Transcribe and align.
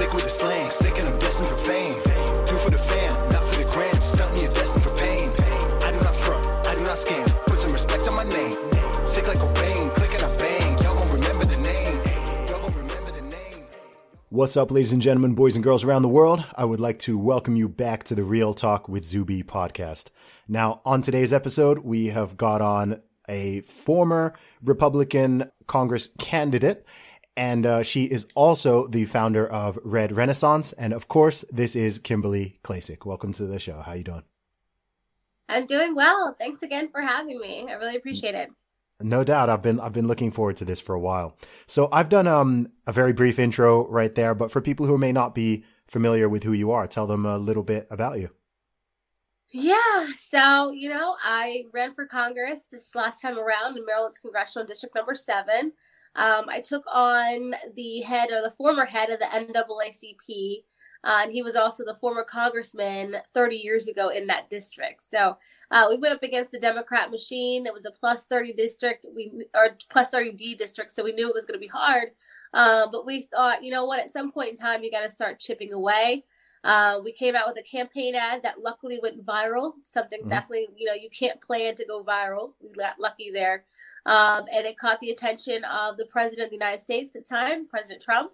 Sick 0.00 0.14
with 0.14 0.24
the 0.24 0.30
slang, 0.30 0.70
sick 0.70 0.96
and 0.98 1.06
I'm 1.08 1.18
destined 1.18 1.46
for 1.46 1.58
fame. 1.58 1.92
Do 2.48 2.56
for 2.64 2.70
the 2.70 2.78
fam, 2.78 3.12
not 3.28 3.42
for 3.44 3.56
the 3.62 3.68
gram. 3.70 4.00
Stunt 4.00 4.32
me, 4.34 4.48
destined 4.48 4.82
for 4.82 4.96
pain. 4.96 5.28
I 5.84 5.92
do 5.92 6.00
not 6.00 6.16
front, 6.24 6.46
I 6.66 6.74
do 6.74 6.82
not 6.84 6.96
scam. 6.96 7.26
Put 7.44 7.60
some 7.60 7.72
respect 7.72 8.08
on 8.08 8.16
my 8.16 8.24
name. 8.24 8.56
Sick 9.06 9.26
like 9.28 9.36
click 9.36 10.12
and 10.16 10.24
I 10.24 10.30
bang. 10.38 10.78
Y'all 10.82 10.96
gon' 10.96 11.12
remember 11.12 11.44
the 11.44 11.60
name. 11.60 11.96
Y'all 12.48 12.60
gon' 12.62 12.74
remember 12.78 13.10
the 13.10 13.20
name. 13.20 13.66
What's 14.30 14.56
up, 14.56 14.70
ladies 14.70 14.94
and 14.94 15.02
gentlemen, 15.02 15.34
boys 15.34 15.54
and 15.54 15.62
girls 15.62 15.84
around 15.84 16.00
the 16.00 16.08
world? 16.08 16.46
I 16.54 16.64
would 16.64 16.80
like 16.80 16.98
to 17.00 17.18
welcome 17.18 17.56
you 17.56 17.68
back 17.68 18.04
to 18.04 18.14
the 18.14 18.24
Real 18.24 18.54
Talk 18.54 18.88
with 18.88 19.04
Zuby 19.04 19.42
podcast. 19.42 20.08
Now, 20.48 20.80
on 20.86 21.02
today's 21.02 21.34
episode, 21.34 21.80
we 21.80 22.06
have 22.06 22.38
got 22.38 22.62
on 22.62 23.02
a 23.28 23.60
former 23.60 24.32
Republican 24.62 25.50
Congress 25.66 26.08
candidate, 26.18 26.86
and 27.36 27.66
uh, 27.66 27.82
she 27.82 28.04
is 28.04 28.26
also 28.34 28.86
the 28.86 29.04
founder 29.06 29.46
of 29.46 29.78
Red 29.84 30.12
Renaissance. 30.12 30.72
And 30.72 30.92
of 30.92 31.08
course, 31.08 31.44
this 31.50 31.74
is 31.76 31.98
Kimberly 31.98 32.58
Klacik. 32.62 33.06
Welcome 33.06 33.32
to 33.34 33.46
the 33.46 33.58
show. 33.58 33.80
How 33.80 33.94
you 33.94 34.04
doing? 34.04 34.24
I'm 35.48 35.66
doing 35.66 35.94
well. 35.94 36.34
Thanks 36.38 36.62
again 36.62 36.88
for 36.90 37.00
having 37.00 37.40
me. 37.40 37.66
I 37.68 37.74
really 37.74 37.96
appreciate 37.96 38.34
it. 38.34 38.50
No 39.00 39.24
doubt. 39.24 39.48
I've 39.48 39.62
been 39.62 39.80
I've 39.80 39.94
been 39.94 40.06
looking 40.06 40.30
forward 40.30 40.56
to 40.56 40.64
this 40.64 40.80
for 40.80 40.94
a 40.94 41.00
while. 41.00 41.36
So 41.66 41.88
I've 41.92 42.08
done 42.08 42.26
um 42.26 42.68
a 42.86 42.92
very 42.92 43.12
brief 43.12 43.38
intro 43.38 43.88
right 43.88 44.14
there, 44.14 44.34
but 44.34 44.50
for 44.50 44.60
people 44.60 44.86
who 44.86 44.98
may 44.98 45.10
not 45.10 45.34
be 45.34 45.64
familiar 45.86 46.28
with 46.28 46.44
who 46.44 46.52
you 46.52 46.70
are, 46.70 46.86
tell 46.86 47.06
them 47.06 47.26
a 47.26 47.38
little 47.38 47.62
bit 47.62 47.86
about 47.90 48.20
you. 48.20 48.30
Yeah. 49.48 50.06
So, 50.16 50.70
you 50.70 50.88
know, 50.88 51.16
I 51.24 51.64
ran 51.72 51.92
for 51.92 52.06
Congress 52.06 52.66
this 52.70 52.94
last 52.94 53.20
time 53.20 53.36
around 53.36 53.76
in 53.76 53.84
Maryland's 53.84 54.18
congressional 54.18 54.66
district 54.66 54.94
number 54.94 55.14
seven. 55.14 55.72
Um, 56.16 56.46
I 56.48 56.60
took 56.60 56.84
on 56.92 57.54
the 57.76 58.00
head 58.00 58.30
or 58.32 58.42
the 58.42 58.50
former 58.50 58.84
head 58.84 59.10
of 59.10 59.18
the 59.20 59.26
NAACP, 59.32 60.64
uh, 61.04 61.20
and 61.22 61.32
he 61.32 61.42
was 61.42 61.56
also 61.56 61.84
the 61.84 61.94
former 62.00 62.24
congressman 62.24 63.16
30 63.32 63.56
years 63.56 63.88
ago 63.88 64.08
in 64.08 64.26
that 64.26 64.50
district. 64.50 65.02
So 65.02 65.36
uh, 65.70 65.86
we 65.88 65.98
went 65.98 66.14
up 66.14 66.22
against 66.22 66.50
the 66.50 66.58
Democrat 66.60 67.10
machine. 67.10 67.66
It 67.66 67.72
was 67.72 67.86
a 67.86 67.90
plus 67.92 68.26
30 68.26 68.52
district, 68.54 69.06
we 69.14 69.46
or 69.54 69.76
plus 69.88 70.10
30 70.10 70.32
D 70.32 70.54
district, 70.54 70.92
so 70.92 71.04
we 71.04 71.12
knew 71.12 71.28
it 71.28 71.34
was 71.34 71.44
going 71.46 71.58
to 71.58 71.60
be 71.60 71.68
hard. 71.68 72.10
Uh, 72.52 72.88
but 72.90 73.06
we 73.06 73.22
thought, 73.22 73.62
you 73.62 73.70
know 73.70 73.84
what? 73.84 74.00
At 74.00 74.10
some 74.10 74.32
point 74.32 74.50
in 74.50 74.56
time, 74.56 74.82
you 74.82 74.90
got 74.90 75.02
to 75.02 75.08
start 75.10 75.38
chipping 75.38 75.72
away. 75.72 76.24
Uh, 76.64 77.00
we 77.02 77.12
came 77.12 77.34
out 77.34 77.46
with 77.46 77.56
a 77.58 77.62
campaign 77.62 78.14
ad 78.14 78.42
that 78.42 78.60
luckily 78.60 78.98
went 79.02 79.24
viral. 79.24 79.74
Something 79.82 80.24
Mhm. 80.24 80.28
definitely, 80.28 80.68
you 80.76 80.86
know, 80.86 80.92
you 80.92 81.08
can't 81.08 81.40
plan 81.40 81.74
to 81.76 81.86
go 81.86 82.04
viral. 82.04 82.54
We 82.60 82.68
got 82.70 82.98
lucky 83.00 83.30
there. 83.30 83.64
Um, 84.06 84.44
and 84.52 84.66
it 84.66 84.78
caught 84.78 85.00
the 85.00 85.10
attention 85.10 85.64
of 85.64 85.96
the 85.96 86.06
president 86.06 86.46
of 86.46 86.50
the 86.50 86.56
United 86.56 86.80
States 86.80 87.14
at 87.16 87.26
the 87.26 87.34
time, 87.34 87.66
President 87.66 88.02
Trump. 88.02 88.32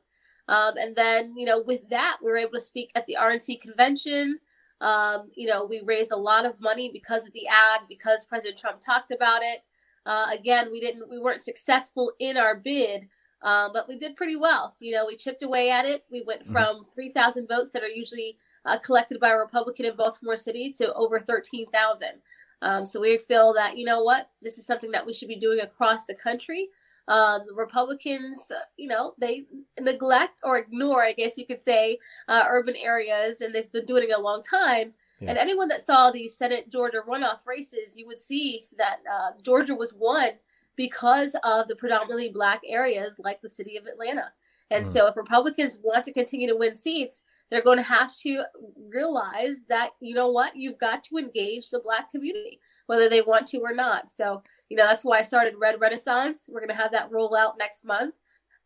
Um, 0.48 0.74
and 0.76 0.94
then, 0.94 1.34
you 1.36 1.44
know, 1.44 1.60
with 1.60 1.88
that, 1.90 2.18
we 2.22 2.30
were 2.30 2.36
able 2.36 2.52
to 2.52 2.60
speak 2.60 2.92
at 2.94 3.04
the 3.06 3.16
RNC 3.20 3.60
convention. 3.60 4.38
Um, 4.80 5.30
you 5.34 5.46
know, 5.48 5.64
we 5.64 5.80
raised 5.84 6.12
a 6.12 6.16
lot 6.16 6.44
of 6.46 6.60
money 6.60 6.90
because 6.92 7.26
of 7.26 7.32
the 7.32 7.48
ad, 7.48 7.80
because 7.88 8.26
President 8.26 8.58
Trump 8.58 8.78
talked 8.80 9.10
about 9.10 9.42
it. 9.42 9.64
Uh, 10.04 10.26
again, 10.32 10.70
we 10.70 10.80
didn't, 10.80 11.10
we 11.10 11.18
weren't 11.18 11.40
successful 11.40 12.12
in 12.20 12.36
our 12.36 12.54
bid, 12.54 13.08
um, 13.42 13.72
but 13.72 13.88
we 13.88 13.96
did 13.98 14.14
pretty 14.14 14.36
well. 14.36 14.76
You 14.78 14.92
know, 14.92 15.06
we 15.06 15.16
chipped 15.16 15.42
away 15.42 15.70
at 15.70 15.84
it. 15.84 16.04
We 16.12 16.22
went 16.22 16.44
Mhm. 16.46 16.52
from 16.52 16.84
3,000 16.84 17.48
votes 17.48 17.72
that 17.72 17.82
are 17.82 17.88
usually 17.88 18.38
uh, 18.64 18.78
collected 18.78 19.20
by 19.20 19.30
a 19.30 19.36
Republican 19.36 19.86
in 19.86 19.94
Baltimore 19.96 20.36
City 20.36 20.72
to 20.72 20.92
over 20.94 21.20
13,000. 21.20 22.20
Um, 22.62 22.86
so 22.86 23.00
we 23.00 23.18
feel 23.18 23.52
that, 23.54 23.76
you 23.76 23.84
know 23.84 24.02
what, 24.02 24.30
this 24.42 24.58
is 24.58 24.66
something 24.66 24.90
that 24.92 25.04
we 25.06 25.12
should 25.12 25.28
be 25.28 25.36
doing 25.36 25.60
across 25.60 26.06
the 26.06 26.14
country. 26.14 26.68
Um, 27.08 27.42
Republicans, 27.54 28.50
uh, 28.50 28.60
you 28.76 28.88
know, 28.88 29.14
they 29.18 29.44
neglect 29.80 30.40
or 30.42 30.58
ignore, 30.58 31.04
I 31.04 31.12
guess 31.12 31.38
you 31.38 31.46
could 31.46 31.60
say, 31.60 31.98
uh, 32.26 32.44
urban 32.48 32.74
areas, 32.76 33.40
and 33.40 33.54
they've 33.54 33.70
been 33.70 33.86
doing 33.86 34.04
it 34.08 34.16
a 34.18 34.20
long 34.20 34.42
time. 34.42 34.94
Yeah. 35.20 35.30
And 35.30 35.38
anyone 35.38 35.68
that 35.68 35.82
saw 35.82 36.10
the 36.10 36.26
Senate 36.28 36.70
Georgia 36.70 37.02
runoff 37.06 37.46
races, 37.46 37.96
you 37.96 38.06
would 38.06 38.18
see 38.18 38.66
that 38.76 38.98
uh, 39.10 39.30
Georgia 39.42 39.74
was 39.74 39.94
won 39.94 40.30
because 40.74 41.36
of 41.44 41.68
the 41.68 41.76
predominantly 41.76 42.28
black 42.30 42.60
areas 42.66 43.20
like 43.22 43.40
the 43.40 43.48
city 43.48 43.76
of 43.76 43.86
Atlanta. 43.86 44.32
And 44.70 44.84
Mm. 44.84 44.88
so, 44.88 45.06
if 45.06 45.16
Republicans 45.16 45.78
want 45.82 46.04
to 46.04 46.12
continue 46.12 46.48
to 46.48 46.56
win 46.56 46.74
seats, 46.74 47.22
they're 47.50 47.62
going 47.62 47.78
to 47.78 47.82
have 47.82 48.14
to 48.16 48.44
realize 48.88 49.66
that, 49.68 49.90
you 50.00 50.14
know 50.14 50.30
what, 50.30 50.56
you've 50.56 50.78
got 50.78 51.04
to 51.04 51.16
engage 51.16 51.70
the 51.70 51.80
black 51.80 52.10
community, 52.10 52.60
whether 52.86 53.08
they 53.08 53.22
want 53.22 53.46
to 53.48 53.58
or 53.60 53.74
not. 53.74 54.10
So, 54.10 54.42
you 54.68 54.76
know, 54.76 54.86
that's 54.86 55.04
why 55.04 55.18
I 55.18 55.22
started 55.22 55.54
Red 55.58 55.80
Renaissance. 55.80 56.48
We're 56.52 56.60
going 56.60 56.76
to 56.76 56.82
have 56.82 56.92
that 56.92 57.10
roll 57.10 57.36
out 57.36 57.58
next 57.58 57.84
month. 57.84 58.14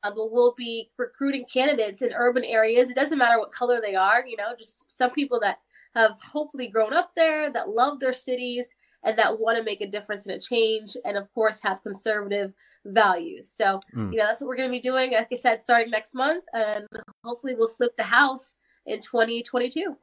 Uh, 0.02 0.10
but 0.10 0.32
we'll 0.32 0.54
be 0.56 0.90
recruiting 0.96 1.44
candidates 1.44 2.00
in 2.00 2.14
urban 2.14 2.42
areas. 2.42 2.88
It 2.88 2.96
doesn't 2.96 3.18
matter 3.18 3.38
what 3.38 3.52
color 3.52 3.82
they 3.82 3.94
are, 3.94 4.24
you 4.26 4.34
know, 4.34 4.54
just 4.58 4.90
some 4.90 5.10
people 5.10 5.38
that 5.40 5.58
have 5.94 6.16
hopefully 6.32 6.68
grown 6.68 6.94
up 6.94 7.10
there, 7.14 7.50
that 7.52 7.68
love 7.68 8.00
their 8.00 8.14
cities, 8.14 8.74
and 9.04 9.18
that 9.18 9.38
want 9.38 9.58
to 9.58 9.64
make 9.64 9.82
a 9.82 9.86
difference 9.86 10.26
and 10.26 10.34
a 10.34 10.38
change, 10.40 10.96
and 11.04 11.18
of 11.18 11.30
course, 11.34 11.60
have 11.62 11.82
conservative 11.82 12.54
values. 12.86 13.50
So, 13.50 13.80
Mm. 13.94 14.12
you 14.12 14.18
know, 14.18 14.26
that's 14.26 14.40
what 14.40 14.48
we're 14.48 14.56
going 14.56 14.70
to 14.70 14.72
be 14.72 14.80
doing, 14.80 15.12
like 15.12 15.28
I 15.30 15.34
said, 15.34 15.60
starting 15.60 15.90
next 15.90 16.14
month. 16.14 16.44
And 16.54 16.86
hopefully, 17.22 17.54
we'll 17.54 17.68
flip 17.68 17.94
the 17.98 18.04
house 18.04 18.56
in 18.86 19.00
2022. 19.00 19.96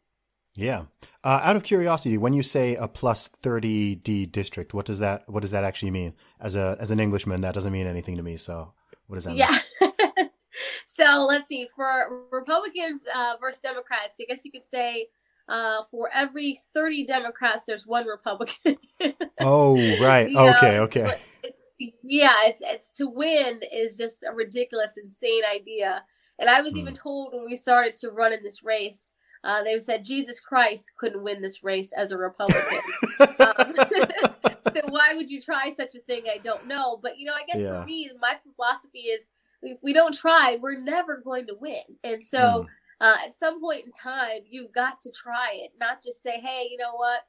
Yeah. 0.55 0.85
Uh, 1.23 1.39
out 1.43 1.55
of 1.55 1.63
curiosity, 1.63 2.17
when 2.17 2.33
you 2.33 2.41
say 2.41 2.75
a 2.75 2.87
plus 2.87 3.29
30D 3.43 4.31
district, 4.31 4.73
what 4.73 4.85
does 4.85 4.99
that 4.99 5.23
what 5.27 5.41
does 5.41 5.51
that 5.51 5.63
actually 5.63 5.91
mean? 5.91 6.13
As 6.39 6.55
a 6.55 6.75
as 6.79 6.89
an 6.89 6.99
Englishman, 6.99 7.41
that 7.41 7.53
doesn't 7.53 7.71
mean 7.71 7.85
anything 7.85 8.17
to 8.17 8.23
me. 8.23 8.37
So, 8.37 8.73
what 9.05 9.17
does 9.17 9.25
that 9.25 9.31
mean? 9.31 9.39
Yeah. 9.39 10.25
so 10.85 11.27
let's 11.29 11.47
see. 11.47 11.67
For 11.75 12.25
Republicans 12.31 13.03
uh, 13.13 13.33
versus 13.39 13.61
Democrats, 13.61 14.17
I 14.19 14.25
guess 14.27 14.43
you 14.45 14.51
could 14.51 14.65
say 14.65 15.09
uh, 15.47 15.83
for 15.91 16.09
every 16.13 16.57
30 16.73 17.05
Democrats, 17.05 17.63
there's 17.65 17.85
one 17.87 18.05
Republican. 18.07 18.77
Oh, 19.39 19.75
right. 20.01 20.27
You 20.27 20.33
know, 20.33 20.49
okay, 20.55 20.77
so 20.77 20.83
okay. 20.83 21.19
It's, 21.43 21.61
yeah, 22.01 22.33
it's 22.45 22.59
it's 22.63 22.91
to 22.93 23.07
win 23.07 23.61
is 23.71 23.95
just 23.95 24.23
a 24.23 24.33
ridiculous, 24.33 24.97
insane 24.97 25.43
idea. 25.45 26.03
And 26.39 26.49
I 26.49 26.61
was 26.61 26.73
Hmm. 26.73 26.79
even 26.79 26.93
told 26.93 27.33
when 27.33 27.45
we 27.45 27.55
started 27.55 27.93
to 28.01 28.11
run 28.11 28.33
in 28.33 28.43
this 28.43 28.63
race, 28.63 29.13
uh, 29.43 29.63
they 29.63 29.79
said 29.79 30.03
Jesus 30.03 30.39
Christ 30.39 30.93
couldn't 30.97 31.23
win 31.23 31.41
this 31.41 31.63
race 31.63 31.91
as 31.93 32.11
a 32.11 32.17
Republican. 32.17 32.79
um, 33.19 33.73
so 34.75 34.81
why 34.89 35.13
would 35.13 35.29
you 35.29 35.41
try 35.41 35.73
such 35.73 35.95
a 35.95 35.99
thing? 35.99 36.23
I 36.31 36.37
don't 36.37 36.67
know. 36.67 36.97
But 37.01 37.17
you 37.17 37.25
know, 37.25 37.33
I 37.33 37.43
guess 37.45 37.59
Yeah. 37.61 37.79
for 37.81 37.85
me, 37.85 38.09
my 38.21 38.37
philosophy 38.55 38.99
is 38.99 39.27
if 39.61 39.79
we 39.81 39.93
don't 39.93 40.13
try, 40.13 40.57
we're 40.61 40.79
never 40.79 41.19
going 41.23 41.47
to 41.47 41.55
win. 41.55 41.83
And 42.03 42.23
so 42.23 42.63
Mm. 42.63 42.67
uh, 42.99 43.17
at 43.25 43.33
some 43.33 43.61
point 43.61 43.85
in 43.85 43.91
time, 43.91 44.41
you've 44.47 44.71
got 44.71 44.99
to 45.01 45.11
try 45.11 45.51
it, 45.53 45.71
not 45.79 46.01
just 46.03 46.21
say, 46.23 46.39
hey, 46.39 46.67
you 46.69 46.77
know 46.77 46.95
what? 46.95 47.21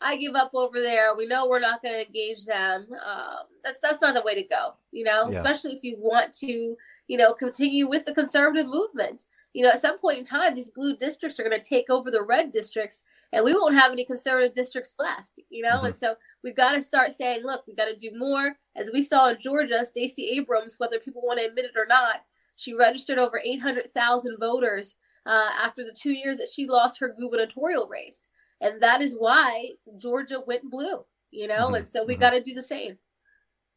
I 0.00 0.16
give 0.16 0.34
up 0.34 0.52
over 0.54 0.80
there. 0.80 1.14
We 1.14 1.26
know 1.26 1.46
we're 1.48 1.58
not 1.60 1.82
going 1.82 1.94
to 1.94 2.06
engage 2.06 2.46
them. 2.46 2.86
Um, 3.04 3.46
that's 3.62 3.78
that's 3.80 4.00
not 4.00 4.14
the 4.14 4.22
way 4.22 4.34
to 4.34 4.42
go, 4.44 4.74
you 4.92 5.04
know. 5.04 5.28
Yeah. 5.28 5.36
Especially 5.36 5.72
if 5.76 5.82
you 5.84 5.96
want 5.98 6.32
to, 6.34 6.76
you 7.10 7.16
know, 7.16 7.34
continue 7.34 7.88
with 7.88 8.04
the 8.04 8.14
conservative 8.14 8.68
movement. 8.68 9.24
You 9.52 9.64
know, 9.64 9.70
at 9.70 9.80
some 9.82 9.98
point 9.98 10.18
in 10.18 10.24
time, 10.24 10.54
these 10.54 10.70
blue 10.70 10.96
districts 10.96 11.40
are 11.40 11.42
going 11.42 11.60
to 11.60 11.68
take 11.68 11.90
over 11.90 12.08
the 12.08 12.22
red 12.22 12.52
districts, 12.52 13.02
and 13.32 13.44
we 13.44 13.52
won't 13.52 13.74
have 13.74 13.90
any 13.90 14.04
conservative 14.04 14.54
districts 14.54 14.94
left. 14.96 15.40
You 15.48 15.64
know, 15.64 15.80
Mhm. 15.80 15.86
and 15.86 15.96
so 15.96 16.14
we've 16.44 16.54
got 16.54 16.72
to 16.76 16.80
start 16.80 17.12
saying, 17.12 17.42
look, 17.42 17.66
we 17.66 17.74
got 17.74 17.86
to 17.86 17.96
do 17.96 18.12
more. 18.16 18.56
As 18.76 18.92
we 18.92 19.02
saw 19.02 19.30
in 19.30 19.40
Georgia, 19.40 19.84
Stacey 19.84 20.28
Abrams, 20.38 20.76
whether 20.78 21.00
people 21.00 21.22
want 21.22 21.40
to 21.40 21.46
admit 21.46 21.64
it 21.64 21.76
or 21.76 21.86
not, 21.86 22.24
she 22.54 22.74
registered 22.74 23.18
over 23.18 23.40
800,000 23.44 24.36
voters 24.38 24.96
uh, 25.26 25.50
after 25.60 25.82
the 25.84 25.92
two 25.92 26.12
years 26.12 26.38
that 26.38 26.48
she 26.48 26.68
lost 26.68 27.00
her 27.00 27.08
gubernatorial 27.18 27.88
race. 27.88 28.28
And 28.60 28.80
that 28.82 29.02
is 29.02 29.16
why 29.18 29.72
Georgia 29.98 30.38
went 30.46 30.70
blue, 30.70 31.04
you 31.32 31.48
know? 31.48 31.70
Mhm, 31.70 31.78
And 31.78 31.88
so 31.88 32.04
we 32.04 32.14
mhm. 32.14 32.20
got 32.20 32.30
to 32.30 32.40
do 32.40 32.54
the 32.54 32.62
same. 32.62 32.98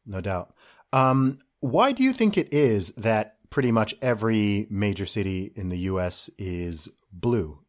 No 0.06 0.20
doubt. 0.20 0.54
Um, 0.92 1.40
why 1.64 1.92
do 1.92 2.02
you 2.02 2.12
think 2.12 2.36
it 2.36 2.52
is 2.52 2.90
that 2.90 3.36
pretty 3.48 3.72
much 3.72 3.94
every 4.02 4.66
major 4.68 5.06
city 5.06 5.50
in 5.56 5.70
the 5.70 5.78
U.S. 5.78 6.28
is 6.36 6.90
blue? 7.10 7.60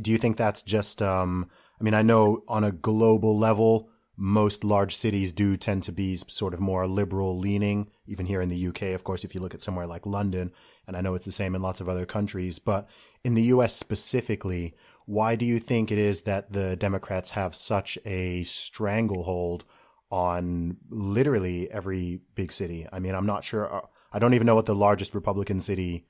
Do 0.00 0.10
you 0.10 0.16
think 0.16 0.38
that's 0.38 0.62
just, 0.62 1.02
um, 1.02 1.50
I 1.78 1.84
mean, 1.84 1.92
I 1.92 2.00
know 2.00 2.44
on 2.48 2.64
a 2.64 2.72
global 2.72 3.38
level, 3.38 3.90
most 4.16 4.64
large 4.64 4.96
cities 4.96 5.34
do 5.34 5.58
tend 5.58 5.82
to 5.82 5.92
be 5.92 6.16
sort 6.16 6.54
of 6.54 6.60
more 6.60 6.86
liberal 6.86 7.38
leaning 7.38 7.90
even 8.06 8.24
here 8.24 8.40
in 8.40 8.48
the 8.48 8.68
UK, 8.68 8.94
of 8.94 9.04
course, 9.04 9.22
if 9.22 9.34
you 9.34 9.40
look 9.42 9.52
at 9.54 9.60
somewhere 9.60 9.86
like 9.86 10.06
London, 10.06 10.50
and 10.86 10.96
I 10.96 11.02
know 11.02 11.14
it's 11.14 11.26
the 11.26 11.30
same 11.30 11.54
in 11.54 11.60
lots 11.60 11.82
of 11.82 11.90
other 11.90 12.06
countries, 12.06 12.58
but 12.58 12.88
in 13.22 13.34
the 13.34 13.42
US 13.54 13.76
specifically, 13.76 14.74
why 15.04 15.36
do 15.36 15.44
you 15.44 15.58
think 15.58 15.92
it 15.92 15.98
is 15.98 16.22
that 16.22 16.54
the 16.54 16.74
Democrats 16.74 17.32
have 17.32 17.54
such 17.54 17.98
a 18.06 18.44
stranglehold 18.44 19.66
on 20.12 20.76
literally 20.90 21.70
every 21.70 22.20
big 22.34 22.52
city? 22.52 22.86
I 22.92 23.00
mean, 23.00 23.14
I'm 23.14 23.26
not 23.26 23.42
sure. 23.42 23.74
Uh, 23.74 23.80
I 24.12 24.18
don't 24.18 24.34
even 24.34 24.46
know 24.46 24.54
what 24.54 24.66
the 24.66 24.74
largest 24.74 25.14
Republican 25.14 25.58
city 25.58 26.06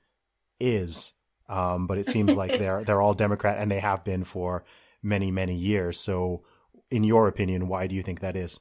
is, 0.59 1.13
um, 1.47 1.87
but 1.87 1.97
it 1.97 2.07
seems 2.07 2.35
like 2.35 2.59
they're 2.59 2.83
they're 2.83 3.01
all 3.01 3.13
Democrat 3.13 3.57
and 3.59 3.71
they 3.71 3.79
have 3.79 4.03
been 4.03 4.25
for 4.25 4.65
many 5.01 5.31
many 5.31 5.55
years. 5.55 5.99
So, 5.99 6.43
in 6.91 7.03
your 7.05 7.27
opinion, 7.27 7.69
why 7.69 7.87
do 7.87 7.95
you 7.95 8.03
think 8.03 8.19
that 8.19 8.35
is? 8.35 8.59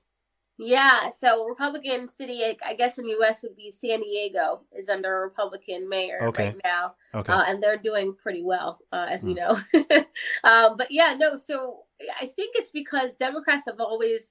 Yeah, 0.58 1.10
so 1.10 1.44
Republican 1.44 2.08
city, 2.08 2.42
I 2.64 2.74
guess 2.74 2.98
in 2.98 3.06
the 3.06 3.10
U.S. 3.12 3.42
would 3.42 3.56
be 3.56 3.70
San 3.70 4.00
Diego 4.00 4.60
is 4.76 4.88
under 4.88 5.16
a 5.16 5.20
Republican 5.22 5.88
mayor 5.88 6.20
okay. 6.22 6.46
right 6.46 6.60
now, 6.62 6.94
okay. 7.14 7.32
Uh, 7.32 7.42
and 7.48 7.60
they're 7.60 7.78
doing 7.78 8.14
pretty 8.14 8.42
well, 8.44 8.78
uh, 8.92 9.06
as 9.10 9.24
mm. 9.24 9.28
we 9.28 9.32
hmm. 9.32 9.88
know. 9.90 10.04
um, 10.44 10.76
but 10.78 10.92
yeah, 10.92 11.16
no. 11.18 11.36
So 11.36 11.80
I 12.20 12.26
think 12.26 12.54
it's 12.54 12.70
because 12.70 13.10
Democrats 13.12 13.64
have 13.66 13.80
always 13.80 14.30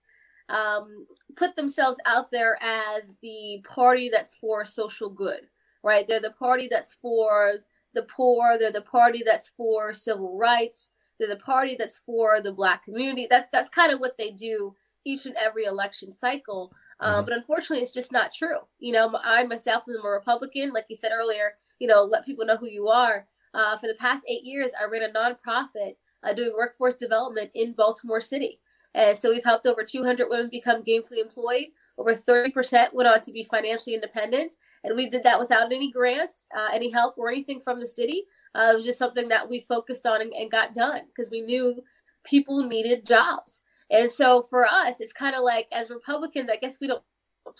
um, 0.51 1.07
put 1.35 1.55
themselves 1.55 1.97
out 2.05 2.31
there 2.31 2.57
as 2.61 3.13
the 3.21 3.63
party 3.67 4.09
that's 4.09 4.35
for 4.35 4.65
social 4.65 5.09
good, 5.09 5.41
right? 5.83 6.05
They're 6.07 6.19
the 6.19 6.31
party 6.31 6.67
that's 6.69 6.95
for 7.01 7.53
the 7.93 8.03
poor. 8.03 8.57
They're 8.59 8.71
the 8.71 8.81
party 8.81 9.23
that's 9.25 9.49
for 9.49 9.93
civil 9.93 10.37
rights. 10.37 10.89
They're 11.19 11.29
the 11.29 11.37
party 11.37 11.75
that's 11.77 11.99
for 11.99 12.41
the 12.41 12.53
black 12.53 12.83
community. 12.83 13.27
That's 13.29 13.47
that's 13.51 13.69
kind 13.69 13.91
of 13.91 13.99
what 13.99 14.17
they 14.17 14.31
do 14.31 14.75
each 15.05 15.25
and 15.25 15.35
every 15.35 15.65
election 15.65 16.11
cycle. 16.11 16.71
Uh, 16.99 17.15
mm-hmm. 17.15 17.25
But 17.25 17.33
unfortunately, 17.33 17.81
it's 17.81 17.93
just 17.93 18.11
not 18.11 18.31
true. 18.31 18.57
You 18.79 18.91
know, 18.93 19.17
I 19.23 19.43
myself 19.43 19.83
am 19.87 20.05
a 20.05 20.09
Republican. 20.09 20.71
Like 20.71 20.85
you 20.89 20.95
said 20.95 21.11
earlier, 21.13 21.53
you 21.79 21.87
know, 21.87 22.03
let 22.03 22.25
people 22.25 22.45
know 22.45 22.57
who 22.57 22.69
you 22.69 22.87
are. 22.89 23.27
Uh, 23.53 23.77
for 23.77 23.87
the 23.87 23.95
past 23.95 24.23
eight 24.29 24.43
years, 24.43 24.71
I 24.79 24.89
ran 24.89 25.03
a 25.03 25.13
nonprofit 25.13 25.95
uh, 26.23 26.33
doing 26.33 26.53
workforce 26.55 26.95
development 26.95 27.51
in 27.53 27.73
Baltimore 27.73 28.21
City. 28.21 28.59
And 28.93 29.17
so 29.17 29.31
we've 29.31 29.43
helped 29.43 29.65
over 29.65 29.83
200 29.83 30.27
women 30.29 30.49
become 30.49 30.83
gainfully 30.83 31.19
employed. 31.21 31.67
Over 31.97 32.13
30% 32.13 32.93
went 32.93 33.07
on 33.07 33.21
to 33.21 33.31
be 33.31 33.43
financially 33.43 33.95
independent. 33.95 34.55
And 34.83 34.95
we 34.95 35.09
did 35.09 35.23
that 35.23 35.39
without 35.39 35.71
any 35.71 35.91
grants, 35.91 36.47
uh, 36.55 36.69
any 36.73 36.89
help, 36.89 37.17
or 37.17 37.29
anything 37.29 37.61
from 37.61 37.79
the 37.79 37.85
city. 37.85 38.23
Uh, 38.55 38.71
it 38.73 38.77
was 38.77 38.85
just 38.85 38.99
something 38.99 39.29
that 39.29 39.49
we 39.49 39.61
focused 39.61 40.05
on 40.05 40.21
and, 40.21 40.33
and 40.33 40.51
got 40.51 40.73
done 40.73 41.01
because 41.07 41.31
we 41.31 41.41
knew 41.41 41.81
people 42.23 42.63
needed 42.63 43.05
jobs. 43.05 43.61
And 43.89 44.11
so 44.11 44.41
for 44.41 44.65
us, 44.65 44.99
it's 44.99 45.13
kind 45.13 45.35
of 45.35 45.43
like 45.43 45.67
as 45.71 45.89
Republicans, 45.89 46.49
I 46.49 46.57
guess 46.57 46.79
we 46.79 46.87
don't 46.87 47.03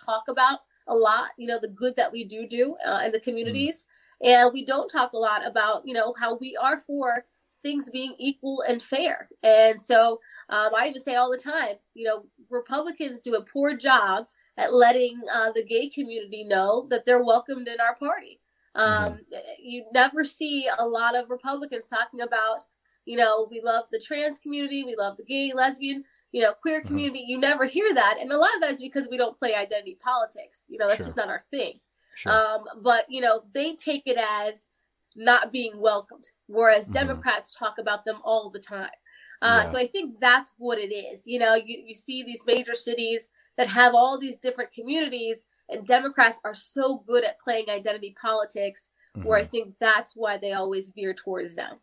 talk 0.06 0.24
about 0.28 0.60
a 0.88 0.96
lot, 0.96 1.30
you 1.38 1.48
know, 1.48 1.60
the 1.60 1.68
good 1.68 1.96
that 1.96 2.12
we 2.12 2.24
do 2.24 2.48
do 2.48 2.76
uh, 2.86 3.02
in 3.06 3.12
the 3.12 3.20
communities. 3.20 3.86
Mm. 4.24 4.28
And 4.28 4.54
we 4.54 4.66
don't 4.66 4.90
talk 4.90 5.14
a 5.14 5.18
lot 5.18 5.46
about, 5.46 5.88
you 5.88 5.94
know, 5.94 6.14
how 6.20 6.38
we 6.38 6.56
are 6.56 6.80
for 6.80 7.26
things 7.62 7.90
being 7.90 8.16
equal 8.18 8.64
and 8.68 8.82
fair. 8.82 9.28
And 9.44 9.80
so 9.80 10.20
um, 10.50 10.70
I 10.76 10.88
even 10.88 11.02
say 11.02 11.16
all 11.16 11.32
the 11.32 11.38
time, 11.38 11.76
you 11.94 12.06
know, 12.06 12.26
Republicans 12.50 13.22
do 13.22 13.36
a 13.36 13.44
poor 13.44 13.76
job 13.76 14.26
at 14.58 14.74
letting 14.74 15.20
uh, 15.34 15.52
the 15.52 15.64
gay 15.64 15.90
community 15.90 16.44
know 16.44 16.88
that 16.90 17.06
they're 17.06 17.24
welcomed 17.24 17.68
in 17.68 17.80
our 17.80 17.96
party. 17.96 18.40
Um, 18.76 18.86
mm-hmm. 18.86 19.38
You 19.62 19.86
never 19.94 20.24
see 20.24 20.68
a 20.80 20.88
lot 20.88 21.16
of 21.16 21.30
Republicans 21.30 21.88
talking 21.88 22.22
about, 22.22 22.64
you 23.06 23.18
know, 23.18 23.48
we 23.50 23.62
love 23.62 23.86
the 23.92 24.00
trans 24.00 24.40
community, 24.40 24.84
we 24.84 24.96
love 24.96 25.18
the 25.18 25.24
gay, 25.24 25.54
lesbian 25.54 26.04
you 26.32 26.42
know, 26.42 26.54
queer 26.54 26.80
mm-hmm. 26.80 26.88
community, 26.88 27.20
mm-hmm. 27.20 27.32
you 27.32 27.40
never 27.40 27.66
hear 27.66 27.94
that. 27.94 28.18
And 28.20 28.32
a 28.32 28.38
lot 28.38 28.54
of 28.56 28.62
that 28.62 28.72
is 28.72 28.82
because 28.82 29.08
we 29.10 29.18
don't 29.18 29.38
play 29.38 29.54
identity 29.54 29.98
politics. 30.02 30.66
You 30.70 30.78
know, 30.78 30.88
that's 30.88 31.00
sure. 31.00 31.08
just 31.08 31.18
not 31.18 31.30
our 31.30 31.44
thing. 31.52 31.80
Sure. 32.16 32.32
Um, 32.32 32.66
but, 32.82 33.06
you 33.10 33.22
know, 33.22 33.44
they 33.54 33.76
take 33.76 34.04
it 34.06 34.18
as 34.18 34.70
not 35.16 35.52
being 35.52 35.80
welcomed, 35.80 36.26
whereas 36.48 36.86
mm-hmm. 36.86 36.94
Democrats 36.94 37.56
talk 37.56 37.76
about 37.80 38.06
them 38.06 38.18
all 38.24 38.50
the 38.50 38.60
time. 38.60 38.90
Uh, 39.42 39.64
yeah. 39.64 39.72
So 39.72 39.78
I 39.78 39.88
think 39.88 40.20
that's 40.20 40.54
what 40.58 40.78
it 40.78 40.94
is. 40.94 41.26
You 41.26 41.40
know, 41.40 41.56
you, 41.56 41.84
you 41.86 41.96
see 41.96 42.24
these 42.24 42.44
major 42.46 42.76
cities 42.76 43.30
that 43.58 43.68
have 43.68 43.96
all 43.96 44.20
these 44.20 44.38
different 44.38 44.72
communities, 44.72 45.46
and 45.68 45.86
Democrats 45.86 46.40
are 46.46 46.54
so 46.54 47.04
good 47.08 47.24
at 47.24 47.40
playing 47.40 47.70
identity 47.70 48.16
politics, 48.22 48.90
mm-hmm. 49.16 49.28
where 49.28 49.38
I 49.38 49.42
mm-hmm. 49.42 49.50
think 49.50 49.76
that's 49.80 50.14
why 50.16 50.38
they 50.38 50.54
always 50.54 50.90
veer 50.90 51.14
towards 51.14 51.56
them. 51.56 51.78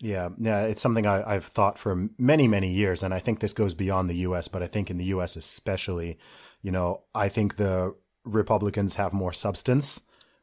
Yeah, 0.00 0.28
yeah, 0.38 0.62
it's 0.62 0.80
something 0.80 1.06
I, 1.06 1.34
have 1.34 1.46
thought 1.46 1.76
for 1.76 2.08
many, 2.18 2.46
many 2.46 2.70
years, 2.70 3.02
and 3.02 3.12
I 3.12 3.18
think 3.18 3.40
this 3.40 3.52
goes 3.52 3.74
beyond 3.74 4.08
the 4.08 4.16
U.S., 4.18 4.46
but 4.46 4.62
I 4.62 4.68
think 4.68 4.90
in 4.90 4.96
the 4.96 5.06
U.S. 5.06 5.34
especially, 5.34 6.18
you 6.62 6.70
know, 6.70 7.02
I 7.14 7.28
think 7.28 7.56
the 7.56 7.96
Republicans 8.24 8.94
have 8.94 9.12
more 9.12 9.32
substance, 9.32 10.00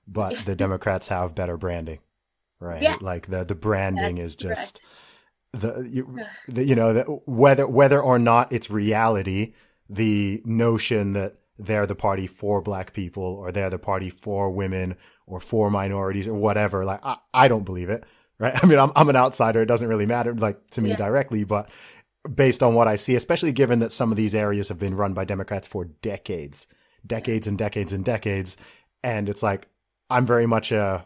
but 0.08 0.36
the 0.46 0.56
Democrats 0.56 1.08
have 1.08 1.36
better 1.36 1.56
branding, 1.56 2.00
right? 2.60 2.82
Yeah. 2.82 2.98
Like 3.02 3.28
the 3.28 3.44
the 3.44 3.56
branding 3.56 4.16
That's 4.16 4.28
is 4.28 4.36
just 4.36 4.86
correct. 5.54 5.64
the 5.64 5.90
you, 5.90 6.26
the, 6.48 6.66
you 6.66 6.76
know 6.76 6.94
the, 6.94 7.04
whether 7.26 7.68
whether 7.68 8.02
or 8.02 8.20
not 8.20 8.52
it's 8.52 8.70
reality, 8.70 9.54
the 9.90 10.42
notion 10.46 11.14
that 11.14 11.36
they're 11.58 11.88
the 11.88 11.96
party 11.96 12.28
for 12.28 12.62
black 12.62 12.94
people 12.94 13.24
or 13.24 13.52
they're 13.52 13.70
the 13.70 13.80
party 13.80 14.10
for 14.10 14.52
women 14.52 14.98
or 15.26 15.40
for 15.40 15.70
minorities 15.70 16.28
or 16.28 16.34
whatever. 16.36 16.84
Like 16.84 17.00
I, 17.04 17.18
I 17.34 17.48
don't 17.48 17.64
believe 17.64 17.90
it 17.90 18.04
right? 18.40 18.58
I 18.64 18.68
mean, 18.68 18.80
I'm, 18.80 18.92
I'm 18.96 19.10
an 19.10 19.16
outsider. 19.16 19.62
It 19.62 19.68
doesn't 19.68 19.88
really 19.88 20.06
matter 20.06 20.34
like 20.34 20.70
to 20.72 20.82
me 20.82 20.92
yeah. 20.92 20.98
directly, 20.98 21.44
but 21.44 21.70
based 22.34 22.64
on 22.64 22.74
what 22.74 22.88
I 22.88 22.96
see, 22.96 23.16
especially 23.16 23.52
given 23.52 23.80
that 23.80 23.92
some 23.92 24.12
of 24.12 24.18
these 24.18 24.36
areas 24.36 24.70
have 24.70 24.80
been 24.80 24.96
run 24.96 25.14
by 25.14 25.26
Democrats 25.26 25.68
for 25.68 25.86
decades, 25.86 26.68
decades 27.06 27.48
and 27.48 27.58
decades 27.58 27.94
and 27.94 28.04
decades. 28.04 28.58
And 29.04 29.30
it's 29.30 29.44
like, 29.44 29.68
I'm 30.10 30.26
very 30.26 30.46
much 30.46 30.72
a 30.72 31.06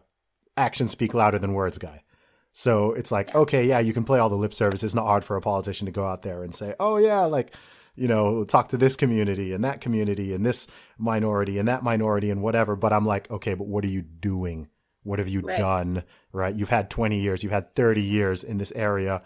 actions 0.60 0.92
speak 0.92 1.14
louder 1.14 1.40
than 1.40 1.54
words 1.54 1.78
guy. 1.78 2.04
So 2.52 2.94
it's 2.94 3.12
like, 3.12 3.34
okay, 3.34 3.66
yeah, 3.66 3.80
you 3.80 3.94
can 3.94 4.04
play 4.04 4.20
all 4.20 4.30
the 4.30 4.36
lip 4.36 4.54
service. 4.54 4.84
It's 4.84 4.96
not 4.96 5.06
hard 5.06 5.24
for 5.24 5.38
a 5.38 5.42
politician 5.42 5.86
to 5.86 5.92
go 5.92 6.06
out 6.06 6.24
there 6.24 6.44
and 6.44 6.54
say, 6.54 6.74
oh, 6.80 6.98
yeah, 6.98 7.22
like, 7.22 7.56
you 7.96 8.08
know, 8.08 8.44
talk 8.44 8.70
to 8.70 8.78
this 8.78 8.96
community 8.96 9.54
and 9.54 9.64
that 9.64 9.82
community 9.82 10.34
and 10.34 10.46
this 10.46 10.68
minority 10.98 11.58
and 11.58 11.68
that 11.68 11.84
minority 11.84 12.30
and 12.30 12.42
whatever. 12.42 12.76
But 12.76 12.92
I'm 12.92 13.06
like, 13.06 13.30
okay, 13.32 13.54
but 13.54 13.68
what 13.68 13.84
are 13.84 13.90
you 13.90 14.02
doing 14.02 14.68
what 15.04 15.20
have 15.20 15.28
you 15.28 15.42
right. 15.42 15.58
done? 15.58 16.04
Right. 16.32 16.54
You've 16.54 16.70
had 16.70 16.90
20 16.90 17.20
years, 17.20 17.44
you've 17.44 17.52
had 17.52 17.72
30 17.72 18.02
years 18.02 18.44
in 18.44 18.58
this 18.58 18.72
area, 18.74 19.22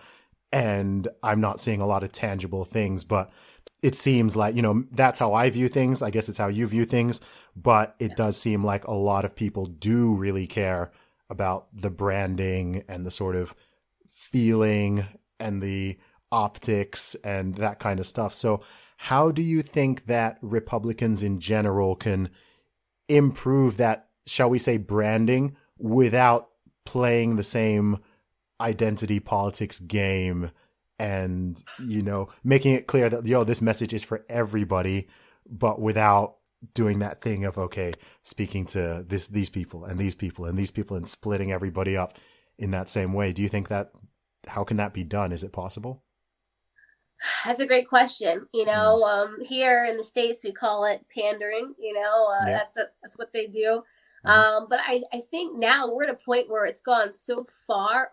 and 0.51 1.07
I'm 1.21 1.41
not 1.41 1.59
seeing 1.59 1.81
a 1.81 1.87
lot 1.87 2.03
of 2.03 2.11
tangible 2.11 2.63
things, 2.63 3.03
but 3.03 3.31
it 3.81 3.95
seems 3.95 4.35
like, 4.35 4.55
you 4.55 4.61
know, 4.61 4.85
that's 4.91 5.19
how 5.19 5.33
I 5.33 5.49
view 5.49 5.67
things. 5.67 6.01
I 6.01 6.09
guess 6.09 6.29
it's 6.29 6.37
how 6.37 6.47
you 6.47 6.67
view 6.67 6.85
things, 6.85 7.19
but 7.55 7.95
it 7.99 8.11
yeah. 8.11 8.15
does 8.15 8.39
seem 8.39 8.63
like 8.63 8.85
a 8.85 8.93
lot 8.93 9.25
of 9.25 9.35
people 9.35 9.65
do 9.65 10.15
really 10.15 10.47
care 10.47 10.91
about 11.29 11.67
the 11.73 11.89
branding 11.89 12.83
and 12.87 13.05
the 13.05 13.11
sort 13.11 13.35
of 13.35 13.55
feeling 14.09 15.05
and 15.39 15.61
the 15.61 15.97
optics 16.31 17.15
and 17.23 17.55
that 17.55 17.79
kind 17.79 17.99
of 17.99 18.07
stuff. 18.07 18.33
So, 18.33 18.61
how 18.97 19.31
do 19.31 19.41
you 19.41 19.61
think 19.61 20.05
that 20.05 20.37
Republicans 20.41 21.21
in 21.21 21.39
general 21.39 21.95
can 21.95 22.29
improve 23.09 23.77
that, 23.77 24.07
shall 24.25 24.49
we 24.49 24.59
say, 24.59 24.77
branding 24.77 25.57
without 25.77 26.49
playing 26.85 27.35
the 27.35 27.43
same 27.43 27.97
identity 28.61 29.19
politics 29.19 29.79
game 29.79 30.51
and 30.99 31.63
you 31.79 32.01
know 32.01 32.29
making 32.43 32.73
it 32.73 32.87
clear 32.87 33.09
that 33.09 33.25
yo 33.25 33.43
this 33.43 33.61
message 33.61 33.93
is 33.93 34.03
for 34.03 34.23
everybody 34.29 35.07
but 35.49 35.81
without 35.81 36.35
doing 36.73 36.99
that 36.99 37.21
thing 37.21 37.45
of 37.45 37.57
okay 37.57 37.93
speaking 38.21 38.65
to 38.65 39.03
this 39.07 39.27
these 39.27 39.49
people 39.49 39.83
and 39.85 39.99
these 39.99 40.15
people 40.15 40.45
and 40.45 40.57
these 40.57 40.71
people 40.71 40.95
and 40.95 41.07
splitting 41.07 41.51
everybody 41.51 41.97
up 41.97 42.17
in 42.57 42.71
that 42.71 42.89
same 42.89 43.13
way 43.13 43.33
do 43.33 43.41
you 43.41 43.49
think 43.49 43.67
that 43.67 43.91
how 44.47 44.63
can 44.63 44.77
that 44.77 44.93
be 44.93 45.03
done 45.03 45.31
is 45.31 45.43
it 45.43 45.51
possible 45.51 46.03
that's 47.45 47.59
a 47.59 47.67
great 47.67 47.87
question 47.87 48.47
you 48.53 48.65
know 48.65 49.01
mm. 49.03 49.09
um, 49.09 49.41
here 49.41 49.85
in 49.85 49.97
the 49.97 50.03
states 50.03 50.43
we 50.43 50.51
call 50.51 50.85
it 50.85 51.05
pandering 51.13 51.73
you 51.79 51.93
know 51.93 52.27
uh, 52.27 52.45
yeah. 52.45 52.57
that's 52.57 52.77
a, 52.77 52.85
that's 53.01 53.17
what 53.17 53.33
they 53.33 53.47
do 53.47 53.83
Mm-hmm. 54.25 54.39
Um, 54.39 54.67
but 54.69 54.79
I, 54.81 55.01
I 55.11 55.19
think 55.19 55.57
now 55.57 55.91
we're 55.91 56.05
at 56.05 56.13
a 56.13 56.17
point 56.25 56.49
where 56.49 56.65
it's 56.65 56.81
gone 56.81 57.13
so 57.13 57.45
far 57.67 58.09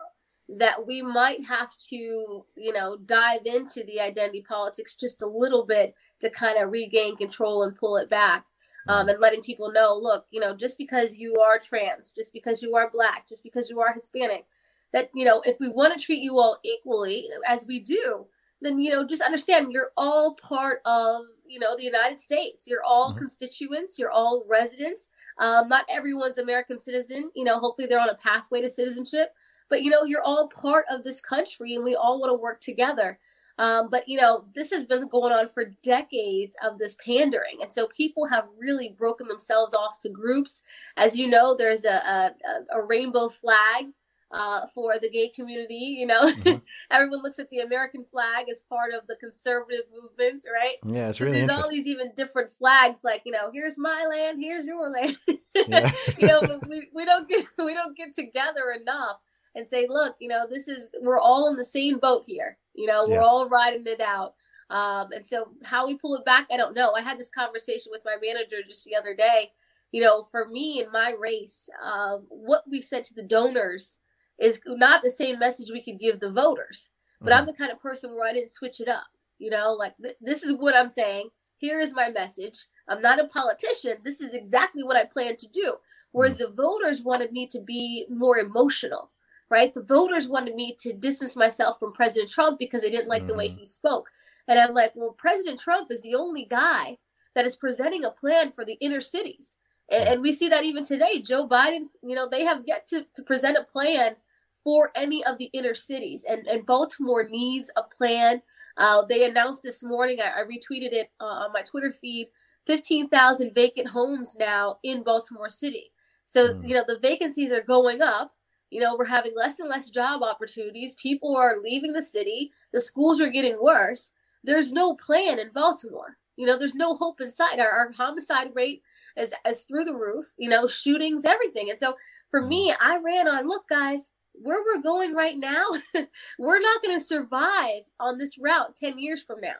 that 0.57 0.85
we 0.85 1.01
might 1.01 1.45
have 1.45 1.77
to, 1.89 2.45
you 2.55 2.73
know, 2.73 2.97
dive 3.05 3.45
into 3.45 3.83
the 3.85 3.99
identity 3.99 4.43
politics 4.47 4.95
just 4.95 5.21
a 5.21 5.27
little 5.27 5.65
bit 5.65 5.95
to 6.19 6.29
kind 6.29 6.61
of 6.61 6.71
regain 6.71 7.15
control 7.15 7.63
and 7.63 7.75
pull 7.75 7.97
it 7.97 8.09
back. 8.09 8.45
Um, 8.87 9.01
mm-hmm. 9.01 9.09
and 9.09 9.19
letting 9.19 9.43
people 9.43 9.71
know, 9.71 9.95
look, 9.95 10.25
you 10.31 10.39
know, 10.39 10.55
just 10.55 10.79
because 10.79 11.15
you 11.15 11.35
are 11.35 11.59
trans, 11.59 12.11
just 12.11 12.33
because 12.33 12.63
you 12.63 12.75
are 12.75 12.89
black, 12.91 13.27
just 13.27 13.43
because 13.43 13.69
you 13.69 13.79
are 13.79 13.93
Hispanic, 13.93 14.45
that, 14.91 15.11
you 15.13 15.23
know, 15.23 15.41
if 15.45 15.57
we 15.59 15.69
want 15.69 15.93
to 15.93 16.03
treat 16.03 16.19
you 16.19 16.39
all 16.39 16.57
equally 16.63 17.27
as 17.47 17.67
we 17.67 17.79
do, 17.79 18.25
then, 18.59 18.79
you 18.79 18.91
know, 18.91 19.05
just 19.05 19.21
understand 19.21 19.71
you're 19.71 19.91
all 19.97 20.33
part 20.33 20.81
of, 20.85 21.21
you 21.47 21.59
know, 21.59 21.75
the 21.77 21.83
United 21.83 22.19
States. 22.19 22.65
You're 22.67 22.83
all 22.83 23.09
mm-hmm. 23.09 23.19
constituents, 23.19 23.99
you're 23.99 24.11
all 24.11 24.45
residents. 24.49 25.09
Um, 25.37 25.67
not 25.67 25.85
everyone's 25.87 26.39
American 26.39 26.79
citizen. 26.79 27.31
You 27.35 27.43
know, 27.43 27.59
hopefully 27.59 27.87
they're 27.87 28.01
on 28.01 28.09
a 28.09 28.15
pathway 28.15 28.61
to 28.61 28.69
citizenship. 28.69 29.33
But 29.71 29.83
you 29.83 29.89
know, 29.89 30.03
you're 30.03 30.21
all 30.21 30.49
part 30.49 30.85
of 30.91 31.03
this 31.03 31.19
country, 31.19 31.73
and 31.73 31.83
we 31.83 31.95
all 31.95 32.19
want 32.19 32.29
to 32.29 32.35
work 32.35 32.59
together. 32.59 33.17
Um, 33.57 33.89
but 33.89 34.07
you 34.07 34.19
know, 34.19 34.45
this 34.53 34.71
has 34.71 34.85
been 34.85 35.07
going 35.07 35.31
on 35.31 35.47
for 35.47 35.73
decades 35.81 36.55
of 36.61 36.77
this 36.77 36.97
pandering, 37.03 37.59
and 37.61 37.71
so 37.71 37.87
people 37.87 38.27
have 38.27 38.45
really 38.59 38.95
broken 38.97 39.27
themselves 39.27 39.73
off 39.73 39.99
to 40.01 40.09
groups. 40.09 40.61
As 40.97 41.17
you 41.17 41.27
know, 41.27 41.55
there's 41.55 41.85
a 41.85 41.93
a, 41.93 42.33
a 42.73 42.83
rainbow 42.83 43.29
flag 43.29 43.87
uh, 44.31 44.67
for 44.67 44.97
the 44.99 45.09
gay 45.09 45.29
community. 45.29 45.95
You 45.99 46.07
know, 46.07 46.21
mm-hmm. 46.21 46.57
everyone 46.91 47.23
looks 47.23 47.39
at 47.39 47.49
the 47.49 47.59
American 47.59 48.03
flag 48.03 48.49
as 48.49 48.61
part 48.67 48.93
of 48.93 49.07
the 49.07 49.15
conservative 49.15 49.85
movement, 49.93 50.43
right? 50.51 50.75
Yeah, 50.85 51.09
it's 51.09 51.21
really 51.21 51.45
there's 51.45 51.51
all 51.51 51.69
these 51.69 51.87
even 51.87 52.11
different 52.15 52.49
flags, 52.49 53.05
like 53.05 53.21
you 53.25 53.31
know, 53.31 53.51
here's 53.53 53.77
my 53.77 54.05
land, 54.09 54.39
here's 54.41 54.65
your 54.65 54.89
land. 54.89 55.17
Yeah. 55.53 55.91
you 56.17 56.27
know, 56.27 56.61
we, 56.67 56.87
we 56.93 57.03
don't 57.03 57.27
get 57.27 57.45
we 57.57 57.73
don't 57.73 57.95
get 57.95 58.15
together 58.15 58.71
enough 58.79 59.17
and 59.55 59.67
say, 59.69 59.87
look, 59.89 60.15
you 60.19 60.27
know, 60.27 60.45
this 60.49 60.67
is 60.67 60.95
we're 61.01 61.19
all 61.19 61.47
in 61.49 61.55
the 61.55 61.65
same 61.65 61.97
boat 61.97 62.23
here. 62.27 62.57
You 62.73 62.87
know, 62.87 63.03
we're 63.05 63.15
yeah. 63.15 63.23
all 63.23 63.49
riding 63.49 63.85
it 63.85 64.01
out. 64.01 64.35
Um, 64.69 65.11
and 65.11 65.25
so 65.25 65.49
how 65.63 65.85
we 65.85 65.97
pull 65.97 66.15
it 66.15 66.23
back, 66.23 66.47
I 66.51 66.55
don't 66.55 66.75
know. 66.75 66.93
I 66.93 67.01
had 67.01 67.19
this 67.19 67.29
conversation 67.29 67.91
with 67.91 68.03
my 68.05 68.15
manager 68.21 68.57
just 68.65 68.85
the 68.85 68.95
other 68.95 69.13
day. 69.13 69.51
You 69.91 70.01
know, 70.01 70.23
for 70.23 70.47
me 70.47 70.81
in 70.81 70.89
my 70.91 71.13
race, 71.19 71.69
uh, 71.83 72.19
what 72.29 72.63
we 72.69 72.81
said 72.81 73.03
to 73.05 73.13
the 73.13 73.23
donors 73.23 73.97
is 74.39 74.61
not 74.65 75.03
the 75.03 75.11
same 75.11 75.37
message 75.37 75.69
we 75.69 75.83
could 75.83 75.99
give 75.99 76.19
the 76.19 76.31
voters. 76.31 76.89
But 77.19 77.31
mm-hmm. 77.31 77.39
I'm 77.39 77.45
the 77.45 77.53
kind 77.53 77.71
of 77.71 77.81
person 77.81 78.15
where 78.15 78.27
I 78.27 78.33
didn't 78.33 78.51
switch 78.51 78.79
it 78.79 78.87
up. 78.87 79.07
You 79.37 79.49
know, 79.49 79.73
like 79.73 79.93
th- 80.01 80.15
this 80.21 80.43
is 80.43 80.53
what 80.53 80.75
I'm 80.75 80.89
saying. 80.89 81.29
Here 81.57 81.79
is 81.79 81.93
my 81.93 82.09
message. 82.09 82.57
I'm 82.87 83.01
not 83.01 83.19
a 83.19 83.27
politician. 83.27 83.97
This 84.03 84.21
is 84.21 84.33
exactly 84.33 84.83
what 84.83 84.95
I 84.95 85.05
plan 85.05 85.35
to 85.35 85.47
do. 85.49 85.75
Whereas 86.11 86.39
mm-hmm. 86.39 86.55
the 86.55 86.63
voters 86.63 87.01
wanted 87.01 87.31
me 87.33 87.45
to 87.47 87.59
be 87.59 88.05
more 88.09 88.37
emotional, 88.37 89.11
right? 89.51 89.73
The 89.73 89.83
voters 89.83 90.27
wanted 90.27 90.55
me 90.55 90.75
to 90.79 90.93
distance 90.93 91.35
myself 91.35 91.77
from 91.77 91.91
President 91.91 92.31
Trump 92.31 92.57
because 92.57 92.81
they 92.81 92.89
didn't 92.89 93.09
like 93.09 93.23
mm-hmm. 93.23 93.27
the 93.27 93.37
way 93.37 93.49
mm-hmm. 93.49 93.59
he 93.59 93.65
spoke. 93.67 94.09
And 94.47 94.57
I'm 94.57 94.73
like, 94.73 94.93
well, 94.95 95.15
President 95.17 95.59
Trump 95.59 95.91
is 95.91 96.01
the 96.01 96.15
only 96.15 96.45
guy 96.45 96.97
that 97.35 97.45
is 97.45 97.55
presenting 97.55 98.03
a 98.03 98.11
plan 98.11 98.51
for 98.51 98.65
the 98.65 98.77
inner 98.81 99.01
cities. 99.01 99.57
And, 99.91 100.07
and 100.07 100.21
we 100.21 100.31
see 100.31 100.49
that 100.49 100.63
even 100.63 100.85
today. 100.85 101.21
Joe 101.21 101.47
Biden, 101.47 101.87
you 102.01 102.15
know, 102.15 102.27
they 102.27 102.43
have 102.45 102.63
yet 102.65 102.87
to, 102.87 103.05
to 103.13 103.21
present 103.21 103.57
a 103.57 103.63
plan 103.63 104.15
for 104.63 104.91
any 104.95 105.23
of 105.23 105.37
the 105.37 105.49
inner 105.53 105.75
cities. 105.75 106.25
And, 106.27 106.47
and 106.47 106.65
Baltimore 106.65 107.27
needs 107.27 107.69
a 107.75 107.83
plan. 107.83 108.41
Uh, 108.77 109.03
they 109.03 109.25
announced 109.25 109.63
this 109.63 109.83
morning, 109.83 110.19
I, 110.21 110.41
I 110.41 110.43
retweeted 110.43 110.93
it 110.93 111.11
uh, 111.19 111.25
on 111.25 111.53
my 111.53 111.61
Twitter 111.61 111.91
feed 111.91 112.27
15,000 112.67 113.53
vacant 113.53 113.89
homes 113.89 114.37
now 114.39 114.77
in 114.81 115.03
Baltimore 115.03 115.49
City. 115.49 115.91
So, 116.25 116.53
mm. 116.53 116.67
you 116.67 116.73
know, 116.73 116.85
the 116.87 116.99
vacancies 116.99 117.51
are 117.51 117.61
going 117.61 118.01
up. 118.01 118.33
You 118.71 118.79
know, 118.79 118.95
we're 118.97 119.05
having 119.05 119.33
less 119.35 119.59
and 119.59 119.69
less 119.69 119.89
job 119.89 120.23
opportunities. 120.23 120.95
People 120.95 121.35
are 121.35 121.61
leaving 121.61 121.93
the 121.93 122.01
city. 122.01 122.51
The 122.73 122.81
schools 122.81 123.21
are 123.21 123.29
getting 123.29 123.61
worse. 123.61 124.11
There's 124.43 124.71
no 124.71 124.95
plan 124.95 125.39
in 125.39 125.51
Baltimore. 125.53 126.17
You 126.37 126.47
know, 126.47 126.57
there's 126.57 126.73
no 126.73 126.95
hope 126.95 127.21
inside. 127.21 127.59
Our, 127.59 127.69
our 127.69 127.91
homicide 127.91 128.51
rate 128.55 128.81
is, 129.17 129.33
is 129.45 129.63
through 129.63 129.83
the 129.83 129.93
roof, 129.93 130.31
you 130.37 130.49
know, 130.49 130.67
shootings, 130.67 131.25
everything. 131.25 131.69
And 131.69 131.77
so 131.77 131.95
for 132.31 132.41
me, 132.41 132.69
hmm. 132.71 132.75
I 132.81 132.97
ran 132.97 133.27
on, 133.27 133.47
look, 133.47 133.67
guys, 133.67 134.11
where 134.33 134.63
we're 134.65 134.81
going 134.81 135.13
right 135.13 135.37
now, 135.37 135.65
we're 136.39 136.61
not 136.61 136.81
going 136.81 136.97
to 136.97 137.03
survive 137.03 137.83
on 137.99 138.17
this 138.17 138.37
route 138.39 138.75
10 138.75 138.97
years 138.97 139.21
from 139.21 139.41
now. 139.41 139.55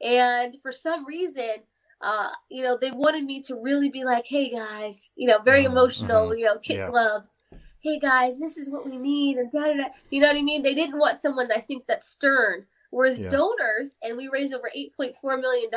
And 0.00 0.56
for 0.62 0.72
some 0.72 1.04
reason, 1.04 1.64
uh, 2.00 2.30
you 2.50 2.62
know, 2.62 2.76
they 2.78 2.90
wanted 2.90 3.24
me 3.24 3.42
to 3.42 3.56
really 3.56 3.90
be 3.90 4.04
like, 4.04 4.26
hey 4.26 4.50
guys, 4.50 5.12
you 5.16 5.26
know, 5.26 5.38
very 5.40 5.64
mm-hmm. 5.64 5.72
emotional, 5.72 6.28
mm-hmm. 6.28 6.38
you 6.38 6.44
know, 6.44 6.58
kid 6.58 6.76
yeah. 6.76 6.90
gloves. 6.90 7.38
Hey 7.86 8.00
guys, 8.00 8.40
this 8.40 8.56
is 8.56 8.68
what 8.68 8.84
we 8.84 8.98
need, 8.98 9.36
and 9.36 9.48
da 9.48 9.66
da 9.66 9.74
da. 9.74 9.84
You 10.10 10.20
know 10.20 10.26
what 10.26 10.36
I 10.36 10.42
mean? 10.42 10.64
They 10.64 10.74
didn't 10.74 10.98
want 10.98 11.20
someone 11.20 11.48
I 11.52 11.60
think 11.60 11.84
that's 11.86 12.08
stern. 12.08 12.66
Whereas 12.90 13.20
yeah. 13.20 13.28
donors, 13.28 13.96
and 14.02 14.16
we 14.16 14.26
raised 14.26 14.52
over 14.52 14.68
$8.4 14.76 15.40
million, 15.40 15.70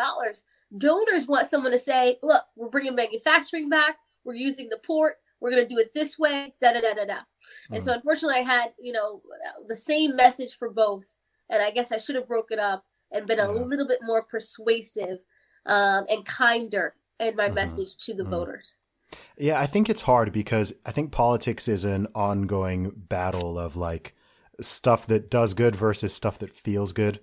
donors 0.76 1.28
want 1.28 1.46
someone 1.46 1.72
to 1.72 1.78
say, 1.78 2.18
look, 2.24 2.42
we're 2.56 2.72
bringing 2.72 2.96
manufacturing 2.96 3.70
back, 3.70 3.98
we're 4.24 4.34
using 4.34 4.70
the 4.70 4.80
port, 4.80 5.18
we're 5.40 5.52
going 5.52 5.62
to 5.62 5.70
do 5.70 5.80
it 5.80 5.94
this 5.94 6.18
way, 6.18 6.56
da 6.60 6.74
da 6.74 6.82
da 6.82 6.96
da 6.96 7.06
da. 7.06 7.14
Mm. 7.14 7.76
And 7.76 7.84
so, 7.84 7.92
mm. 7.92 7.98
unfortunately, 7.98 8.40
I 8.40 8.54
had, 8.54 8.74
you 8.82 8.92
know, 8.92 9.22
the 9.68 9.76
same 9.76 10.16
message 10.16 10.58
for 10.58 10.72
both. 10.72 11.14
And 11.48 11.62
I 11.62 11.70
guess 11.70 11.92
I 11.92 12.00
should 12.00 12.16
have 12.16 12.28
broke 12.28 12.50
it 12.50 12.58
up 12.58 12.86
and 13.12 13.28
been 13.28 13.40
a 13.40 13.52
little 13.52 13.88
bit 13.88 14.00
more 14.02 14.24
persuasive 14.24 15.20
um, 15.68 16.06
and 16.10 16.26
kinder 16.26 16.96
in 17.20 17.36
my 17.36 17.46
mm-hmm. 17.46 17.54
message 17.54 17.98
to 17.98 18.16
the 18.16 18.24
mm-hmm. 18.24 18.32
voters. 18.32 18.78
Yeah, 19.38 19.60
I 19.60 19.66
think 19.66 19.90
it's 19.90 20.02
hard 20.02 20.32
because 20.32 20.74
I 20.86 20.92
think 20.92 21.12
politics 21.12 21.68
is 21.68 21.86
an 21.86 22.08
ongoing 22.14 22.92
battle 22.96 23.58
of 23.58 23.76
like 23.76 24.16
stuff 24.62 25.08
that 25.08 25.30
does 25.30 25.54
good 25.54 25.76
versus 25.76 26.14
stuff 26.14 26.40
that 26.40 26.56
feels 26.56 26.92
good. 26.92 27.20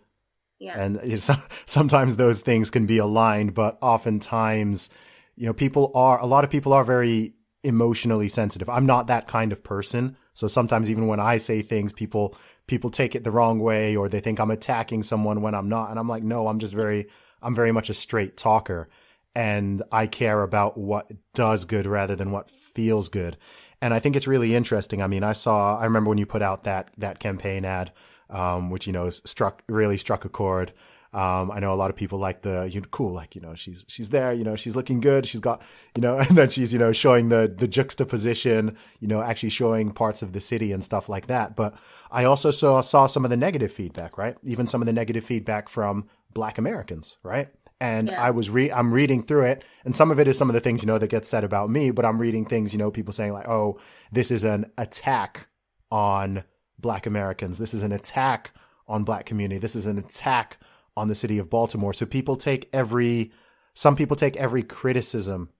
Yeah. 0.59 0.79
And 0.79 1.21
sometimes 1.67 2.17
those 2.17 2.41
things 2.41 2.71
can 2.71 2.87
be 2.87 2.99
aligned, 2.99 3.55
but 3.55 3.79
oftentimes, 3.83 4.89
you 5.37 5.47
know, 5.47 5.53
people 5.53 5.93
are, 5.95 6.19
a 6.19 6.27
lot 6.27 6.45
of 6.45 6.51
people 6.51 6.73
are 6.73 6.85
very 6.85 7.35
emotionally 7.63 8.29
sensitive. 8.29 8.69
I'm 8.69 8.87
not 8.87 9.09
that 9.09 9.29
kind 9.29 9.53
of 9.53 9.63
person. 9.63 10.17
So 10.33 10.49
sometimes 10.49 10.89
even 10.89 11.07
when 11.09 11.21
I 11.21 11.37
say 11.37 11.63
things, 11.63 11.93
people 11.93 12.37
people 12.67 12.91
take 12.91 13.15
it 13.15 13.23
the 13.23 13.31
wrong 13.31 13.61
way 13.61 13.95
or 13.95 14.09
they 14.09 14.19
think 14.19 14.41
I'm 14.41 14.51
attacking 14.51 15.05
someone 15.05 15.41
when 15.41 15.55
I'm 15.55 15.69
not. 15.69 15.91
And 15.91 15.99
I'm 15.99 16.09
like, 16.09 16.25
no, 16.25 16.49
I'm 16.49 16.59
just 16.59 16.75
very 16.75 17.07
I'm 17.43 17.55
very 17.55 17.73
much 17.73 17.91
a 17.91 17.95
straight 17.95 18.37
talker 18.37 18.89
and 19.37 19.83
I 19.93 20.09
care 20.09 20.43
about 20.43 20.77
what 20.77 21.13
does 21.35 21.65
good 21.65 21.87
rather 21.87 22.17
than 22.17 22.33
what 22.33 22.51
feels 22.51 23.09
good. 23.09 23.37
And 23.81 23.95
I 23.95 24.01
think 24.01 24.17
it's 24.17 24.27
really 24.27 24.55
interesting. 24.55 25.03
I 25.03 25.07
mean, 25.07 25.23
I 25.23 25.35
saw 25.35 25.79
I 25.79 25.85
remember 25.85 26.09
when 26.09 26.19
you 26.19 26.27
put 26.27 26.43
out 26.43 26.65
that 26.65 26.91
that 26.97 27.21
campaign 27.21 27.65
ad 27.65 27.93
um, 28.31 28.71
which 28.71 28.87
you 28.87 28.93
know 28.93 29.11
struck 29.11 29.63
really 29.69 29.97
struck 29.97 30.25
a 30.25 30.29
chord. 30.29 30.73
Um, 31.13 31.51
I 31.51 31.61
know 31.61 31.73
a 31.73 31.77
lot 31.77 31.89
of 31.91 31.97
people 31.97 32.19
like 32.19 32.43
the 32.43 32.69
you 32.71 32.81
know, 32.81 32.87
cool, 32.91 33.13
like 33.13 33.35
you 33.35 33.41
know 33.41 33.55
she's 33.55 33.85
she's 33.89 34.11
there, 34.11 34.33
you 34.33 34.45
know 34.45 34.57
she's 34.57 34.77
looking 34.77 35.01
good, 35.01 35.27
she's 35.27 35.41
got 35.41 35.63
you 35.95 36.03
know, 36.03 36.19
and 36.29 36.37
then 36.37 36.51
she's 36.51 36.73
you 36.73 36.79
know 36.79 36.93
showing 36.93 37.29
the 37.29 37.53
the 37.55 37.69
juxtaposition, 37.69 38.77
you 39.01 39.09
know, 39.09 39.23
actually 39.23 39.51
showing 39.51 39.93
parts 39.93 40.23
of 40.23 40.33
the 40.33 40.41
city 40.41 40.73
and 40.73 40.85
stuff 40.85 41.09
like 41.09 41.27
that. 41.29 41.57
But 41.57 41.75
I 42.11 42.25
also 42.25 42.51
saw 42.51 42.81
saw 42.81 43.07
some 43.07 43.25
of 43.25 43.31
the 43.31 43.37
negative 43.37 43.73
feedback, 43.73 44.19
right? 44.19 44.37
Even 44.45 44.67
some 44.67 44.83
of 44.83 44.87
the 44.87 44.93
negative 44.93 45.25
feedback 45.25 45.69
from 45.69 46.09
Black 46.33 46.59
Americans, 46.59 47.17
right? 47.23 47.49
And 47.81 48.09
yeah. 48.09 48.23
I 48.23 48.31
was 48.31 48.49
re 48.49 48.73
I'm 48.73 48.93
reading 48.93 49.23
through 49.23 49.45
it, 49.45 49.65
and 49.85 49.95
some 49.95 50.11
of 50.11 50.19
it 50.19 50.27
is 50.27 50.39
some 50.39 50.49
of 50.49 50.55
the 50.55 50.61
things 50.61 50.83
you 50.83 50.87
know 50.87 50.99
that 50.99 51.11
get 51.11 51.27
said 51.27 51.45
about 51.45 51.69
me, 51.69 51.91
but 51.91 52.07
I'm 52.07 52.19
reading 52.19 52.47
things 52.47 52.73
you 52.73 52.79
know 52.79 52.91
people 52.91 53.13
saying 53.13 53.35
like, 53.35 53.49
oh, 53.49 53.79
this 54.11 54.31
is 54.31 54.45
an 54.45 54.71
attack 54.79 55.49
on 55.91 56.45
Black 56.79 57.07
Americans. 57.07 57.59
This 57.59 57.75
is 57.75 57.83
an 57.83 57.93
attack 57.93 58.53
on 58.89 59.05
Black 59.05 59.27
community. 59.27 59.59
This 59.59 59.77
is 59.77 59.87
an 59.87 59.99
attack 59.99 60.59
on 60.97 61.09
the 61.09 61.15
city 61.15 61.39
of 61.39 61.51
Baltimore. 61.51 61.93
So 61.93 62.07
people 62.07 62.37
take 62.37 62.69
every, 62.73 63.33
some 63.75 63.97
people 63.97 64.17
take 64.17 64.37
every 64.37 64.63
criticism 64.63 65.51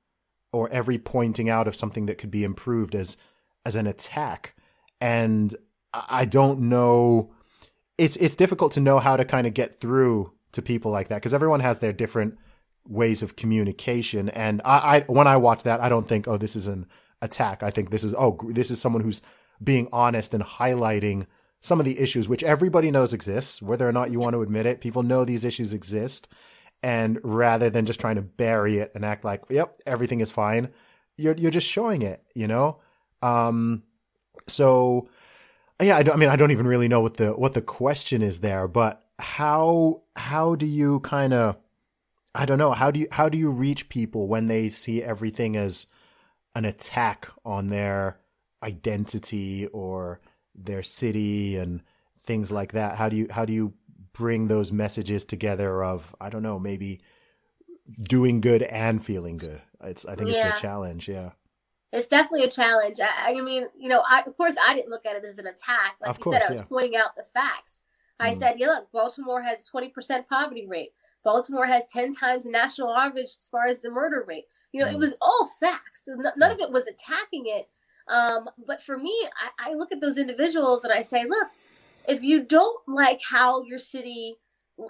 or 0.53 0.71
every 0.71 0.99
pointing 0.99 1.51
out 1.51 1.69
of 1.69 1.77
something 1.77 2.07
that 2.07 2.19
could 2.19 2.31
be 2.31 2.45
improved 2.45 2.95
as, 2.95 3.17
as 3.65 3.75
an 3.75 3.87
attack. 3.87 4.55
And 5.01 5.55
I 5.93 6.25
don't 6.25 6.61
know, 6.61 7.35
it's, 7.99 8.17
it's 8.17 8.37
difficult 8.37 8.73
to 8.73 8.81
know 8.81 8.99
how 8.99 9.17
to 9.17 9.25
kind 9.25 9.47
of 9.47 9.55
get 9.55 9.79
through 9.79 10.33
to 10.57 10.63
people 10.63 10.91
like 10.91 11.09
that 11.09 11.17
because 11.17 11.35
everyone 11.35 11.61
has 11.61 11.79
their 11.79 11.93
different 11.93 12.37
ways 12.89 13.23
of 13.23 13.37
communication. 13.37 14.29
And 14.29 14.61
I, 14.65 14.97
I, 14.97 15.01
when 15.07 15.27
I 15.27 15.37
watch 15.37 15.63
that, 15.63 15.81
I 15.81 15.89
don't 15.89 16.09
think, 16.09 16.29
oh, 16.29 16.37
this 16.37 16.57
is 16.57 16.67
an 16.67 16.87
attack. 17.23 17.63
I 17.63 17.71
think 17.71 17.91
this 17.91 18.05
is, 18.05 18.15
oh, 18.15 18.39
this 18.49 18.71
is 18.71 18.81
someone 18.81 19.03
who's 19.03 19.23
being 19.63 19.89
honest 19.93 20.35
and 20.35 20.43
highlighting 20.43 21.27
some 21.61 21.79
of 21.81 21.85
the 21.85 21.99
issues 21.99 22.29
which 22.29 22.45
everybody 22.45 22.91
knows 22.91 23.13
exists, 23.13 23.63
whether 23.63 23.89
or 23.89 23.93
not 23.93 24.11
you 24.11 24.21
want 24.21 24.35
to 24.35 24.43
admit 24.43 24.67
it. 24.67 24.81
People 24.81 25.03
know 25.03 25.25
these 25.25 25.45
issues 25.45 25.73
exist. 25.73 26.29
And 26.83 27.19
rather 27.25 27.71
than 27.71 27.87
just 27.87 28.01
trying 28.01 28.17
to 28.17 28.23
bury 28.23 28.79
it 28.79 28.93
and 28.95 29.05
act 29.05 29.25
like, 29.25 29.43
yep, 29.49 29.77
everything 29.87 30.21
is 30.21 30.31
fine, 30.31 30.69
you're 31.17 31.35
you're 31.35 31.51
just 31.51 31.67
showing 31.67 32.03
it, 32.03 32.23
you 32.35 32.47
know? 32.47 32.81
Um 33.23 33.83
so 34.47 35.09
yeah, 35.81 35.97
I, 35.97 36.05
I 36.13 36.17
mean 36.17 36.29
I 36.29 36.37
don't 36.37 36.51
even 36.51 36.67
really 36.67 36.89
know 36.89 37.01
what 37.01 37.17
the 37.17 37.33
what 37.33 37.55
the 37.55 37.63
question 37.63 38.23
is 38.23 38.41
there, 38.41 38.69
but 38.69 39.06
how 39.19 40.03
how 40.15 40.55
do 40.55 40.67
you 40.67 41.01
kind 41.01 41.33
of 41.33 41.57
I 42.37 42.45
don't 42.45 42.59
know, 42.59 42.73
how 42.73 42.91
do 42.91 43.01
you 43.01 43.09
how 43.11 43.31
do 43.31 43.39
you 43.39 43.51
reach 43.51 43.89
people 43.89 44.29
when 44.29 44.47
they 44.47 44.69
see 44.69 45.03
everything 45.03 45.57
as 45.57 45.87
an 46.55 46.67
attack 46.67 47.29
on 47.47 47.69
their 47.69 48.19
identity 48.63 49.67
or 49.69 50.21
their 50.55 50.83
city 50.83 51.57
and 51.57 51.83
things 52.21 52.53
like 52.53 52.73
that? 52.73 52.97
How 52.97 53.09
do 53.09 53.17
you 53.17 53.29
how 53.31 53.47
do 53.47 53.55
you 53.55 53.73
bring 54.13 54.49
those 54.49 54.73
messages 54.73 55.27
together 55.27 55.85
of 55.85 56.17
i 56.23 56.31
don't 56.31 56.43
know 56.43 56.59
maybe 56.59 57.03
doing 58.03 58.43
good 58.43 58.63
and 58.63 59.03
feeling 59.03 59.39
good? 59.39 59.63
It's 59.83 60.05
i 60.05 60.15
think 60.15 60.31
yeah. 60.31 60.49
it's 60.49 60.59
a 60.59 60.61
challenge 60.61 61.09
yeah. 61.09 61.31
It's 61.93 62.09
definitely 62.09 62.45
a 62.45 62.51
challenge. 62.51 62.99
I, 63.01 63.31
I 63.31 63.41
mean 63.41 63.67
you 63.79 63.89
know 63.89 64.03
I, 64.07 64.23
of 64.27 64.37
course 64.37 64.57
i 64.63 64.75
didn't 64.75 64.91
look 64.91 65.07
at 65.07 65.17
it 65.17 65.25
as 65.25 65.39
an 65.39 65.47
attack. 65.47 65.97
Like 66.03 66.11
of 66.11 66.19
you 66.19 66.25
course, 66.25 66.37
said 66.37 66.47
i 66.49 66.51
was 66.51 66.59
yeah. 66.61 66.67
pointing 66.67 66.97
out 66.97 67.17
the 67.17 67.23
facts 67.23 67.81
i 68.21 68.33
mm. 68.33 68.39
said 68.39 68.57
yeah 68.59 68.67
look 68.67 68.91
baltimore 68.93 69.43
has 69.43 69.69
20% 69.73 70.27
poverty 70.29 70.67
rate 70.67 70.91
baltimore 71.25 71.67
has 71.67 71.85
10 71.93 72.13
times 72.13 72.45
the 72.45 72.51
national 72.51 72.95
average 72.95 73.25
as 73.25 73.49
far 73.51 73.67
as 73.67 73.83
the 73.83 73.91
murder 73.91 74.25
rate 74.27 74.45
you 74.73 74.81
know 74.81 74.89
mm. 74.89 74.95
it 74.95 74.99
was 74.99 75.17
all 75.21 75.49
facts 75.61 76.05
so 76.05 76.13
n- 76.13 76.33
none 76.37 76.53
of 76.53 76.61
it 76.61 76.71
was 76.71 76.87
attacking 76.87 77.45
it 77.47 77.69
um, 78.09 78.49
but 78.67 78.83
for 78.83 78.97
me, 78.97 79.15
I, 79.59 79.71
I 79.71 79.75
look 79.75 79.93
at 79.93 80.01
those 80.01 80.19
individuals 80.19 80.85
and 80.85 80.93
I 80.93 81.03
say, 81.03 81.25
look, 81.25 81.49
if 82.09 82.23
you 82.23 82.43
don't 82.43 82.81
like 82.87 83.21
how 83.29 83.65
your 83.65 83.79
city 83.79 84.37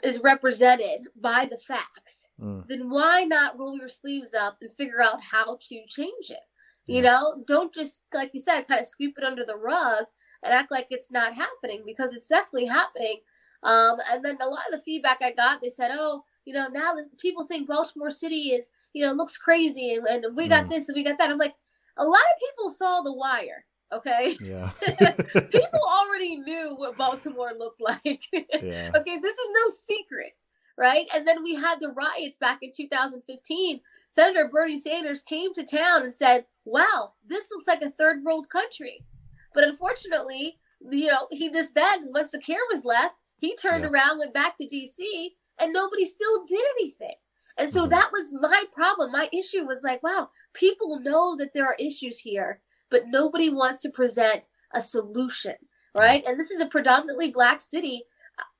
is 0.03 0.21
represented 0.23 1.09
by 1.21 1.47
the 1.47 1.57
facts, 1.57 2.29
Mm. 2.39 2.67
then 2.69 2.91
why 2.91 3.25
not 3.25 3.59
roll 3.59 3.79
your 3.79 3.89
sleeves 3.89 4.35
up 4.35 4.59
and 4.61 4.71
figure 4.77 5.03
out 5.03 5.23
how 5.23 5.57
to 5.57 5.81
change 5.89 6.29
it? 6.29 6.45
You 6.85 7.01
know, 7.01 7.43
don't 7.47 7.73
just, 7.73 8.03
like 8.13 8.33
you 8.35 8.41
said, 8.41 8.69
kind 8.69 8.81
of 8.81 8.87
sweep 8.87 9.17
it 9.17 9.25
under 9.25 9.43
the 9.43 9.57
rug 9.57 10.05
and 10.43 10.53
act 10.55 10.71
like 10.71 10.87
it's 10.91 11.11
not 11.13 11.35
happening 11.35 11.83
because 11.87 12.13
it's 12.15 12.29
definitely 12.29 12.67
happening. 12.67 13.21
Um, 13.63 13.97
and 14.11 14.25
then 14.25 14.37
a 14.41 14.47
lot 14.49 14.67
of 14.67 14.73
the 14.73 14.83
feedback 14.85 15.19
I 15.23 15.33
got, 15.33 15.61
they 15.61 15.71
said, 15.71 15.91
oh, 15.93 16.23
you 16.45 16.53
know, 16.55 16.69
now 16.69 16.95
that 16.95 17.09
people 17.19 17.45
think 17.45 17.67
Baltimore 17.67 18.11
City 18.11 18.51
is, 18.51 18.71
you 18.93 19.05
know, 19.05 19.13
looks 19.13 19.37
crazy 19.37 19.95
and, 19.95 20.07
and 20.07 20.37
we 20.37 20.49
got 20.49 20.67
Mm. 20.67 20.69
this 20.71 20.89
and 20.89 20.95
we 20.97 21.03
got 21.03 21.19
that. 21.19 21.31
I'm 21.31 21.39
like, 21.39 21.55
a 21.97 22.05
lot 22.05 22.21
of 22.21 22.41
people 22.41 22.71
saw 22.71 23.01
The 23.03 23.13
Wire, 23.13 23.65
okay? 23.93 24.37
Yeah. 24.45 24.71
people 25.51 25.81
already 25.83 26.37
knew 26.37 26.75
what 26.77 26.97
Baltimore 26.97 27.53
looked 27.59 27.81
like. 27.81 28.23
yeah. 28.33 28.91
okay, 28.95 29.19
this 29.19 29.37
is 29.37 29.49
no 29.55 29.69
secret, 29.71 30.35
right? 30.79 31.07
And 31.15 31.27
then 31.27 31.43
we 31.43 31.55
had 31.57 31.81
the 31.81 31.93
riots 31.93 32.37
back 32.39 32.59
in 32.63 32.71
2015. 32.77 33.81
Senator 34.09 34.49
Bernie 34.53 34.79
Sanders 34.79 35.23
came 35.23 35.53
to 35.55 35.65
town 35.65 36.03
and 36.03 36.15
said, 36.15 36.47
"Wow, 36.65 37.15
this 37.27 37.51
looks 37.51 37.67
like 37.67 37.83
a 37.83 37.91
third 37.91 38.23
world 38.23 38.49
country." 38.49 39.05
But 39.57 39.65
unfortunately, 39.65 40.59
you 40.93 41.09
know, 41.09 41.29
he 41.33 41.51
just 41.51 41.75
then 41.75 42.13
once 42.13 42.31
the 42.31 42.39
cameras 42.39 42.85
left, 42.85 43.17
he 43.39 43.57
turned 43.57 43.85
Yeah. 43.85 43.91
around, 43.91 44.19
went 44.19 44.35
back 44.35 44.59
to 44.59 44.69
DC, 44.69 45.37
and 45.59 45.73
nobody 45.73 46.05
still 46.05 46.45
did 46.47 46.65
anything. 46.79 47.17
And 47.59 47.73
so 47.73 47.87
Mhm. 47.87 47.91
that 47.91 48.13
was 48.13 48.33
my 48.35 48.67
problem. 48.73 49.13
My 49.13 49.31
issue 49.33 49.65
was 49.65 49.83
like, 49.83 50.03
wow, 50.03 50.31
people 50.53 51.01
know 51.01 51.37
that 51.37 51.55
there 51.55 51.67
are 51.67 51.77
issues 51.81 52.21
here, 52.21 52.63
but 52.91 53.09
nobody 53.09 53.49
wants 53.49 53.81
to 53.81 53.91
present 53.91 54.47
a 54.75 54.83
solution, 54.83 55.57
right? 55.97 56.23
And 56.27 56.39
this 56.39 56.51
is 56.53 56.61
a 56.61 56.67
predominantly 56.69 57.33
black 57.33 57.63
city. 57.63 58.07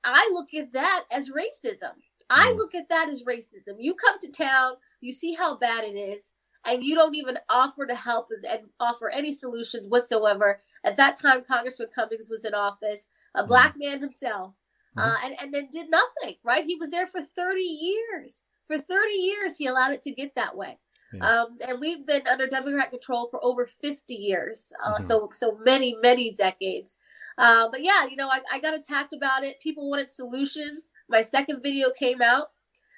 I 0.03 0.27
look 0.33 0.53
at 0.55 0.71
that 0.73 1.05
as 1.11 1.29
racism. 1.29 2.01
I 2.29 2.51
Mm. 2.53 2.57
look 2.57 2.75
at 2.75 2.89
that 2.89 3.09
as 3.09 3.23
racism. 3.23 3.75
You 3.77 3.93
come 3.95 4.19
to 4.19 4.31
town, 4.31 4.77
you 5.01 5.13
see 5.13 5.35
how 5.35 5.55
bad 5.57 5.83
it 5.85 5.95
is, 5.95 6.33
and 6.65 6.83
you 6.83 6.95
don't 6.95 7.15
even 7.15 7.39
offer 7.49 7.85
to 7.85 7.95
help 7.95 8.31
and 8.49 8.71
offer 8.79 9.09
any 9.09 9.31
solutions 9.33 9.87
whatsoever. 9.87 10.63
At 10.87 10.95
that 10.95 11.19
time, 11.19 11.43
Congressman 11.43 11.89
Cummings 11.93 12.29
was 12.29 12.45
in 12.45 12.53
office, 12.53 13.09
a 13.35 13.43
Mm. 13.43 13.47
black 13.49 13.75
man 13.77 13.99
himself, 13.99 14.55
Mhm. 14.95 15.03
uh, 15.03 15.17
and, 15.23 15.35
and 15.41 15.53
then 15.53 15.67
did 15.69 15.89
nothing, 15.89 16.37
right? 16.43 16.63
He 16.65 16.77
was 16.77 16.91
there 16.91 17.07
for 17.07 17.21
30 17.21 17.61
years. 17.61 18.43
For 18.67 18.77
30 18.77 19.13
years, 19.15 19.57
he 19.57 19.65
allowed 19.67 19.91
it 19.91 20.01
to 20.03 20.11
get 20.11 20.33
that 20.35 20.55
way. 20.55 20.79
Yeah. 21.13 21.41
Um, 21.43 21.57
and 21.61 21.81
we've 21.81 22.05
been 22.05 22.25
under 22.25 22.47
Democrat 22.47 22.89
control 22.89 23.27
for 23.29 23.43
over 23.43 23.65
50 23.65 24.15
years. 24.15 24.71
Uh, 24.81 24.95
Mhm. 24.95 25.07
So, 25.07 25.29
so 25.33 25.57
many, 25.65 25.95
many 26.01 26.31
decades. 26.31 26.97
Uh, 27.37 27.67
but 27.69 27.83
yeah, 27.83 28.05
you 28.05 28.15
know, 28.15 28.29
I, 28.29 28.41
I 28.51 28.59
got 28.59 28.73
attacked 28.73 29.13
about 29.13 29.43
it. 29.43 29.59
People 29.59 29.89
wanted 29.89 30.09
solutions. 30.09 30.91
My 31.09 31.21
second 31.21 31.61
video 31.61 31.91
came 31.91 32.21
out. 32.21 32.51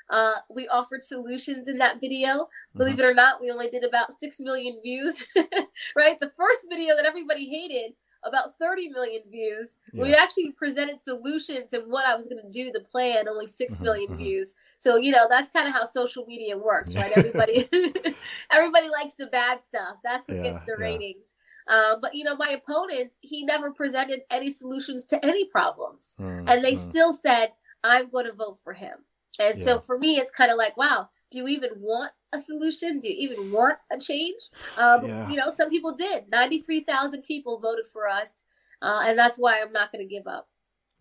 Uh, 0.10 0.36
we 0.50 0.68
offered 0.68 1.02
solutions 1.02 1.68
in 1.68 1.78
that 1.78 2.00
video. 2.02 2.48
Believe 2.78 2.96
Mm-hmm. 2.96 3.00
it 3.00 3.06
or 3.06 3.14
not, 3.14 3.42
we 3.42 3.52
only 3.52 3.70
did 3.70 3.84
about 3.84 4.14
6 4.14 4.40
million 4.40 4.80
views, 4.84 5.24
right? 5.96 6.20
The 6.20 6.32
first 6.38 6.66
video 6.70 6.96
that 6.96 7.06
everybody 7.06 7.46
hated, 7.50 7.94
about 8.24 8.58
30 8.60 8.90
million 8.90 9.22
views. 9.32 9.78
We 9.96 10.14
actually 10.14 10.52
presented 10.52 11.00
solutions 11.00 11.74
and 11.74 11.90
what 11.92 12.06
I 12.06 12.16
was 12.16 12.28
going 12.28 12.42
to 12.44 12.50
do, 12.52 12.72
the 12.72 12.82
plan, 12.82 13.28
only 13.28 13.48
six 13.48 13.80
Mhm, 13.80 13.84
million 13.84 14.10
mhm. 14.12 14.18
views. 14.18 14.56
So, 14.78 14.98
you 14.98 15.12
know, 15.12 15.28
that's 15.30 15.50
kind 15.50 15.68
of 15.68 15.74
how 15.74 15.86
social 15.86 16.26
media 16.26 16.58
works, 16.58 16.96
right? 16.96 17.12
Everybody 17.16 17.68
everybody 18.52 18.90
likes 18.90 19.16
the 19.16 19.28
bad 19.28 19.60
stuff. 19.62 19.98
That's 20.04 20.28
what 20.28 20.38
Yeah, 20.38 20.44
gets 20.44 20.62
the 20.64 20.76
yeah. 20.80 20.86
ratings. 20.86 21.36
Um, 21.68 22.00
but 22.02 22.16
you 22.16 22.24
know, 22.24 22.36
my 22.36 22.50
opponent, 22.50 23.14
he 23.22 23.44
never 23.46 23.72
presented 23.72 24.22
any 24.32 24.52
solutions 24.52 25.06
to 25.08 25.24
any 25.26 25.46
problems 25.46 26.18
Mm, 26.20 26.44
and 26.48 26.64
they 26.64 26.74
mm. 26.74 26.78
still 26.78 27.14
said 27.14 27.54
i'm 27.84 28.10
going 28.10 28.26
to 28.26 28.34
vote 28.34 28.60
for 28.64 28.74
him 28.74 28.98
and 29.40 29.58
Yeah. 29.58 29.64
so 29.66 29.80
for 29.82 29.98
me 30.00 30.18
it's 30.18 30.32
kind 30.32 30.52
of 30.52 30.58
like 30.58 30.76
wow 30.78 31.10
do 31.32 31.38
you 31.38 31.48
even 31.48 31.72
want 31.78 32.12
a 32.34 32.40
solution 32.40 33.00
do 33.00 33.08
you 33.10 33.16
even 33.30 33.52
want 33.52 33.78
a 33.92 33.98
change 34.00 34.40
um, 34.78 35.06
Yeah. 35.06 35.30
you 35.30 35.36
know 35.38 35.52
some 35.52 35.70
people 35.70 35.96
did 35.96 36.30
93000 36.32 37.22
people 37.24 37.60
voted 37.60 37.86
for 37.92 38.08
us 38.08 38.44
uh, 38.82 39.02
and 39.06 39.18
that's 39.20 39.38
why 39.38 39.62
i'm 39.62 39.72
not 39.74 39.92
going 39.92 40.08
to 40.08 40.10
give 40.16 40.28
up 40.28 40.48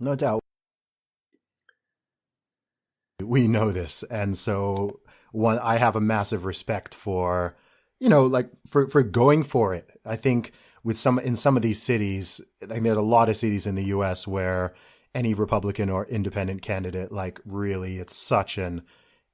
No 0.01 0.15
doubt. 0.15 0.41
We 3.23 3.49
know 3.49 3.73
this. 3.73 4.05
And 4.05 4.39
so 4.39 5.01
one 5.33 5.59
I 5.59 5.77
have 5.77 5.97
a 5.97 6.01
massive 6.01 6.45
respect 6.45 6.95
for, 6.95 7.57
you 7.99 8.09
know, 8.09 8.23
like 8.25 8.49
for, 8.67 8.89
for 8.89 9.03
going 9.03 9.43
for 9.43 9.75
it. 9.75 9.91
I 10.05 10.17
think 10.17 10.53
with 10.85 10.97
some 10.97 11.19
in 11.19 11.35
some 11.37 11.57
of 11.57 11.63
these 11.63 11.83
cities, 11.83 12.41
like 12.65 12.83
there's 12.83 12.97
a 12.97 13.03
lot 13.03 13.29
of 13.29 13.37
cities 13.37 13.67
in 13.67 13.75
the 13.75 13.85
US 13.87 14.27
where 14.27 14.73
any 15.19 15.35
Republican 15.35 15.91
or 15.91 16.07
independent 16.07 16.63
candidate, 16.63 17.11
like 17.11 17.41
really 17.45 17.99
it's 17.99 18.17
such 18.17 18.57
an 18.57 18.83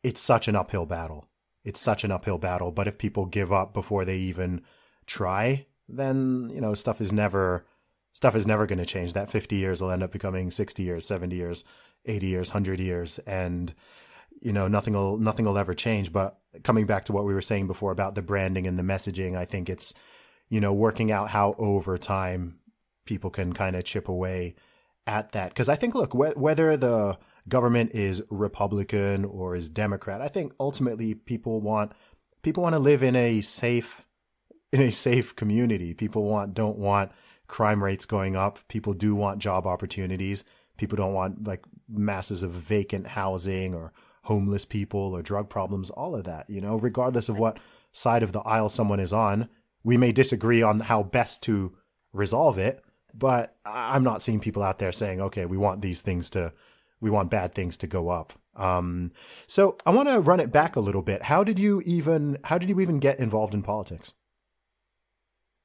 it's 0.03 0.21
such 0.21 0.49
an 0.49 0.57
uphill 0.57 0.87
battle. 0.87 1.29
It's 1.63 1.81
such 1.81 2.05
an 2.05 2.11
uphill 2.11 2.39
battle. 2.39 2.73
But 2.73 2.89
if 2.89 2.97
people 2.97 3.27
give 3.27 3.53
up 3.53 3.75
before 3.75 4.05
they 4.05 4.17
even 4.17 4.63
try, 5.07 5.67
then, 5.87 6.51
you 6.53 6.61
know, 6.61 6.73
stuff 6.73 7.03
is 7.03 7.13
never 7.13 7.67
stuff 8.15 8.35
is 8.35 8.47
never 8.47 8.67
going 8.67 8.79
to 8.79 8.87
change. 8.87 9.13
That 9.13 9.31
50 9.31 9.57
years 9.57 9.83
will 9.83 9.91
end 9.91 10.03
up 10.03 10.13
becoming 10.13 10.51
60 10.51 10.83
years, 10.83 11.07
70 11.07 11.37
years, 11.37 11.65
80 12.07 12.27
years, 12.29 12.49
100 12.51 12.81
years 12.81 13.19
and 13.21 13.75
you 14.41 14.53
know, 14.53 14.69
nothing 14.69 14.95
will 14.95 15.19
nothing 15.19 15.45
will 15.45 15.59
ever 15.59 15.75
change, 15.75 16.13
but 16.13 16.39
coming 16.63 16.87
back 16.87 17.05
to 17.05 17.13
what 17.13 17.25
we 17.25 17.35
were 17.35 17.43
saying 17.43 17.67
before 17.67 17.93
about 17.93 18.15
the 18.15 18.23
branding 18.23 18.67
and 18.67 18.79
the 18.79 18.83
messaging, 18.83 19.37
I 19.37 19.45
think 19.45 19.69
it's 19.69 19.93
you 20.49 20.61
know, 20.61 20.73
working 20.73 21.11
out 21.13 21.31
how 21.31 21.55
over 21.59 21.99
time 21.99 22.59
people 23.05 23.31
can 23.31 23.53
kind 23.53 23.77
of 23.77 23.85
chip 23.85 24.09
away 24.09 24.55
at 25.07 25.33
that 25.33 25.51
because 25.51 25.69
I 25.69 25.77
think 25.77 25.95
look, 25.95 26.13
wh- 26.13 26.37
whether 26.37 26.77
the 26.77 27.19
government 27.49 27.93
is 27.93 28.23
Republican 28.31 29.25
or 29.25 29.55
is 29.55 29.69
Democrat, 29.69 30.21
I 30.21 30.29
think 30.29 30.53
ultimately 30.59 31.15
people 31.15 31.61
want 31.61 31.93
people 32.43 32.63
want 32.63 32.75
to 32.75 32.79
live 32.79 33.03
in 33.03 33.17
a 33.17 33.41
safe 33.41 34.07
in 34.73 34.81
a 34.81 34.91
safe 34.91 35.37
community. 35.37 35.95
People 35.95 36.25
want 36.25 36.55
don't 36.55 36.79
want 36.79 37.13
crime 37.47 37.83
rates 37.83 38.07
going 38.07 38.37
up. 38.37 38.59
People 38.69 38.95
do 38.95 39.15
want 39.15 39.41
job 39.41 39.67
opportunities. 39.67 40.45
People 40.77 40.97
don't 40.97 41.13
want 41.13 41.47
like 41.47 41.65
masses 41.89 42.43
of 42.43 42.51
vacant 42.51 43.09
housing 43.09 43.75
or 43.75 43.93
homeless 44.25 44.65
people 44.65 45.15
or 45.15 45.23
drug 45.23 45.49
problems, 45.49 45.91
all 45.91 46.17
of 46.17 46.25
that, 46.25 46.49
you 46.49 46.61
know, 46.61 46.77
regardless 46.77 47.29
of 47.29 47.39
what 47.39 47.59
side 47.93 48.23
of 48.23 48.33
the 48.33 48.41
aisle 48.41 48.69
someone 48.69 49.01
is 49.01 49.13
on. 49.13 49.49
We 49.83 49.97
may 49.97 50.13
disagree 50.13 50.63
on 50.63 50.81
how 50.81 51.03
best 51.03 51.43
to 51.45 51.77
resolve 52.13 52.59
it, 52.59 52.83
but 53.17 53.57
I'm 53.65 54.03
not 54.03 54.23
seeing 54.23 54.41
people 54.41 54.63
out 54.63 54.79
there 54.79 54.93
saying, 54.93 55.21
okay, 55.21 55.47
we 55.47 55.57
want 55.57 55.81
these 55.81 56.01
things 56.01 56.29
to, 56.31 56.53
we 57.01 57.11
want 57.11 57.31
bad 57.31 57.55
things 57.55 57.77
to 57.79 57.87
go 57.87 58.09
up. 58.09 58.33
Um, 58.57 59.13
so 59.47 59.77
I 59.87 59.91
want 59.91 60.09
to 60.09 60.21
run 60.21 60.41
it 60.41 60.53
back 60.53 60.77
a 60.77 60.81
little 60.81 61.03
bit. 61.03 61.23
How 61.23 61.45
did 61.45 61.59
you 61.59 61.83
even, 61.85 62.39
how 62.45 62.59
did 62.59 62.69
you 62.69 62.81
even 62.81 62.99
get 62.99 63.19
involved 63.19 63.55
in 63.55 63.63
politics? 63.63 64.15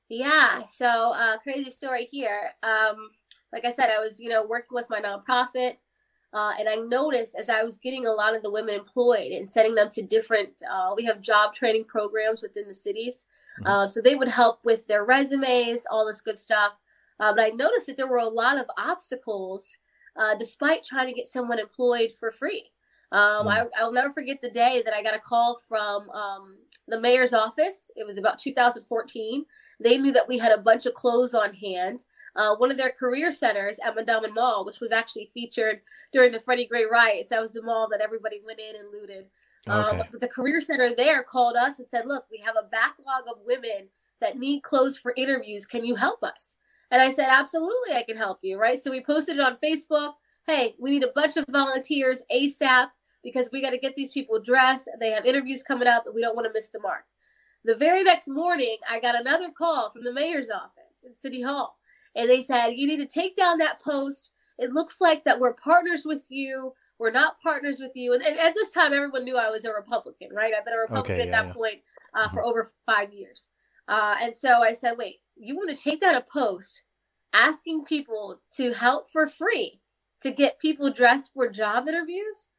Yeah, 0.08 0.66
so 0.66 0.86
uh, 0.88 1.38
crazy 1.38 1.70
story 1.70 2.06
here. 2.06 2.52
Um, 2.64 3.12
like 3.54 3.66
I 3.66 3.72
said, 3.72 3.90
I 3.96 4.00
was, 4.00 4.20
you 4.20 4.30
know, 4.30 4.46
working 4.46 4.76
with 4.76 4.90
my 4.90 5.00
nonprofit, 5.00 5.78
uh, 6.34 6.54
and 6.60 6.70
I 6.70 6.76
noticed 6.76 7.36
as 7.36 7.50
I 7.50 7.64
was 7.64 7.78
getting 7.78 8.06
a 8.06 8.12
lot 8.12 8.36
of 8.36 8.44
the 8.44 8.52
women 8.52 8.76
employed 8.76 9.32
and 9.32 9.50
sending 9.50 9.76
them 9.76 9.90
to 9.92 10.02
different, 10.02 10.62
uh, 10.70 10.94
we 10.96 11.06
have 11.06 11.22
job 11.22 11.54
training 11.54 11.86
programs 11.86 12.42
within 12.42 12.68
the 12.68 12.74
cities. 12.74 13.26
Uh, 13.66 13.88
so 13.88 14.02
they 14.02 14.16
would 14.16 14.28
help 14.28 14.64
with 14.64 14.88
their 14.88 15.04
resumes, 15.04 15.86
all 15.92 16.06
this 16.06 16.22
good 16.22 16.38
stuff. 16.38 16.78
Uh, 17.20 17.34
but 17.34 17.44
I 17.44 17.50
noticed 17.50 17.88
that 17.88 17.98
there 17.98 18.08
were 18.08 18.18
a 18.18 18.28
lot 18.28 18.58
of 18.58 18.66
obstacles 18.78 19.78
uh, 20.16 20.36
despite 20.36 20.84
trying 20.84 21.08
to 21.08 21.14
get 21.14 21.28
someone 21.28 21.60
employed 21.60 22.12
for 22.12 22.32
free. 22.32 22.72
Um, 23.12 23.48
I, 23.48 23.66
I'll 23.78 23.92
never 23.92 24.14
forget 24.14 24.40
the 24.42 24.50
day 24.52 24.82
that 24.86 24.94
I 24.94 25.02
got 25.02 25.16
a 25.16 25.20
call 25.20 25.60
from 25.68 26.10
um, 26.12 26.58
the 26.88 27.00
mayor's 27.00 27.34
office. 27.34 27.90
It 27.96 28.06
was 28.06 28.18
about 28.18 28.38
2014. 28.38 29.46
They 29.80 29.98
knew 29.98 30.12
that 30.12 30.28
we 30.28 30.38
had 30.38 30.52
a 30.52 30.58
bunch 30.58 30.86
of 30.86 30.94
clothes 30.94 31.34
on 31.34 31.54
hand. 31.54 32.06
Uh, 32.36 32.56
one 32.58 32.70
of 32.70 32.78
their 32.78 32.92
career 32.92 33.32
centers 33.32 33.80
at 33.80 33.96
Mondawmin 33.96 34.36
Mall, 34.36 34.64
which 34.64 34.80
was 34.80 34.92
actually 34.92 35.32
featured 35.34 35.82
during 36.12 36.32
the 36.32 36.40
Freddie 36.40 36.68
Gray 36.68 36.86
riots. 36.86 37.30
That 37.30 37.42
was 37.42 37.54
the 37.54 37.64
mall 37.64 37.88
that 37.90 38.02
everybody 38.02 38.42
went 38.46 38.60
in 38.60 38.76
and 38.76 38.92
looted. 38.92 39.26
Um, 39.68 39.86
Okay. 39.86 40.08
but 40.12 40.22
the 40.22 40.28
career 40.28 40.62
center 40.62 40.94
there 40.96 41.24
called 41.24 41.56
us 41.56 41.80
and 41.80 41.88
said, 41.88 42.06
"Look, 42.06 42.26
we 42.32 42.38
have 42.38 42.56
a 42.56 42.68
backlog 42.70 43.24
of 43.28 43.42
women 43.46 43.90
that 44.22 44.38
need 44.38 44.62
clothes 44.62 44.98
for 44.98 45.14
interviews. 45.18 45.66
Can 45.66 45.84
you 45.84 45.96
help 45.96 46.24
us?" 46.24 46.56
And 46.92 47.02
I 47.02 47.12
said, 47.12 47.28
"Absolutely, 47.30 47.94
I 47.94 48.04
can 48.04 48.18
help 48.18 48.40
you." 48.42 48.60
Right. 48.60 48.82
So 48.82 48.92
we 48.92 49.04
posted 49.04 49.38
it 49.38 49.42
on 49.42 49.58
Facebook. 49.64 50.14
Hey, 50.48 50.76
we 50.80 50.92
need 50.92 51.04
a 51.04 51.12
bunch 51.14 51.38
of 51.38 51.46
volunteers 51.50 52.22
ASAP 52.32 52.90
because 53.24 53.50
we 53.52 53.62
got 53.62 53.72
to 53.72 53.78
get 53.78 53.96
these 53.96 54.12
people 54.12 54.40
dressed. 54.40 54.90
They 55.00 55.12
have 55.12 55.26
interviews 55.26 55.64
coming 55.64 55.88
up, 55.88 56.06
and 56.06 56.16
we 56.16 56.22
don't 56.22 56.36
want 56.36 56.48
to 56.48 56.54
miss 56.54 56.70
the 56.70 56.80
mark. 56.80 57.04
The 57.66 57.76
very 57.76 58.04
next 58.04 58.28
morning, 58.28 58.78
I 58.90 59.00
got 59.00 59.20
another 59.20 59.50
call 59.56 59.92
from 59.92 60.04
the 60.04 60.14
mayor's 60.14 60.50
office 60.50 61.04
in 61.06 61.14
City 61.14 61.42
Hall, 61.42 61.78
and 62.16 62.30
they 62.30 62.42
said, 62.42 62.70
"You 62.70 62.88
need 62.88 62.98
to 62.98 63.06
take 63.06 63.36
down 63.36 63.58
that 63.60 63.82
post. 63.82 64.32
It 64.58 64.72
looks 64.72 65.00
like 65.00 65.24
that 65.26 65.40
we're 65.40 65.54
partners 65.54 66.06
with 66.06 66.26
you. 66.30 66.74
We're 66.98 67.12
not 67.12 67.40
partners 67.42 67.80
with 67.80 67.96
you." 67.96 68.14
And, 68.14 68.24
and 68.24 68.40
at 68.40 68.56
this 68.56 68.72
time, 68.72 68.94
everyone 68.94 69.26
knew 69.26 69.38
I 69.38 69.50
was 69.50 69.66
a 69.66 69.74
Republican, 69.74 70.30
right? 70.34 70.54
I've 70.58 70.66
been 70.66 70.74
a 70.74 70.80
Republican 70.80 71.16
Okay, 71.16 71.30
at 71.30 71.32
that 71.32 71.48
yeah. 71.48 71.54
point 71.54 71.82
uh, 72.14 72.30
for 72.30 72.44
over 72.44 72.72
five 72.86 73.14
years. 73.14 73.50
Uh, 73.88 74.16
and 74.22 74.36
so 74.36 74.62
I 74.62 74.74
said, 74.74 74.98
"Wait, 74.98 75.18
you 75.40 75.56
want 75.56 75.76
to 75.76 75.82
take 75.82 76.02
down 76.02 76.16
a 76.16 76.22
post 76.22 76.84
asking 77.34 77.86
people 77.86 78.42
to 78.58 78.74
help 78.74 79.10
for 79.10 79.28
free?" 79.28 79.80
to 80.22 80.32
get 80.32 80.60
people 80.60 80.90
dressed 80.90 81.34
for 81.34 81.50
job 81.50 81.88
interviews, 81.88 82.50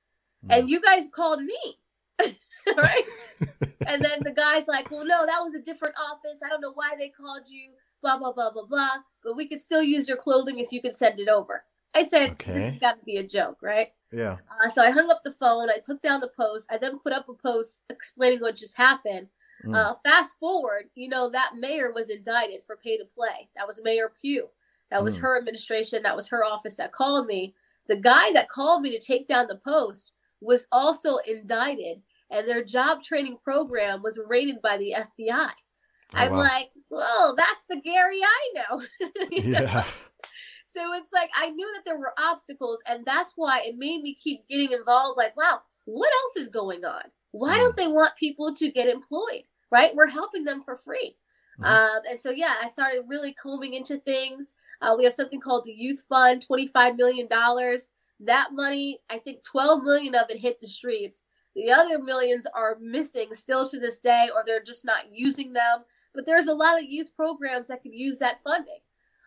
mm. 0.45 0.55
and 0.57 0.71
you 0.71 0.81
guys 0.81 1.09
called 1.12 1.43
me. 1.43 1.79
right? 2.77 3.05
and 3.87 4.05
then 4.05 4.21
the 4.23 4.35
guy's 4.35 4.69
like, 4.69 4.90
well, 4.90 5.05
no, 5.05 5.25
that 5.27 5.40
was 5.40 5.55
a 5.55 5.62
different 5.62 5.95
office. 5.99 6.40
I 6.45 6.49
don't 6.49 6.61
know 6.61 6.73
why 6.75 6.95
they 6.99 7.09
called 7.09 7.43
you, 7.49 7.71
blah, 8.03 8.19
blah, 8.19 8.33
blah, 8.33 8.51
blah, 8.51 8.66
blah. 8.66 8.97
But 9.25 9.37
we 9.37 9.49
could 9.49 9.61
still 9.61 9.83
use 9.83 10.07
your 10.07 10.19
clothing 10.19 10.59
if 10.59 10.71
you 10.71 10.83
could 10.83 10.95
send 10.95 11.19
it 11.21 11.29
over. 11.29 11.64
I 11.95 12.07
said, 12.07 12.33
okay. 12.33 12.53
this 12.53 12.62
has 12.64 12.79
got 12.79 12.99
to 12.99 13.05
be 13.05 13.16
a 13.16 13.27
joke, 13.27 13.59
right? 13.62 13.88
Yeah. 14.12 14.37
Uh, 14.62 14.69
so 14.69 14.83
I 14.83 14.90
hung 14.90 15.11
up 15.11 15.23
the 15.25 15.33
phone. 15.33 15.71
I 15.71 15.79
took 15.83 16.03
down 16.03 16.21
the 16.21 16.31
post. 16.37 16.69
I 16.71 16.77
then 16.77 16.99
put 16.99 17.12
up 17.12 17.29
a 17.29 17.35
post 17.35 17.81
explaining 17.88 18.40
what 18.40 18.57
just 18.57 18.77
happened. 18.77 19.29
Mm. 19.64 19.77
Uh, 19.77 19.94
fast 20.05 20.37
forward, 20.38 20.85
you 20.94 21.09
know, 21.09 21.31
that 21.31 21.57
mayor 21.59 21.92
was 21.92 22.11
indicted 22.11 22.62
for 22.66 22.77
pay 22.77 22.96
to 22.96 23.05
play. 23.05 23.49
That 23.57 23.66
was 23.66 23.81
Mayor 23.83 24.12
Pugh. 24.20 24.49
That 24.90 25.05
was 25.05 25.18
mm. 25.18 25.20
her 25.20 25.38
administration. 25.38 26.03
That 26.03 26.16
was 26.16 26.29
her 26.29 26.44
office 26.44 26.77
that 26.77 26.92
called 26.92 27.27
me. 27.27 27.55
The 27.88 27.96
guy 27.96 28.33
that 28.33 28.49
called 28.49 28.83
me 28.83 28.90
to 28.90 29.05
take 29.05 29.29
down 29.29 29.49
the 29.49 29.61
post 29.64 30.14
was 30.40 30.66
also 30.73 31.16
indicted 31.18 32.03
and 32.31 32.49
their 32.49 32.64
job 32.64 33.03
training 33.03 33.38
program 33.42 34.03
was 34.03 34.18
raided 34.27 34.62
by 34.62 34.77
the 34.77 34.94
FBI. 34.96 35.51
Oh, 35.51 35.51
I'm 36.14 36.33
wow. 36.33 36.38
like, 36.38 36.70
whoa, 36.88 37.35
that's 37.37 37.64
the 37.68 37.81
Gary 37.81 38.20
I 38.23 38.53
know. 38.70 38.83
yeah. 39.31 39.85
So 40.73 40.92
it's 40.94 41.12
like 41.12 41.31
I 41.37 41.51
knew 41.51 41.68
that 41.75 41.85
there 41.85 41.99
were 41.99 42.12
obstacles, 42.16 42.81
and 42.87 43.05
that's 43.05 43.33
why 43.35 43.61
it 43.64 43.77
made 43.77 44.03
me 44.03 44.14
keep 44.14 44.46
getting 44.49 44.70
involved. 44.70 45.16
Like, 45.16 45.37
wow, 45.37 45.61
what 45.85 46.11
else 46.23 46.37
is 46.37 46.49
going 46.49 46.85
on? 46.85 47.03
Why 47.33 47.59
don't 47.59 47.75
mm. 47.75 47.77
they 47.77 47.88
want 47.88 48.16
people 48.16 48.55
to 48.55 48.70
get 48.70 48.88
employed? 48.88 49.42
Right? 49.70 49.94
We're 49.94 50.09
helping 50.09 50.44
them 50.44 50.62
for 50.62 50.76
free. 50.76 51.16
Mm-hmm. 51.61 51.64
Um, 51.64 52.02
and 52.11 52.20
so, 52.20 52.30
yeah, 52.30 52.54
I 52.62 52.68
started 52.68 53.04
really 53.09 53.33
combing 53.33 53.74
into 53.74 53.98
things. 53.98 54.56
Uh, 54.80 54.94
we 54.96 55.04
have 55.04 55.14
something 55.14 55.40
called 55.40 55.64
the 55.64 55.72
Youth 55.72 56.04
Fund, 56.09 56.44
$25 56.48 56.96
million. 56.96 57.28
That 58.20 58.52
money, 58.52 59.00
I 59.09 59.18
think 59.18 59.42
12 59.44 59.83
million 59.83 60.14
of 60.14 60.30
it 60.30 60.38
hit 60.38 60.61
the 60.61 60.66
streets. 60.66 61.24
The 61.54 61.70
other 61.70 61.98
millions 61.98 62.46
are 62.54 62.78
missing 62.80 63.35
still 63.35 63.68
to 63.68 63.78
this 63.78 63.98
day, 63.98 64.28
or 64.35 64.42
they're 64.44 64.62
just 64.62 64.85
not 64.85 65.04
using 65.12 65.52
them. 65.52 65.80
But 66.14 66.26
there's 66.26 66.46
a 66.46 66.54
lot 66.54 66.78
of 66.78 66.88
youth 66.88 67.14
programs 67.14 67.68
that 67.68 67.83
could 67.83 67.94
use 67.94 68.18
that 68.18 68.42
funding. 68.42 68.80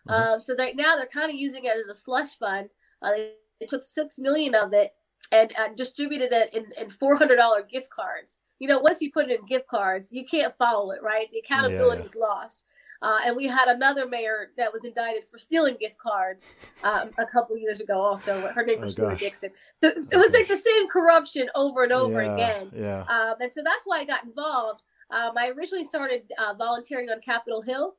Mm-hmm. 0.08 0.34
Um, 0.34 0.40
so 0.40 0.54
right 0.56 0.76
now 0.76 0.96
they're 0.96 1.06
kind 1.06 1.30
of 1.30 1.36
using 1.36 1.64
it 1.64 1.76
as 1.76 1.86
a 1.86 1.94
slush 1.94 2.36
fund. 2.38 2.68
Uh, 3.02 3.10
they, 3.10 3.32
they, 3.60 3.66
took 3.66 3.82
six 3.82 4.18
million 4.18 4.54
of 4.54 4.72
it 4.72 4.92
and 5.32 5.52
uh, 5.58 5.68
distributed 5.76 6.32
it 6.32 6.54
in, 6.54 6.66
in 6.80 6.90
four 6.90 7.16
hundred 7.16 7.36
dollar 7.36 7.62
gift 7.62 7.90
cards. 7.90 8.40
You 8.58 8.68
know, 8.68 8.78
once 8.78 9.02
you 9.02 9.10
put 9.12 9.28
it 9.28 9.40
in 9.40 9.46
gift 9.46 9.66
cards, 9.66 10.10
you 10.12 10.24
can't 10.24 10.56
follow 10.56 10.92
it, 10.92 11.02
right? 11.02 11.28
The 11.32 11.38
accountability 11.38 12.02
is 12.02 12.14
yeah. 12.16 12.22
lost. 12.22 12.64
Uh, 13.02 13.18
and 13.26 13.36
we 13.36 13.46
had 13.46 13.68
another 13.68 14.06
mayor 14.06 14.48
that 14.56 14.72
was 14.72 14.86
indicted 14.86 15.24
for 15.26 15.36
stealing 15.36 15.76
gift 15.78 15.98
cards 15.98 16.52
um, 16.84 17.10
a 17.18 17.26
couple 17.26 17.54
years 17.58 17.80
ago. 17.80 18.00
Also, 18.00 18.40
her 18.54 18.64
name 18.64 18.80
was 18.80 18.98
oh, 18.98 19.14
Dixon. 19.14 19.50
So, 19.82 19.90
so 20.00 20.18
it 20.18 20.22
was 20.22 20.32
like 20.32 20.48
the 20.48 20.56
same 20.56 20.88
corruption 20.88 21.50
over 21.54 21.82
and 21.82 21.92
over 21.92 22.22
yeah, 22.22 22.34
again. 22.34 22.70
Yeah. 22.74 23.00
Um, 23.00 23.34
and 23.40 23.52
so 23.52 23.60
that's 23.62 23.82
why 23.84 23.98
I 23.98 24.04
got 24.04 24.24
involved. 24.24 24.80
Um, 25.10 25.32
I 25.36 25.50
originally 25.50 25.84
started 25.84 26.32
uh, 26.38 26.54
volunteering 26.54 27.10
on 27.10 27.20
Capitol 27.20 27.60
Hill. 27.60 27.94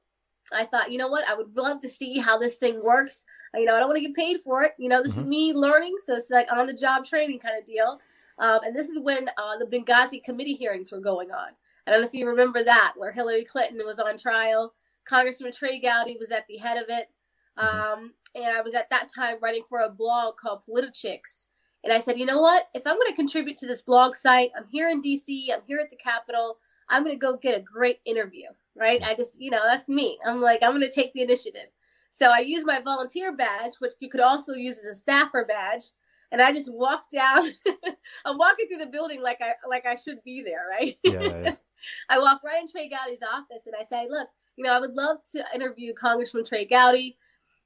I 0.51 0.65
thought, 0.65 0.91
you 0.91 0.97
know 0.97 1.07
what, 1.07 1.27
I 1.27 1.35
would 1.35 1.55
love 1.55 1.81
to 1.81 1.89
see 1.89 2.17
how 2.17 2.39
this 2.39 2.55
thing 2.55 2.83
works. 2.83 3.25
You 3.57 3.65
know, 3.65 3.75
I 3.75 3.79
don't 3.79 3.89
want 3.89 3.97
to 3.97 4.07
get 4.07 4.15
paid 4.15 4.39
for 4.39 4.63
it. 4.63 4.73
You 4.77 4.89
know, 4.89 5.01
this 5.01 5.13
mm-hmm. 5.13 5.21
is 5.21 5.27
me 5.27 5.53
learning, 5.53 5.97
so 6.01 6.15
it's 6.15 6.29
like 6.29 6.47
on 6.51 6.67
the 6.67 6.73
job 6.73 7.05
training 7.05 7.39
kind 7.39 7.57
of 7.57 7.65
deal. 7.65 7.99
Um, 8.37 8.59
and 8.63 8.75
this 8.75 8.89
is 8.89 8.99
when 8.99 9.29
uh, 9.37 9.57
the 9.57 9.65
Benghazi 9.65 10.23
committee 10.23 10.55
hearings 10.55 10.91
were 10.91 10.99
going 10.99 11.31
on. 11.31 11.49
I 11.87 11.91
don't 11.91 12.01
know 12.01 12.07
if 12.07 12.13
you 12.13 12.27
remember 12.27 12.63
that, 12.63 12.93
where 12.97 13.11
Hillary 13.11 13.45
Clinton 13.45 13.79
was 13.85 13.99
on 13.99 14.17
trial 14.17 14.73
Congressman 15.05 15.53
Trey 15.53 15.79
Gowdy 15.79 16.17
was 16.19 16.31
at 16.31 16.45
the 16.47 16.57
head 16.57 16.77
of 16.77 16.85
it. 16.89 17.09
Mm-hmm. 17.57 17.93
Um, 17.93 18.13
and 18.33 18.45
I 18.45 18.61
was 18.61 18.73
at 18.73 18.89
that 18.89 19.09
time 19.15 19.37
writing 19.41 19.63
for 19.69 19.79
a 19.79 19.89
blog 19.89 20.35
called 20.37 20.61
Politichicks. 20.67 21.47
And 21.83 21.93
I 21.93 21.99
said, 21.99 22.17
you 22.19 22.25
know 22.25 22.41
what? 22.41 22.67
If 22.73 22.85
I'm 22.85 22.97
going 22.97 23.11
to 23.11 23.15
contribute 23.15 23.57
to 23.57 23.67
this 23.67 23.83
blog 23.83 24.15
site, 24.15 24.51
I'm 24.57 24.65
here 24.67 24.89
in 24.89 25.01
DC, 25.01 25.53
I'm 25.53 25.61
here 25.67 25.79
at 25.81 25.91
the 25.91 25.95
Capitol, 25.95 26.57
I'm 26.89 27.03
going 27.03 27.15
to 27.15 27.19
go 27.19 27.37
get 27.37 27.57
a 27.57 27.61
great 27.61 27.99
interview, 28.05 28.47
right? 28.75 29.01
I 29.03 29.13
just, 29.15 29.39
you 29.39 29.51
know, 29.51 29.61
that's 29.63 29.87
me. 29.87 30.17
I'm 30.25 30.41
like, 30.41 30.63
I'm 30.63 30.71
going 30.71 30.81
to 30.81 30.91
take 30.91 31.13
the 31.13 31.21
initiative. 31.21 31.67
So 32.17 32.29
I 32.29 32.39
use 32.39 32.63
my 32.63 32.79
volunteer 32.79 33.35
badge, 33.35 33.73
which 33.79 33.91
you 33.99 34.09
could 34.09 34.21
also 34.21 34.53
use 34.53 34.77
as 34.77 34.85
a 34.85 34.95
staffer 34.95 35.43
badge. 35.45 35.83
And 36.31 36.41
I 36.41 36.53
just 36.53 36.73
walk 36.73 37.09
down. 37.09 37.51
I'm 38.25 38.37
walking 38.37 38.67
through 38.67 38.77
the 38.77 38.85
building 38.85 39.21
like 39.21 39.39
I 39.41 39.53
like 39.67 39.85
I 39.85 39.95
should 39.95 40.23
be 40.23 40.41
there, 40.41 40.65
right? 40.69 40.97
Yeah, 41.03 41.21
yeah. 41.21 41.55
I 42.09 42.19
walk 42.19 42.41
right 42.41 42.61
in 42.61 42.69
Trey 42.69 42.87
Gowdy's 42.87 43.21
office 43.21 43.67
and 43.67 43.75
I 43.77 43.83
say, 43.83 44.07
look, 44.09 44.29
you 44.55 44.63
know, 44.63 44.71
I 44.71 44.79
would 44.79 44.93
love 44.93 45.17
to 45.33 45.43
interview 45.53 45.93
Congressman 45.93 46.45
Trey 46.45 46.63
Gowdy. 46.63 47.17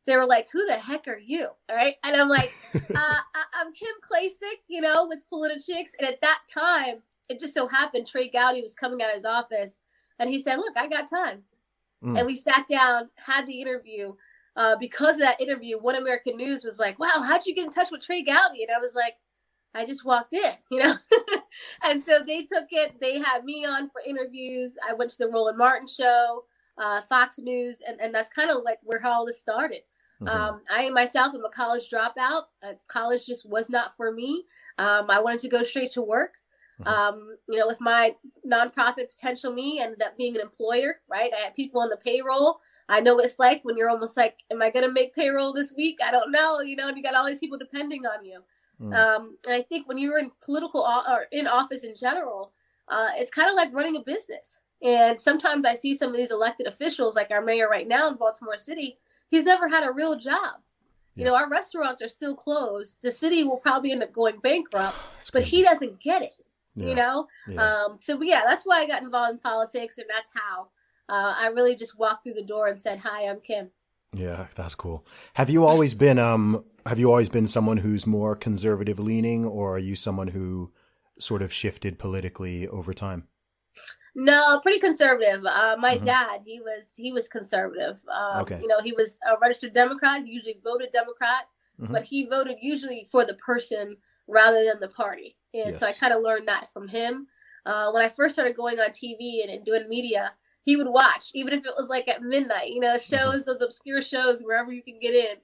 They 0.08 0.18
were 0.18 0.26
like, 0.26 0.48
"Who 0.52 0.66
the 0.66 0.78
heck 0.78 1.08
are 1.08 1.20
you?" 1.20 1.50
All 1.70 1.76
right, 1.76 1.96
and 2.04 2.16
I'm 2.16 2.30
like, 2.30 2.52
uh, 2.74 2.80
I- 2.96 3.62
am 3.62 3.74
Kim 3.74 3.94
Klacik, 4.02 4.62
you 4.68 4.82
know, 4.82 5.06
with 5.08 5.22
Politichicks. 5.32 5.92
And 6.00 6.08
at 6.08 6.22
that 6.22 6.40
time, 6.52 7.04
it 7.28 7.40
just 7.40 7.54
so 7.54 7.68
happened 7.68 8.08
Trey 8.08 8.30
Gowdy 8.30 8.62
was 8.62 8.74
coming 8.74 9.04
out 9.04 9.10
of 9.10 9.16
his 9.16 9.26
office, 9.26 9.82
and 10.18 10.28
he 10.28 10.42
said, 10.42 10.56
"Look, 10.56 10.76
I 10.76 10.88
got 10.88 11.08
time," 11.08 11.44
mm. 12.04 12.18
and 12.18 12.26
we 12.26 12.36
sat 12.36 12.66
down, 12.68 13.10
had 13.16 13.46
the 13.46 13.62
interview. 13.62 14.14
Uh, 14.60 14.76
because 14.76 15.16
of 15.16 15.22
that 15.22 15.42
interview, 15.42 15.80
One 15.80 15.96
American 15.96 16.38
News 16.38 16.64
was 16.64 16.78
like, 16.78 17.00
"Wow, 17.00 17.24
how'd 17.26 17.46
you 17.46 17.56
get 17.56 17.66
in 17.66 17.72
touch 17.72 17.92
with 17.92 18.06
Trey 18.06 18.22
Gowdy?" 18.24 18.62
And 18.62 18.72
I 18.76 18.80
was 18.80 18.94
like, 18.94 19.16
I 19.74 19.86
just 19.86 20.06
walked 20.06 20.34
in, 20.34 20.52
you 20.72 20.80
know? 20.80 20.96
and 21.84 22.04
so 22.04 22.20
they 22.26 22.44
took 22.44 22.68
it, 22.72 23.00
they 23.00 23.20
had 23.20 23.44
me 23.44 23.66
on 23.66 23.90
for 23.90 24.02
interviews. 24.06 24.78
I 24.88 24.94
went 24.94 25.12
to 25.12 25.18
the 25.18 25.30
Roland 25.30 25.58
Martin 25.58 25.88
show 25.88 26.44
uh, 26.78 27.02
Fox 27.02 27.40
News, 27.40 27.82
and, 27.88 28.00
and 28.02 28.14
that's 28.14 28.30
kind 28.30 28.50
of 28.50 28.64
like 28.64 28.80
where 28.84 29.06
all 29.06 29.26
this 29.26 29.40
started. 29.40 29.82
Mm-hmm. 30.22 30.36
Um, 30.36 30.62
I 30.70 30.90
myself 30.90 31.34
am 31.36 31.46
a 31.46 31.50
college 31.50 31.90
dropout. 31.90 32.44
Uh, 32.64 32.74
college 32.88 33.26
just 33.26 33.50
was 33.50 33.70
not 33.70 33.96
for 33.96 34.12
me. 34.12 34.46
Um, 34.78 35.06
I 35.10 35.20
wanted 35.20 35.42
to 35.42 35.50
go 35.50 35.64
straight 35.64 35.92
to 35.92 36.02
work. 36.02 36.34
Mm-hmm. 36.82 36.88
Um, 36.88 37.38
you 37.50 37.60
know, 37.60 37.68
with 37.68 37.82
my 37.82 38.16
nonprofit 38.46 39.10
potential, 39.10 39.54
me 39.54 39.80
ended 39.80 40.02
up 40.02 40.18
being 40.18 40.36
an 40.36 40.42
employer. 40.42 41.02
Right, 41.10 41.32
I 41.38 41.42
had 41.42 41.56
people 41.56 41.82
on 41.82 41.90
the 41.90 41.98
payroll. 41.98 42.60
I 42.90 43.00
know 43.00 43.16
what 43.16 43.26
it's 43.26 43.40
like 43.40 43.64
when 43.64 43.78
you're 43.78 43.90
almost 43.90 44.18
like, 44.18 44.40
"Am 44.52 44.62
I 44.62 44.72
going 44.72 44.86
to 44.86 44.92
make 44.92 45.16
payroll 45.16 45.54
this 45.54 45.74
week?" 45.76 46.00
I 46.04 46.12
don't 46.12 46.32
know. 46.32 46.60
You 46.62 46.76
know, 46.76 46.88
and 46.88 46.98
you 46.98 47.04
got 47.04 47.16
all 47.16 47.28
these 47.28 47.40
people 47.40 47.58
depending 47.58 48.06
on 48.06 48.26
you. 48.26 48.42
Mm. 48.82 48.96
Um, 48.96 49.38
and 49.46 49.54
I 49.54 49.62
think 49.62 49.88
when 49.88 49.98
you're 49.98 50.20
in 50.20 50.32
political 50.44 50.82
or 50.82 51.28
in 51.32 51.48
office 51.48 51.84
in 51.84 51.96
general, 51.98 52.52
uh, 52.88 53.10
it's 53.16 53.32
kind 53.32 53.50
of 53.50 53.56
like 53.56 53.74
running 53.74 53.96
a 53.96 54.02
business. 54.02 54.60
And 54.82 55.20
sometimes 55.20 55.66
I 55.66 55.76
see 55.76 55.94
some 55.94 56.12
of 56.12 56.18
these 56.18 56.32
elected 56.32 56.68
officials, 56.68 57.16
like 57.16 57.32
our 57.32 57.42
mayor 57.42 57.68
right 57.68 57.88
now 57.88 58.08
in 58.08 58.16
Baltimore 58.16 58.58
City, 58.58 58.98
he's 59.30 59.44
never 59.44 59.68
had 59.68 59.84
a 59.84 59.92
real 59.92 60.18
job. 60.18 60.62
Yeah. 61.16 61.26
You 61.26 61.26
know, 61.26 61.36
our 61.36 61.50
restaurants 61.50 62.02
are 62.02 62.08
still 62.08 62.36
closed. 62.36 63.00
The 63.02 63.12
city 63.12 63.44
will 63.44 63.58
probably 63.58 63.92
end 63.92 64.04
up 64.04 64.14
going 64.14 64.40
bankrupt, 64.40 64.98
but 65.34 65.44
he 65.44 65.62
doesn't 65.62 66.00
get 66.00 66.22
it. 66.22 66.34
Yeah. 66.76 66.88
You 66.88 66.96
know, 66.96 67.28
yeah. 67.50 67.62
um, 67.62 67.98
so 68.00 68.22
yeah, 68.22 68.44
that's 68.46 68.64
why 68.64 68.80
I 68.80 68.88
got 68.88 69.02
involved 69.02 69.34
in 69.34 69.40
politics, 69.40 69.98
and 69.98 70.08
that's 70.08 70.32
how 70.34 70.68
uh, 71.10 71.36
I 71.38 71.48
really 71.48 71.76
just 71.76 71.98
walked 71.98 72.24
through 72.24 72.36
the 72.36 72.44
door 72.44 72.68
and 72.68 72.80
said, 72.80 73.00
"Hi, 73.00 73.28
I'm 73.28 73.42
Kim." 73.42 73.72
Yeah, 74.16 74.48
that's 74.56 74.76
cool. 74.76 75.06
Have 75.34 75.50
you 75.50 75.66
always 75.66 75.94
been 75.94 76.18
um 76.18 76.64
have 76.86 77.00
you 77.00 77.10
always 77.10 77.30
been 77.30 77.48
someone 77.48 77.78
who's 77.78 78.08
more 78.08 78.36
conservative 78.36 79.00
leaning 79.00 79.46
or 79.46 79.76
are 79.76 79.80
you 79.80 79.96
someone 79.96 80.30
who 80.30 80.72
sort 81.20 81.42
of 81.42 81.54
shifted 81.54 82.00
politically 82.00 82.68
over 82.68 82.94
time? 82.94 83.28
No, 84.16 84.60
pretty 84.64 84.80
conservative. 84.80 85.46
Uh, 85.46 85.76
my 85.80 85.96
mm-hmm. 85.96 86.06
dad, 86.06 86.42
he 86.44 86.60
was 86.60 86.94
he 86.96 87.12
was 87.12 87.28
conservative. 87.28 88.00
Um, 88.12 88.42
okay. 88.42 88.60
You 88.60 88.68
know, 88.68 88.80
he 88.82 88.92
was 88.94 89.20
a 89.30 89.38
registered 89.40 89.74
Democrat. 89.74 90.24
He 90.24 90.32
usually 90.32 90.60
voted 90.64 90.90
Democrat, 90.92 91.48
mm-hmm. 91.80 91.94
but 91.94 92.04
he 92.04 92.26
voted 92.26 92.58
usually 92.62 93.08
for 93.12 93.26
the 93.26 93.36
person 93.36 93.98
rather 94.28 94.64
than 94.64 94.80
the 94.80 94.90
party. 94.90 95.38
And 95.54 95.72
yes. 95.72 95.80
so 95.80 95.86
I 95.86 95.94
kind 95.94 96.14
of 96.14 96.24
learned 96.24 96.48
that 96.48 96.72
from 96.74 96.88
him. 96.88 97.28
Uh, 97.66 97.92
when 97.92 98.04
I 98.04 98.10
first 98.10 98.36
started 98.36 98.56
going 98.56 98.80
on 98.80 98.90
TV 98.90 99.42
and, 99.44 99.52
and, 99.52 99.66
doing 99.66 99.88
media, 99.90 100.32
he 100.64 100.76
would 100.76 100.88
watch, 100.88 101.32
even 101.34 101.54
if 101.54 101.66
it 101.66 101.74
was 101.78 101.90
like 101.90 102.08
at 102.08 102.22
midnight. 102.22 102.70
You 102.70 102.80
know, 102.80 102.96
mm-hmm. 102.96 103.16
shows 103.16 103.46
those 103.46 103.62
obscure 103.62 104.02
shows 104.02 104.42
wherever 104.42 104.72
you 104.72 104.84
can 104.84 105.00
get 105.00 105.14
in. 105.14 105.38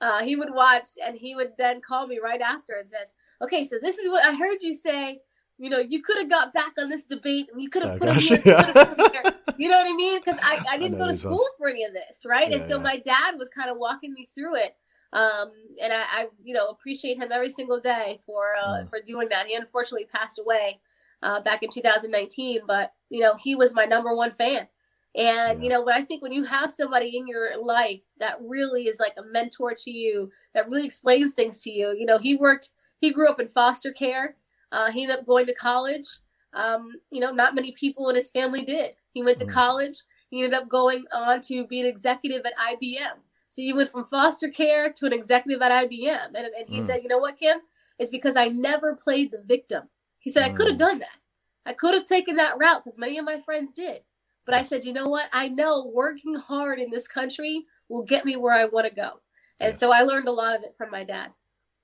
Uh, 0.00 0.20
he 0.20 0.34
would 0.34 0.54
watch, 0.54 0.88
and 1.04 1.16
he 1.16 1.34
would 1.34 1.52
then 1.58 1.80
call 1.80 2.06
me 2.06 2.18
right 2.22 2.40
after 2.40 2.74
and 2.78 2.88
says, 2.88 3.14
"Okay, 3.42 3.64
so 3.64 3.76
this 3.80 3.98
is 3.98 4.08
what 4.08 4.24
I 4.24 4.34
heard 4.34 4.62
you 4.62 4.72
say." 4.72 5.20
you 5.60 5.68
know, 5.68 5.78
you 5.78 6.00
could 6.00 6.16
have 6.16 6.30
got 6.30 6.54
back 6.54 6.72
on 6.78 6.88
this 6.88 7.02
debate 7.02 7.50
and 7.52 7.62
you 7.62 7.68
could 7.68 7.82
have 7.82 7.98
put 7.98 8.08
gosh, 8.08 8.30
it 8.30 8.42
here, 8.42 8.54
yeah. 8.56 9.30
you 9.58 9.68
know 9.68 9.76
what 9.76 9.86
I 9.86 9.92
mean? 9.94 10.18
Because 10.18 10.40
I, 10.42 10.64
I 10.70 10.78
didn't 10.78 10.94
I 10.94 11.04
go 11.04 11.06
to 11.08 11.16
school 11.16 11.46
for 11.58 11.68
any 11.68 11.84
of 11.84 11.92
this, 11.92 12.24
right? 12.24 12.48
Yeah, 12.48 12.56
and 12.56 12.64
so 12.66 12.78
yeah. 12.78 12.82
my 12.82 12.96
dad 12.96 13.34
was 13.38 13.50
kind 13.50 13.68
of 13.68 13.76
walking 13.76 14.14
me 14.14 14.24
through 14.24 14.56
it. 14.56 14.74
Um, 15.12 15.50
and 15.82 15.92
I, 15.92 16.02
I, 16.10 16.26
you 16.42 16.54
know, 16.54 16.68
appreciate 16.68 17.18
him 17.18 17.30
every 17.30 17.50
single 17.50 17.78
day 17.78 18.20
for 18.24 18.54
uh, 18.56 18.68
mm. 18.68 18.88
for 18.88 19.00
doing 19.04 19.28
that. 19.28 19.48
He 19.48 19.54
unfortunately 19.54 20.06
passed 20.10 20.38
away 20.38 20.80
uh, 21.22 21.42
back 21.42 21.62
in 21.62 21.68
2019, 21.68 22.62
but 22.66 22.94
you 23.10 23.20
know, 23.20 23.34
he 23.34 23.54
was 23.54 23.74
my 23.74 23.84
number 23.84 24.14
one 24.14 24.32
fan. 24.32 24.68
And 25.14 25.62
you 25.62 25.68
know, 25.68 25.82
when 25.82 25.94
I 25.94 26.02
think 26.02 26.22
when 26.22 26.32
you 26.32 26.44
have 26.44 26.70
somebody 26.70 27.16
in 27.16 27.26
your 27.26 27.62
life 27.62 28.02
that 28.18 28.38
really 28.40 28.84
is 28.84 29.00
like 29.00 29.14
a 29.18 29.24
mentor 29.24 29.74
to 29.74 29.90
you, 29.90 30.30
that 30.54 30.68
really 30.68 30.86
explains 30.86 31.34
things 31.34 31.60
to 31.64 31.70
you, 31.70 31.94
you 31.98 32.06
know, 32.06 32.18
he 32.18 32.36
worked, 32.36 32.70
he 33.00 33.12
grew 33.12 33.28
up 33.28 33.40
in 33.40 33.48
foster 33.48 33.92
care. 33.92 34.36
Uh, 34.72 34.90
he 34.92 35.02
ended 35.02 35.18
up 35.18 35.26
going 35.26 35.46
to 35.46 35.54
college. 35.54 36.06
Um, 36.52 36.92
you 37.10 37.20
know, 37.20 37.32
not 37.32 37.54
many 37.54 37.72
people 37.72 38.08
in 38.08 38.16
his 38.16 38.28
family 38.28 38.64
did. 38.64 38.92
He 39.12 39.22
went 39.22 39.38
to 39.38 39.46
mm 39.46 39.52
college. 39.52 40.02
He 40.30 40.44
ended 40.44 40.60
up 40.60 40.68
going 40.68 41.04
on 41.12 41.40
to 41.42 41.66
be 41.66 41.80
an 41.80 41.86
executive 41.86 42.46
at 42.46 42.56
IBM. 42.56 43.18
So 43.48 43.62
you 43.62 43.74
went 43.74 43.88
from 43.88 44.04
foster 44.04 44.48
care 44.48 44.92
to 44.92 45.06
an 45.06 45.12
executive 45.12 45.60
at 45.60 45.72
IBM. 45.72 46.26
And, 46.26 46.36
and 46.36 46.68
he 46.68 46.78
mm. 46.78 46.86
said, 46.86 47.02
You 47.02 47.08
know 47.08 47.18
what, 47.18 47.38
Kim? 47.38 47.58
It's 47.98 48.10
because 48.10 48.36
I 48.36 48.46
never 48.46 48.94
played 48.94 49.32
the 49.32 49.42
victim. 49.44 49.88
He 50.18 50.30
said, 50.30 50.44
mm. 50.44 50.52
I 50.52 50.54
could 50.54 50.68
have 50.68 50.76
done 50.76 51.00
that. 51.00 51.19
I 51.66 51.72
could 51.72 51.94
have 51.94 52.04
taken 52.04 52.36
that 52.36 52.58
route 52.58 52.82
because 52.84 52.98
many 52.98 53.18
of 53.18 53.24
my 53.24 53.40
friends 53.40 53.72
did. 53.72 54.02
But. 54.46 54.54
I 54.54 54.62
said, 54.62 54.84
You 54.84 54.92
know 54.92 55.08
what? 55.08 55.26
I 55.32 55.48
know 55.48 55.90
working 55.94 56.34
hard 56.34 56.80
in 56.80 56.90
this 56.90 57.06
country 57.06 57.66
will 57.88 58.04
get 58.04 58.24
me 58.24 58.36
where 58.36 58.54
I 58.54 58.64
want 58.64 58.88
to 58.88 58.94
go. 58.94 59.20
And 59.60 59.72
yes. 59.72 59.80
so 59.80 59.92
I 59.92 60.02
learned 60.02 60.26
a 60.26 60.32
lot 60.32 60.56
of 60.56 60.64
it 60.64 60.74
from 60.76 60.90
my 60.90 61.04
dad. 61.04 61.32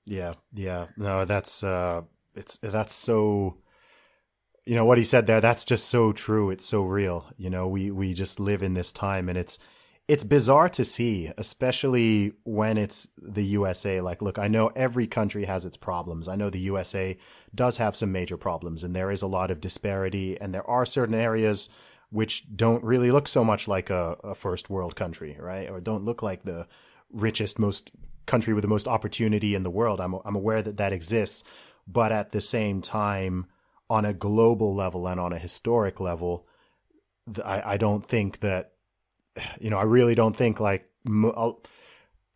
Yeah. 0.05 0.35
Yeah. 0.53 0.87
No, 0.97 1.25
that's, 1.25 1.63
uh, 1.63 2.03
it's, 2.35 2.57
that's 2.59 2.95
so, 2.95 3.59
you 4.65 4.75
know 4.75 4.85
what 4.85 4.99
he 4.99 5.05
said 5.05 5.27
there 5.27 5.41
that's 5.41 5.65
just 5.65 5.87
so 5.87 6.13
true 6.13 6.51
it's 6.51 6.67
so 6.67 6.83
real 6.83 7.33
you 7.37 7.49
know 7.49 7.69
we 7.69 7.91
we 7.91 8.13
just 8.13 8.41
live 8.41 8.65
in 8.65 8.75
this 8.75 8.91
time 8.91 9.29
and 9.29 9.39
it's 9.39 9.61
it's 10.09 10.25
bizarre 10.25 10.69
to 10.69 10.85
see 10.85 11.33
especially 11.37 12.33
when 12.45 12.79
it's 12.79 13.09
the 13.21 13.45
USA 13.45 14.01
like 14.01 14.23
look 14.23 14.39
I 14.39 14.49
know 14.49 14.69
every 14.69 15.07
country 15.07 15.45
has 15.45 15.65
its 15.65 15.77
problems. 15.77 16.29
I 16.29 16.37
know 16.37 16.51
the 16.51 16.61
USA 16.61 17.17
does 17.55 17.79
have 17.79 17.97
some 17.97 18.13
major 18.13 18.37
problems 18.37 18.85
and 18.85 18.95
there 18.95 19.11
is 19.11 19.23
a 19.23 19.27
lot 19.27 19.51
of 19.51 19.61
disparity 19.61 20.41
and 20.41 20.55
there 20.55 20.69
are 20.69 20.87
certain 20.87 21.15
areas 21.15 21.69
which 22.11 22.45
don't 22.57 22.85
really 22.85 23.11
look 23.11 23.27
so 23.27 23.45
much 23.45 23.67
like 23.67 23.91
a, 23.91 24.17
a 24.23 24.35
first 24.35 24.71
world 24.71 24.95
country 24.95 25.37
right? 25.41 25.69
Or 25.69 25.81
don't 25.81 26.05
look 26.05 26.23
like 26.23 26.45
the 26.45 26.67
richest 27.11 27.59
most 27.59 27.91
country 28.27 28.55
with 28.55 28.63
the 28.63 28.69
most 28.69 28.89
opportunity 28.89 29.55
in 29.55 29.63
the 29.63 29.71
world. 29.71 30.01
I'm 30.01 30.15
I'm 30.25 30.37
aware 30.37 30.63
that 30.63 30.77
that 30.77 30.93
exists 30.93 31.43
but 31.87 32.13
at 32.13 32.33
the 32.33 32.41
same 32.41 32.83
time 32.83 33.47
on 33.89 34.05
a 34.05 34.13
global 34.13 34.75
level 34.75 35.07
and 35.07 35.21
on 35.21 35.33
a 35.33 35.39
historic 35.39 36.01
level, 36.01 36.47
I, 37.45 37.63
I 37.75 37.77
don't 37.77 38.05
think 38.05 38.41
that, 38.41 38.73
you 39.61 39.71
know, 39.71 39.79
I 39.79 39.85
really 39.85 40.15
don't 40.15 40.37
think 40.37 40.61
like, 40.61 40.89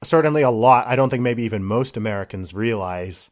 certainly 0.02 0.42
a 0.42 0.50
lot, 0.50 0.86
I 0.86 0.96
don't 0.96 1.10
think 1.10 1.22
maybe 1.22 1.42
even 1.42 1.64
most 1.64 1.96
Americans 1.96 2.54
realize 2.54 3.30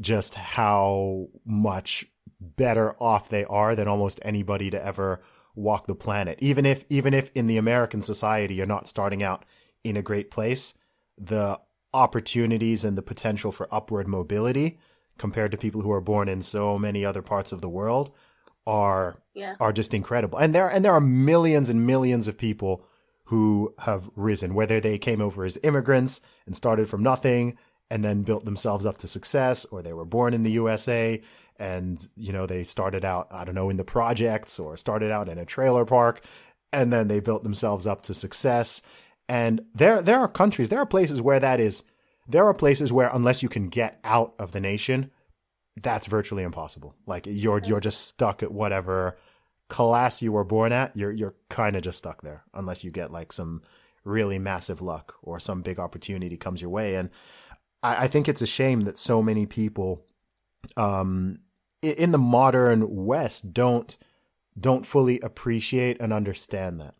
just 0.00 0.34
how 0.34 1.28
much 1.44 2.06
better 2.40 2.94
off 3.02 3.28
they 3.28 3.44
are 3.44 3.74
than 3.74 3.88
almost 3.88 4.20
anybody 4.22 4.70
to 4.70 4.84
ever 4.84 5.22
walk 5.54 5.86
the 5.86 5.94
planet. 5.94 6.38
Even 6.40 6.64
if, 6.64 6.84
even 6.88 7.14
if 7.14 7.30
in 7.34 7.46
the 7.46 7.56
American 7.56 8.02
society 8.02 8.54
you're 8.54 8.66
not 8.66 8.86
starting 8.86 9.22
out 9.22 9.44
in 9.82 9.96
a 9.96 10.02
great 10.02 10.30
place, 10.30 10.74
the 11.16 11.58
opportunities 11.92 12.84
and 12.84 12.96
the 12.96 13.02
potential 13.02 13.50
for 13.50 13.72
upward 13.72 14.06
mobility 14.06 14.78
compared 15.18 15.50
to 15.50 15.58
people 15.58 15.80
who 15.80 15.90
are 15.90 16.00
born 16.00 16.28
in 16.28 16.42
so 16.42 16.78
many 16.78 17.04
other 17.04 17.22
parts 17.22 17.50
of 17.50 17.60
the 17.60 17.68
world 17.68 18.12
are 18.66 19.20
yeah. 19.34 19.54
are 19.58 19.72
just 19.72 19.94
incredible. 19.94 20.38
And 20.38 20.54
there 20.54 20.68
and 20.68 20.84
there 20.84 20.92
are 20.92 21.00
millions 21.00 21.68
and 21.68 21.86
millions 21.86 22.28
of 22.28 22.36
people 22.36 22.84
who 23.28 23.74
have 23.80 24.08
risen, 24.16 24.54
whether 24.54 24.80
they 24.80 24.96
came 24.96 25.20
over 25.20 25.44
as 25.44 25.58
immigrants 25.62 26.22
and 26.46 26.56
started 26.56 26.88
from 26.88 27.02
nothing 27.02 27.58
and 27.90 28.02
then 28.02 28.22
built 28.22 28.46
themselves 28.46 28.86
up 28.86 28.96
to 28.96 29.06
success, 29.06 29.66
or 29.66 29.82
they 29.82 29.92
were 29.92 30.06
born 30.06 30.32
in 30.32 30.44
the 30.44 30.52
USA 30.52 31.20
and 31.58 32.08
you 32.16 32.32
know 32.32 32.46
they 32.46 32.64
started 32.64 33.04
out 33.04 33.26
I 33.30 33.44
don't 33.44 33.54
know 33.54 33.68
in 33.68 33.76
the 33.76 33.84
projects 33.84 34.58
or 34.58 34.76
started 34.76 35.10
out 35.10 35.28
in 35.28 35.38
a 35.38 35.44
trailer 35.44 35.84
park 35.84 36.22
and 36.72 36.92
then 36.92 37.08
they 37.08 37.20
built 37.20 37.42
themselves 37.42 37.86
up 37.86 38.00
to 38.02 38.14
success. 38.14 38.80
And 39.28 39.60
there 39.74 40.00
there 40.00 40.20
are 40.20 40.28
countries, 40.28 40.70
there 40.70 40.80
are 40.80 40.86
places 40.86 41.20
where 41.20 41.40
that 41.40 41.60
is 41.60 41.82
there 42.26 42.46
are 42.46 42.54
places 42.54 42.92
where 42.92 43.10
unless 43.12 43.42
you 43.42 43.50
can 43.50 43.68
get 43.68 44.00
out 44.04 44.34
of 44.38 44.52
the 44.52 44.60
nation, 44.60 45.10
that's 45.82 46.06
virtually 46.06 46.44
impossible. 46.44 46.94
Like 47.06 47.26
you're 47.26 47.60
you're 47.62 47.80
just 47.80 48.06
stuck 48.06 48.42
at 48.42 48.52
whatever 48.52 49.18
class 49.68 50.22
you 50.22 50.32
were 50.32 50.44
born 50.44 50.72
at. 50.72 50.96
You're 50.96 51.12
you're 51.12 51.34
kind 51.48 51.76
of 51.76 51.82
just 51.82 51.98
stuck 51.98 52.22
there 52.22 52.44
unless 52.54 52.84
you 52.84 52.90
get 52.90 53.12
like 53.12 53.32
some 53.32 53.62
really 54.04 54.38
massive 54.38 54.80
luck 54.80 55.14
or 55.22 55.38
some 55.38 55.62
big 55.62 55.78
opportunity 55.78 56.36
comes 56.36 56.62
your 56.62 56.70
way. 56.70 56.94
And 56.94 57.10
I, 57.82 58.04
I 58.04 58.08
think 58.08 58.28
it's 58.28 58.42
a 58.42 58.46
shame 58.46 58.82
that 58.82 58.98
so 58.98 59.22
many 59.22 59.46
people 59.46 60.06
um, 60.76 61.40
in 61.82 62.12
the 62.12 62.18
modern 62.18 63.04
West 63.04 63.52
don't 63.52 63.96
don't 64.58 64.86
fully 64.86 65.20
appreciate 65.20 65.98
and 66.00 66.12
understand 66.12 66.80
that. 66.80 66.94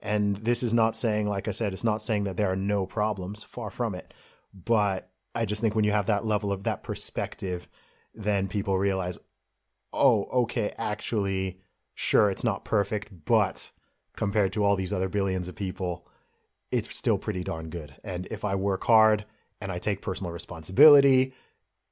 And 0.00 0.36
this 0.36 0.62
is 0.62 0.74
not 0.74 0.96
saying, 0.96 1.28
like 1.28 1.46
I 1.46 1.52
said, 1.52 1.72
it's 1.72 1.84
not 1.84 2.00
saying 2.00 2.24
that 2.24 2.36
there 2.36 2.50
are 2.50 2.56
no 2.56 2.86
problems. 2.86 3.44
Far 3.44 3.70
from 3.70 3.94
it. 3.94 4.12
But 4.52 5.10
I 5.34 5.44
just 5.44 5.60
think 5.60 5.74
when 5.74 5.84
you 5.84 5.92
have 5.92 6.06
that 6.06 6.24
level 6.24 6.52
of 6.52 6.64
that 6.64 6.82
perspective, 6.82 7.68
then 8.14 8.48
people 8.48 8.78
realize, 8.78 9.18
oh, 9.92 10.24
okay, 10.24 10.74
actually, 10.76 11.60
sure, 12.02 12.30
it's 12.30 12.44
not 12.44 12.64
perfect, 12.64 13.24
but 13.24 13.70
compared 14.16 14.52
to 14.52 14.64
all 14.64 14.74
these 14.74 14.92
other 14.92 15.08
billions 15.08 15.46
of 15.46 15.54
people, 15.54 16.06
it's 16.72 16.94
still 16.96 17.16
pretty 17.16 17.44
darn 17.44 17.70
good. 17.70 17.94
And 18.02 18.26
if 18.30 18.44
I 18.44 18.56
work 18.56 18.84
hard 18.84 19.24
and 19.60 19.70
I 19.70 19.78
take 19.78 20.02
personal 20.02 20.32
responsibility 20.32 21.32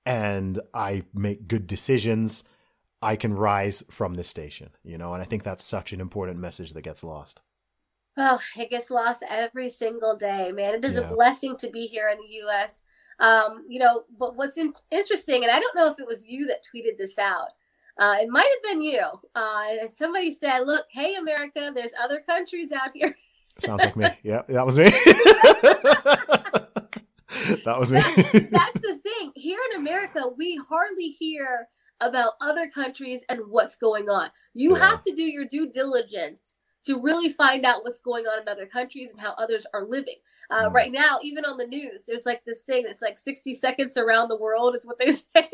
and 0.05 0.59
I 0.75 1.03
make 1.15 1.47
good 1.47 1.67
decisions, 1.69 2.43
I 3.01 3.15
can 3.15 3.35
rise 3.35 3.85
from 3.89 4.15
this 4.15 4.29
station, 4.29 4.71
you 4.83 4.99
know? 4.99 5.15
And 5.15 5.23
I 5.23 5.25
think 5.25 5.45
that's 5.45 5.65
such 5.65 5.93
an 5.93 6.01
important 6.01 6.39
message 6.39 6.73
that 6.73 6.83
gets 6.83 7.05
lost. 7.05 7.41
Oh, 8.17 8.41
it 8.59 8.69
gets 8.69 8.91
lost 8.91 9.23
every 9.29 9.71
single 9.71 10.17
day, 10.17 10.51
man. 10.51 10.75
It 10.75 10.85
is 10.85 10.97
yeah. 10.97 11.03
a 11.03 11.15
blessing 11.15 11.57
to 11.59 11.71
be 11.71 11.87
here 11.87 12.09
in 12.09 12.19
the 12.19 12.49
US. 12.49 12.83
Um, 13.21 13.65
you 13.69 13.79
know, 13.79 14.05
but 14.19 14.35
what's 14.35 14.59
in- 14.59 14.73
interesting, 14.91 15.45
and 15.45 15.53
I 15.53 15.61
don't 15.61 15.77
know 15.77 15.87
if 15.87 16.01
it 16.01 16.07
was 16.07 16.27
you 16.27 16.47
that 16.49 16.65
tweeted 16.65 16.97
this 16.99 17.19
out. 17.19 17.51
Uh, 18.01 18.17
it 18.19 18.31
might 18.31 18.49
have 18.51 18.73
been 18.73 18.83
you. 18.83 19.05
Uh, 19.35 19.65
and 19.83 19.93
somebody 19.93 20.33
said, 20.33 20.61
"Look, 20.61 20.87
hey, 20.91 21.17
America, 21.17 21.71
there's 21.75 21.93
other 22.03 22.23
countries 22.27 22.73
out 22.73 22.91
here." 22.95 23.15
Sounds 23.59 23.85
like 23.85 23.97
me. 23.97 24.09
Yeah, 24.23 24.43
that 24.49 24.65
was 24.65 24.79
me. 24.79 24.85
that 27.65 27.79
was 27.79 27.93
me. 27.93 28.01
That's, 28.01 28.51
that's 28.51 28.81
the 28.81 28.99
thing. 29.03 29.33
Here 29.35 29.59
in 29.71 29.81
America, 29.81 30.23
we 30.37 30.59
hardly 30.69 31.09
hear 31.09 31.69
about 32.01 32.33
other 32.41 32.71
countries 32.71 33.25
and 33.29 33.41
what's 33.49 33.77
going 33.77 34.09
on. 34.09 34.31
You 34.55 34.73
yeah. 34.73 34.89
have 34.89 35.03
to 35.03 35.15
do 35.15 35.23
your 35.23 35.45
due 35.45 35.71
diligence 35.71 36.55
to 36.85 37.01
really 37.01 37.29
find 37.29 37.65
out 37.65 37.83
what's 37.83 38.01
going 38.01 38.27
on 38.27 38.41
in 38.41 38.49
other 38.49 38.67
countries 38.67 39.11
and 39.11 39.21
how 39.21 39.33
others 39.33 39.67
are 39.75 39.85
living. 39.85 40.17
Uh, 40.51 40.69
mm. 40.69 40.73
Right 40.73 40.91
now, 40.91 41.19
even 41.23 41.45
on 41.45 41.57
the 41.57 41.67
news, 41.67 42.05
there's 42.07 42.27
like 42.27 42.45
this 42.45 42.65
thing 42.65 42.85
that's 42.85 43.03
like 43.03 43.19
60 43.19 43.55
seconds 43.55 43.97
around 43.97 44.29
the 44.29 44.37
world, 44.37 44.75
is 44.75 44.87
what 44.87 44.99
they 44.99 45.13
say. 45.13 45.51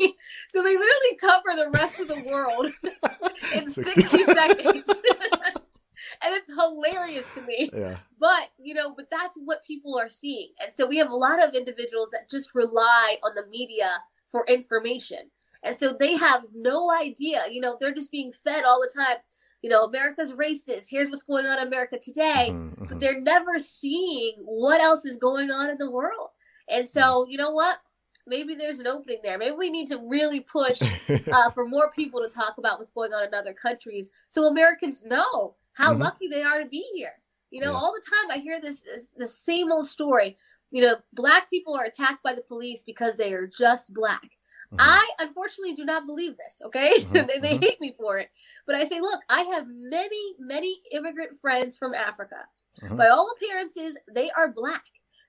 So 0.49 0.63
they 0.63 0.75
literally 0.75 1.17
cover 1.19 1.55
the 1.55 1.69
rest 1.71 1.99
of 1.99 2.07
the 2.07 2.23
world 2.29 2.71
in 3.55 3.69
60, 3.69 4.01
60 4.01 4.23
seconds. 4.33 4.83
and 4.87 6.33
it's 6.33 6.49
hilarious 6.49 7.25
to 7.35 7.41
me. 7.41 7.69
Yeah. 7.73 7.97
But, 8.19 8.49
you 8.57 8.73
know, 8.73 8.93
but 8.95 9.09
that's 9.11 9.37
what 9.43 9.65
people 9.65 9.99
are 9.99 10.09
seeing. 10.09 10.49
And 10.63 10.73
so 10.73 10.87
we 10.87 10.97
have 10.97 11.11
a 11.11 11.15
lot 11.15 11.43
of 11.43 11.53
individuals 11.53 12.09
that 12.11 12.29
just 12.29 12.55
rely 12.55 13.17
on 13.23 13.35
the 13.35 13.45
media 13.47 13.91
for 14.27 14.45
information. 14.47 15.29
And 15.63 15.75
so 15.75 15.95
they 15.99 16.15
have 16.15 16.45
no 16.53 16.91
idea, 16.91 17.43
you 17.51 17.59
know, 17.59 17.77
they're 17.79 17.93
just 17.93 18.11
being 18.11 18.31
fed 18.31 18.63
all 18.63 18.79
the 18.79 18.91
time 18.95 19.17
you 19.67 19.73
know, 19.73 19.83
America's 19.83 20.31
racist. 20.31 20.85
Here's 20.89 21.09
what's 21.09 21.23
going 21.23 21.45
on 21.45 21.59
in 21.59 21.67
America 21.67 21.99
today. 21.99 22.51
Mm-hmm, 22.51 22.69
but 22.69 22.87
mm-hmm. 22.87 22.99
they're 22.99 23.19
never 23.19 23.59
seeing 23.59 24.35
what 24.45 24.79
else 24.79 25.03
is 25.03 25.17
going 25.17 25.51
on 25.51 25.69
in 25.69 25.77
the 25.77 25.91
world. 25.91 26.29
And 26.69 26.87
so, 26.87 27.27
you 27.27 27.37
know 27.37 27.51
what? 27.51 27.79
Maybe 28.25 28.55
there's 28.55 28.79
an 28.79 28.87
opening 28.87 29.19
there. 29.23 29.37
Maybe 29.37 29.57
we 29.57 29.69
need 29.69 29.89
to 29.89 29.97
really 29.97 30.39
push 30.39 30.81
uh, 31.33 31.51
for 31.51 31.65
more 31.65 31.91
people 31.91 32.21
to 32.21 32.29
talk 32.29 32.57
about 32.57 32.77
what's 32.77 32.91
going 32.91 33.11
on 33.11 33.27
in 33.27 33.33
other 33.33 33.53
countries 33.53 34.09
so 34.29 34.45
Americans 34.45 35.03
know 35.03 35.57
how 35.73 35.91
mm-hmm. 35.91 36.03
lucky 36.03 36.29
they 36.29 36.43
are 36.43 36.63
to 36.63 36.69
be 36.69 36.85
here. 36.93 37.15
You 37.51 37.59
know, 37.59 37.71
yeah. 37.71 37.77
all 37.77 37.93
the 37.93 38.09
time 38.09 38.37
I 38.37 38.41
hear 38.41 38.61
this, 38.61 38.83
this 38.83 39.11
the 39.17 39.27
same 39.27 39.69
old 39.69 39.87
story. 39.87 40.37
You 40.71 40.81
know, 40.81 40.95
black 41.11 41.49
people 41.49 41.75
are 41.75 41.83
attacked 41.83 42.23
by 42.23 42.33
the 42.33 42.41
police 42.41 42.83
because 42.85 43.17
they 43.17 43.33
are 43.33 43.47
just 43.47 43.93
black. 43.93 44.36
Mm-hmm. 44.73 44.81
I 44.81 45.09
unfortunately 45.19 45.75
do 45.75 45.85
not 45.85 46.05
believe 46.05 46.35
this. 46.37 46.61
Okay, 46.65 46.91
mm-hmm. 46.99 47.13
they, 47.13 47.39
they 47.39 47.53
mm-hmm. 47.53 47.63
hate 47.63 47.81
me 47.81 47.93
for 47.97 48.17
it, 48.17 48.29
but 48.65 48.75
I 48.75 48.85
say, 48.87 48.99
look, 48.99 49.21
I 49.29 49.43
have 49.43 49.65
many, 49.67 50.35
many 50.39 50.75
immigrant 50.91 51.39
friends 51.39 51.77
from 51.77 51.93
Africa. 51.93 52.35
Mm-hmm. 52.81 52.97
By 52.97 53.07
all 53.07 53.31
appearances, 53.35 53.97
they 54.13 54.29
are 54.31 54.51
black. 54.51 54.83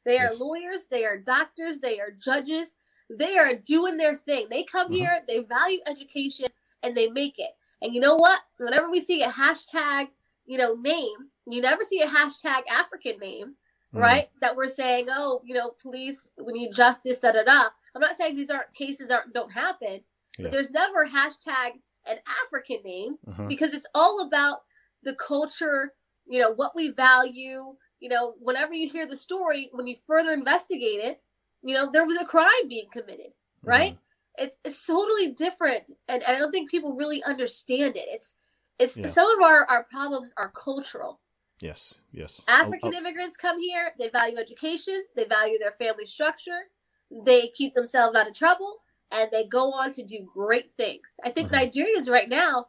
They 0.04 0.18
are 0.18 0.30
yes. 0.30 0.40
lawyers. 0.40 0.86
They 0.90 1.04
are 1.04 1.18
doctors. 1.18 1.80
They 1.80 2.00
are 2.00 2.10
judges. 2.10 2.76
They 3.10 3.38
are 3.38 3.54
doing 3.54 3.96
their 3.96 4.16
thing. 4.16 4.46
They 4.50 4.64
come 4.64 4.86
mm-hmm. 4.86 4.94
here. 4.94 5.20
They 5.26 5.40
value 5.40 5.80
education, 5.86 6.46
and 6.82 6.96
they 6.96 7.08
make 7.08 7.38
it. 7.38 7.50
And 7.80 7.94
you 7.94 8.00
know 8.00 8.16
what? 8.16 8.40
Whenever 8.58 8.90
we 8.90 9.00
see 9.00 9.22
a 9.22 9.30
hashtag, 9.30 10.08
you 10.46 10.58
know, 10.58 10.74
name, 10.74 11.30
you 11.46 11.60
never 11.60 11.84
see 11.84 12.00
a 12.00 12.08
hashtag 12.08 12.62
African 12.70 13.18
name, 13.18 13.54
right? 13.92 14.30
That 14.40 14.56
we're 14.56 14.68
saying, 14.68 15.06
oh, 15.10 15.42
you 15.44 15.54
know, 15.54 15.74
police, 15.80 16.30
we 16.42 16.52
need 16.52 16.72
justice, 16.72 17.18
da 17.20 17.32
da 17.32 17.44
da. 17.44 17.68
I'm 17.98 18.08
not 18.08 18.16
saying 18.16 18.36
these 18.36 18.50
aren't 18.50 18.72
cases 18.74 19.10
aren't 19.10 19.32
don't 19.34 19.52
happen, 19.52 20.00
but 20.38 20.52
there's 20.52 20.70
never 20.70 21.08
hashtag 21.08 21.72
an 22.06 22.18
African 22.44 22.78
name 22.84 23.16
uh-huh. 23.28 23.46
because 23.48 23.74
it's 23.74 23.88
all 23.92 24.24
about 24.24 24.58
the 25.02 25.14
culture, 25.14 25.94
you 26.28 26.40
know, 26.40 26.52
what 26.52 26.76
we 26.76 26.90
value. 26.90 27.74
You 27.98 28.08
know, 28.08 28.34
whenever 28.38 28.72
you 28.72 28.88
hear 28.88 29.06
the 29.06 29.16
story, 29.16 29.68
when 29.72 29.88
you 29.88 29.96
further 30.06 30.32
investigate 30.32 31.00
it, 31.00 31.20
you 31.64 31.74
know, 31.74 31.90
there 31.90 32.06
was 32.06 32.16
a 32.20 32.24
crime 32.24 32.68
being 32.68 32.86
committed, 32.92 33.32
uh-huh. 33.32 33.70
right? 33.70 33.92
Mm-hmm. 33.94 34.44
It's 34.44 34.56
it's 34.64 34.86
totally 34.86 35.32
different, 35.32 35.90
and, 36.06 36.22
and, 36.22 36.36
I 36.36 36.38
don't 36.38 36.52
think 36.52 36.70
people 36.70 36.94
really 36.94 37.20
understand 37.24 37.96
it. 37.96 38.06
It's 38.08 38.36
it's 38.78 38.96
yeah. 38.96 39.08
some 39.08 39.28
of 39.28 39.42
our 39.42 39.64
our 39.64 39.82
problems 39.90 40.32
are 40.36 40.52
cultural, 40.52 41.18
Yes, 41.60 42.00
yes. 42.12 42.44
African 42.46 42.78
Oh, 42.84 42.92
oh, 42.94 42.98
immigrants 42.98 43.36
come 43.36 43.58
here, 43.58 43.92
they 43.98 44.08
value 44.10 44.36
education, 44.38 45.02
they 45.16 45.24
value 45.24 45.58
their 45.58 45.72
family 45.72 46.06
structure, 46.06 46.68
they 47.10 47.48
keep 47.48 47.74
themselves 47.74 48.16
out 48.16 48.28
of 48.28 48.34
trouble, 48.34 48.82
and 49.10 49.30
they 49.30 49.44
go 49.44 49.72
on 49.72 49.92
to 49.92 50.02
do 50.02 50.20
great 50.26 50.72
things. 50.76 51.18
I 51.24 51.30
think 51.30 51.50
Mhm. 51.50 51.72
Nigerians 51.72 52.10
right 52.10 52.28
now, 52.28 52.66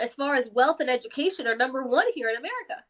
as 0.00 0.14
far 0.14 0.34
as 0.34 0.50
wealth 0.50 0.80
and 0.80 0.90
education, 0.90 1.46
are 1.46 1.56
number 1.56 1.84
one 1.86 2.06
here 2.14 2.28
in 2.28 2.36
America. 2.36 2.84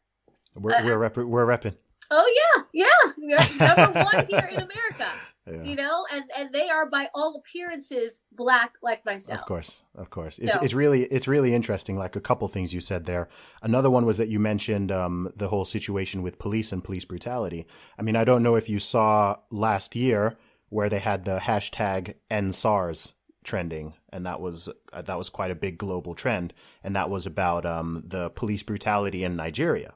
we're 0.55 0.71
uh, 0.73 0.83
we're 0.83 0.97
rep- 0.97 1.17
we're 1.17 1.45
repping. 1.47 1.75
Oh 2.11 2.53
yeah, 2.55 2.63
yeah, 2.73 3.11
we're 3.17 3.37
number 3.59 3.99
one 4.03 4.25
here 4.27 4.49
in 4.51 4.55
America. 4.61 5.07
Yeah. 5.45 5.63
You 5.63 5.75
know, 5.75 6.05
and 6.11 6.23
and 6.37 6.53
they 6.53 6.69
are 6.69 6.89
by 6.89 7.09
all 7.13 7.35
appearances 7.35 8.21
black 8.31 8.75
like 8.81 9.03
myself. 9.05 9.39
Of 9.41 9.45
course, 9.45 9.83
of 9.95 10.09
course. 10.09 10.37
It's 10.39 10.53
So- 10.53 10.59
it's 10.61 10.73
really 10.73 11.03
it's 11.05 11.27
really 11.27 11.53
interesting. 11.55 11.97
Like 11.97 12.15
a 12.15 12.21
couple 12.21 12.47
things 12.47 12.73
you 12.73 12.79
said 12.81 13.05
there. 13.05 13.27
Another 13.61 13.89
one 13.89 14.05
was 14.05 14.17
that 14.17 14.29
you 14.29 14.39
mentioned 14.39 14.89
um, 14.91 15.31
the 15.35 15.47
whole 15.49 15.65
situation 15.65 16.21
with 16.21 16.39
police 16.39 16.71
and 16.71 16.83
police 16.83 17.03
brutality. 17.03 17.65
I 17.97 18.03
mean, 18.03 18.15
I 18.15 18.23
don't 18.23 18.43
know 18.43 18.55
if 18.55 18.69
you 18.69 18.79
saw 18.79 19.37
last 19.49 19.95
year 19.95 20.37
where 20.73 20.89
they 20.89 20.99
had 20.99 21.23
the 21.23 21.37
hashtag 21.37 22.15
EndSARS 22.31 23.13
trending, 23.43 23.93
and 24.09 24.25
that 24.25 24.41
was 24.41 24.69
uh, 24.91 25.01
that 25.03 25.17
was 25.17 25.29
quite 25.29 25.51
a 25.51 25.55
big 25.55 25.77
global 25.77 26.15
trend, 26.15 26.53
and 26.83 26.95
that 26.95 27.09
was 27.09 27.25
about 27.25 27.65
um, 27.65 28.03
the 28.07 28.29
police 28.31 28.63
brutality 28.63 29.23
in 29.23 29.35
Nigeria. 29.35 29.93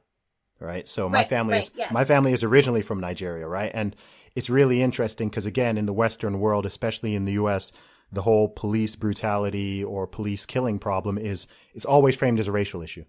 Right. 0.60 0.88
So 0.88 1.08
my 1.10 1.20
Right, 1.20 1.30
family 1.30 1.54
right, 1.54 1.64
is 1.64 1.72
yes. 1.76 1.92
my 1.92 2.04
family 2.04 2.34
is 2.34 2.44
originally 2.44 2.82
from 2.82 3.00
Nigeria, 3.00 3.48
right? 3.48 3.72
And 3.74 3.96
it's 4.36 4.50
really 4.50 4.82
interesting 4.82 5.30
because 5.30 5.46
again, 5.46 5.78
in 5.78 5.86
the 5.86 5.94
Western 5.94 6.40
world, 6.40 6.66
especially 6.66 7.16
in 7.16 7.26
the 7.26 7.34
U.S., 7.34 7.72
the 8.12 8.22
whole 8.22 8.48
police 8.50 8.96
brutality 8.96 9.84
or 9.84 10.08
police 10.08 10.46
killing 10.46 10.80
problem 10.80 11.18
is 11.18 11.48
it's 11.74 11.86
always 11.86 12.16
framed 12.16 12.40
as 12.40 12.48
a 12.48 12.52
racial 12.52 12.82
issue, 12.82 13.06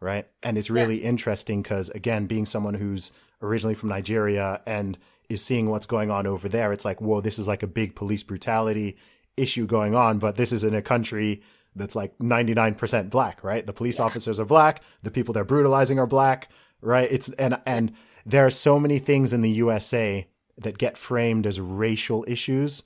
right? 0.00 0.26
And 0.42 0.56
it's 0.56 0.70
really 0.70 0.98
interesting 1.02 1.62
because 1.62 1.90
again, 1.90 2.26
being 2.26 2.46
someone 2.46 2.74
who's 2.74 3.12
originally 3.42 3.74
from 3.74 3.88
Nigeria 3.90 4.60
and 4.66 4.98
is 5.32 5.44
seeing 5.44 5.70
what's 5.70 5.86
going 5.86 6.10
on 6.10 6.26
over 6.26 6.48
there, 6.48 6.72
it's 6.72 6.84
like, 6.84 7.00
whoa, 7.00 7.20
this 7.20 7.38
is 7.38 7.48
like 7.48 7.62
a 7.62 7.66
big 7.66 7.94
police 7.94 8.22
brutality 8.22 8.96
issue 9.36 9.66
going 9.66 9.94
on, 9.94 10.18
but 10.18 10.36
this 10.36 10.52
is 10.52 10.64
in 10.64 10.74
a 10.74 10.82
country 10.82 11.42
that's 11.74 11.96
like 11.96 12.16
99% 12.18 13.10
black, 13.10 13.42
right? 13.42 13.64
The 13.66 13.72
police 13.72 13.98
officers 13.98 14.38
are 14.38 14.44
black, 14.44 14.82
the 15.02 15.10
people 15.10 15.32
they're 15.32 15.44
brutalizing 15.44 15.98
are 15.98 16.06
black, 16.06 16.50
right? 16.80 17.08
It's 17.10 17.30
and 17.30 17.58
and 17.64 17.92
there 18.26 18.46
are 18.46 18.50
so 18.50 18.78
many 18.78 18.98
things 18.98 19.32
in 19.32 19.40
the 19.40 19.50
USA 19.50 20.26
that 20.58 20.78
get 20.78 20.98
framed 20.98 21.46
as 21.46 21.60
racial 21.60 22.24
issues 22.28 22.82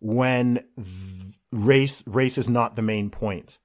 when 0.00 0.64
race 1.52 2.02
race 2.06 2.38
is 2.38 2.48
not 2.48 2.74
the 2.74 2.82
main 2.82 3.10
point, 3.10 3.58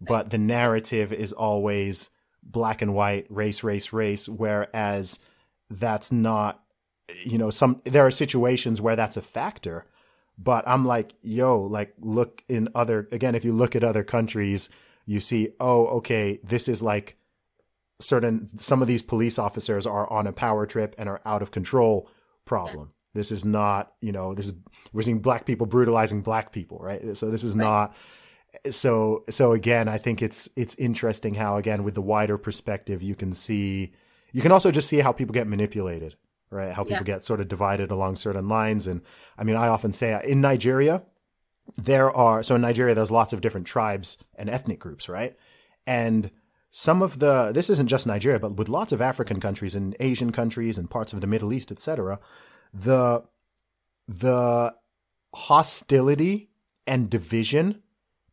but 0.00 0.30
the 0.30 0.38
narrative 0.38 1.12
is 1.12 1.32
always 1.32 2.10
black 2.42 2.82
and 2.82 2.94
white, 2.94 3.26
race, 3.30 3.62
race, 3.62 3.92
race. 3.92 4.28
Whereas 4.28 5.18
that's 5.70 6.12
not, 6.12 6.61
you 7.24 7.38
know, 7.38 7.50
some 7.50 7.80
there 7.84 8.06
are 8.06 8.10
situations 8.10 8.80
where 8.80 8.96
that's 8.96 9.16
a 9.16 9.22
factor, 9.22 9.86
but 10.38 10.66
I'm 10.66 10.84
like, 10.84 11.14
yo, 11.22 11.60
like 11.60 11.94
look 12.00 12.44
in 12.48 12.68
other 12.74 13.08
again, 13.12 13.34
if 13.34 13.44
you 13.44 13.52
look 13.52 13.76
at 13.76 13.84
other 13.84 14.04
countries, 14.04 14.68
you 15.06 15.20
see, 15.20 15.50
oh, 15.60 15.86
okay, 15.98 16.40
this 16.44 16.68
is 16.68 16.82
like 16.82 17.16
certain 18.00 18.50
some 18.58 18.82
of 18.82 18.88
these 18.88 19.02
police 19.02 19.38
officers 19.38 19.86
are 19.86 20.10
on 20.12 20.26
a 20.26 20.32
power 20.32 20.66
trip 20.66 20.94
and 20.98 21.08
are 21.08 21.20
out 21.24 21.42
of 21.42 21.50
control 21.50 22.08
problem. 22.44 22.92
This 23.14 23.30
is 23.30 23.44
not, 23.44 23.92
you 24.00 24.12
know, 24.12 24.34
this 24.34 24.46
is 24.46 24.54
we're 24.92 25.02
seeing 25.02 25.20
black 25.20 25.46
people 25.46 25.66
brutalizing 25.66 26.22
black 26.22 26.52
people, 26.52 26.78
right? 26.78 27.16
So 27.16 27.30
this 27.30 27.44
is 27.44 27.54
Right. 27.54 27.62
not 27.64 27.94
so 28.70 29.24
so 29.30 29.52
again, 29.52 29.88
I 29.88 29.98
think 29.98 30.22
it's 30.22 30.48
it's 30.56 30.74
interesting 30.76 31.34
how 31.34 31.56
again 31.56 31.84
with 31.84 31.94
the 31.94 32.02
wider 32.02 32.38
perspective 32.38 33.02
you 33.02 33.14
can 33.14 33.32
see 33.32 33.92
you 34.32 34.42
can 34.42 34.52
also 34.52 34.70
just 34.70 34.88
see 34.88 35.00
how 35.00 35.12
people 35.12 35.34
get 35.34 35.46
manipulated, 35.46 36.16
right? 36.52 36.72
How 36.72 36.82
people 36.84 36.98
Yeah. 36.98 37.14
get 37.14 37.24
sort 37.24 37.40
of 37.40 37.48
divided 37.48 37.90
along 37.90 38.16
certain 38.16 38.48
lines 38.48 38.86
and 38.86 39.00
I 39.38 39.44
mean 39.44 39.56
I 39.56 39.68
often 39.68 39.92
say 39.92 40.20
in 40.24 40.40
Nigeria 40.40 41.04
there 41.76 42.10
are 42.10 42.42
so 42.42 42.54
in 42.56 42.60
Nigeria 42.60 42.94
there's 42.94 43.10
lots 43.10 43.32
of 43.32 43.40
different 43.40 43.66
tribes 43.66 44.18
and 44.34 44.50
ethnic 44.50 44.78
groups, 44.78 45.08
right? 45.08 45.36
And 45.86 46.30
some 46.70 47.02
of 47.02 47.18
the 47.18 47.52
this 47.52 47.70
isn't 47.70 47.88
just 47.88 48.06
Nigeria, 48.06 48.38
but 48.38 48.56
with 48.56 48.68
lots 48.68 48.92
of 48.92 49.00
African 49.02 49.40
countries 49.40 49.74
and 49.74 49.96
Asian 50.00 50.32
countries 50.32 50.78
and 50.78 50.90
parts 50.90 51.12
of 51.12 51.20
the 51.20 51.26
Middle 51.26 51.52
East, 51.52 51.70
etc., 51.72 52.18
the 52.72 53.24
the 54.08 54.74
hostility 55.34 56.50
and 56.86 57.08
division 57.10 57.82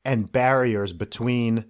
and 0.04 0.32
barriers 0.32 0.94
between 0.94 1.66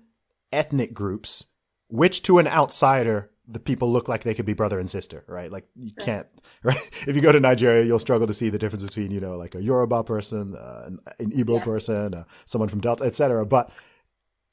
ethnic 0.52 0.94
groups, 0.94 1.46
which 1.88 2.22
to 2.24 2.38
an 2.40 2.48
outsider 2.48 3.32
the 3.52 3.60
people 3.60 3.92
look 3.92 4.08
like 4.08 4.24
they 4.24 4.36
could 4.36 4.46
be 4.46 4.54
brother 4.54 4.80
and 4.80 4.90
sister, 4.90 5.24
right? 5.28 5.52
Like 5.52 5.68
you 5.76 5.92
Right. 5.98 6.06
can't, 6.06 6.28
right? 6.64 6.90
If 7.08 7.16
you 7.16 7.22
go 7.22 7.32
to 7.32 7.40
Nigeria, 7.40 7.84
you'll 7.84 7.98
struggle 8.00 8.28
to 8.28 8.34
see 8.34 8.50
the 8.50 8.60
difference 8.60 8.84
between, 8.84 9.10
you 9.12 9.20
know, 9.20 9.36
like 9.38 9.56
a 9.56 9.62
Yoruba 9.62 10.04
person, 10.04 10.56
uh, 10.56 10.84
an, 10.86 11.00
an 11.20 11.32
Igbo 11.32 11.58
Yeah. 11.58 11.64
person, 11.66 12.14
uh, 12.14 12.24
someone 12.46 12.70
from 12.70 12.80
Delta, 12.80 13.04
etc. 13.06 13.46
But 13.46 13.72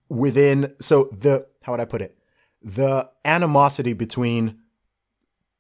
within, 0.09 0.75
so 0.81 1.11
the, 1.13 1.47
how 1.63 1.73
would 1.73 1.81
I 1.81 1.85
put 1.85 2.01
it? 2.01 2.17
The 2.63 3.11
animosity 3.25 3.93
between 3.93 4.61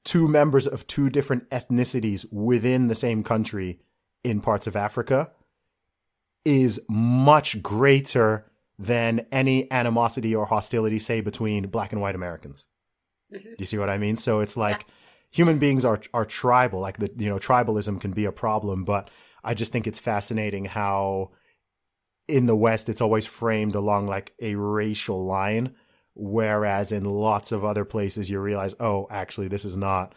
two 0.04 0.28
members 0.28 0.66
of 0.66 0.86
two 0.86 1.10
different 1.10 1.48
ethnicities 1.50 2.24
within 2.32 2.88
the 2.88 2.94
same 2.94 3.22
country 3.22 3.80
in 4.24 4.40
parts 4.40 4.66
of 4.66 4.76
Africa 4.76 5.30
is 6.44 6.80
much 6.88 7.60
greater 7.62 8.50
than 8.78 9.26
any 9.32 9.70
animosity 9.72 10.34
or 10.34 10.46
hostility, 10.46 10.98
say, 10.98 11.20
between 11.20 11.66
black 11.66 11.92
and 11.92 12.00
white 12.00 12.14
Americans. 12.14 12.66
Mhm. 13.34 13.58
You 13.58 13.66
see 13.66 13.78
what 13.78 13.90
I 13.90 13.98
mean? 13.98 14.16
So 14.16 14.40
it's 14.40 14.56
like 14.56 14.86
human 15.30 15.58
beings 15.58 15.84
are 15.84 16.00
are 16.14 16.24
tribal. 16.24 16.80
Like 16.80 16.98
the 16.98 17.10
you 17.16 17.28
know 17.28 17.38
tribalism 17.38 18.00
can 18.00 18.12
be 18.12 18.24
a 18.24 18.32
problem, 18.32 18.84
but 18.84 19.10
I 19.44 19.54
just 19.54 19.72
think 19.72 19.86
it's 19.86 19.98
fascinating 19.98 20.64
how 20.66 21.30
in 22.28 22.46
the 22.46 22.56
West 22.56 22.88
it's 22.88 23.00
always 23.00 23.26
framed 23.26 23.74
along 23.74 24.06
like 24.06 24.32
a 24.40 24.54
racial 24.56 25.24
line, 25.24 25.74
whereas 26.14 26.90
in 26.92 27.04
lots 27.04 27.52
of 27.52 27.64
other 27.64 27.84
places 27.84 28.28
you 28.28 28.40
realize, 28.40 28.74
oh, 28.80 29.06
actually 29.10 29.48
this 29.48 29.64
is 29.64 29.76
not 29.76 30.14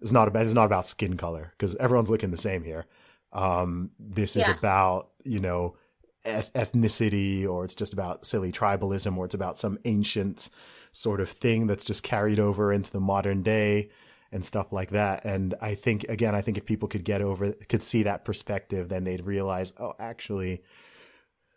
it's 0.00 0.12
not 0.12 0.28
about 0.28 0.44
it's 0.44 0.54
not 0.54 0.66
about 0.66 0.86
skin 0.86 1.16
color 1.16 1.52
because 1.56 1.74
everyone's 1.76 2.10
looking 2.10 2.30
the 2.30 2.38
same 2.38 2.62
here. 2.64 2.86
Um, 3.32 3.90
this 3.98 4.36
is 4.36 4.46
Yeah. 4.46 4.56
about 4.56 5.10
you 5.24 5.40
know 5.40 5.76
eth- 6.24 6.52
ethnicity 6.54 7.46
or 7.48 7.64
it's 7.64 7.74
just 7.74 7.92
about 7.92 8.24
silly 8.26 8.52
tribalism 8.52 9.16
or 9.16 9.24
it's 9.24 9.34
about 9.34 9.58
some 9.58 9.78
ancient 9.84 10.48
sort 10.92 11.20
of 11.20 11.28
thing 11.28 11.66
that's 11.66 11.84
just 11.84 12.02
carried 12.02 12.38
over 12.38 12.72
into 12.72 12.90
the 12.90 13.00
modern 13.00 13.42
day 13.42 13.90
and 14.30 14.44
stuff 14.44 14.72
like 14.72 14.90
that. 14.90 15.24
And 15.24 15.54
I 15.60 15.74
think, 15.74 16.04
again, 16.04 16.34
I 16.34 16.42
think 16.42 16.58
if 16.58 16.66
people 16.66 16.88
could 16.88 17.04
get 17.04 17.22
over, 17.22 17.52
could 17.68 17.82
see 17.82 18.02
that 18.04 18.24
perspective, 18.24 18.88
then 18.88 19.04
they'd 19.04 19.24
realize, 19.24 19.72
oh, 19.78 19.94
actually, 19.98 20.62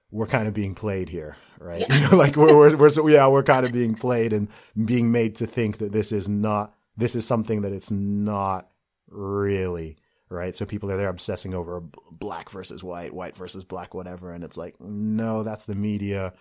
we're 0.10 0.28
kind 0.28 0.48
of 0.48 0.54
being 0.54 0.76
played 0.76 1.10
here, 1.10 1.38
right? 1.60 1.82
Yeah. 1.82 1.96
You 2.00 2.10
know, 2.12 2.18
like 2.18 2.36
we're, 2.36 2.56
we're, 2.56 2.76
we're, 2.78 2.90
so- 2.90 3.08
yeah, 3.08 3.28
we're 3.28 3.44
kind 3.44 3.66
of 3.66 3.72
being 3.72 3.96
played 3.96 4.34
and 4.34 4.48
being 4.86 5.12
made 5.12 5.36
to 5.38 5.48
think 5.48 5.80
that 5.80 5.92
this 5.92 6.12
is 6.12 6.30
not, 6.30 6.74
this 6.98 7.16
is 7.16 7.26
something 7.26 7.62
that 7.62 7.74
it's 7.74 7.92
not 7.92 8.70
really, 9.10 9.98
right? 10.30 10.56
So 10.56 10.66
people 10.66 10.92
are 10.92 10.98
there 10.98 11.10
obsessing 11.10 11.54
over 11.54 11.82
black 12.12 12.50
versus 12.50 12.84
white, 12.84 13.14
white 13.14 13.36
versus 13.36 13.64
black, 13.66 13.94
whatever. 13.94 14.34
And 14.34 14.44
it's 14.44 14.58
like, 14.58 14.80
no, 14.80 15.44
that's 15.44 15.66
the 15.66 15.76
media 15.76 16.34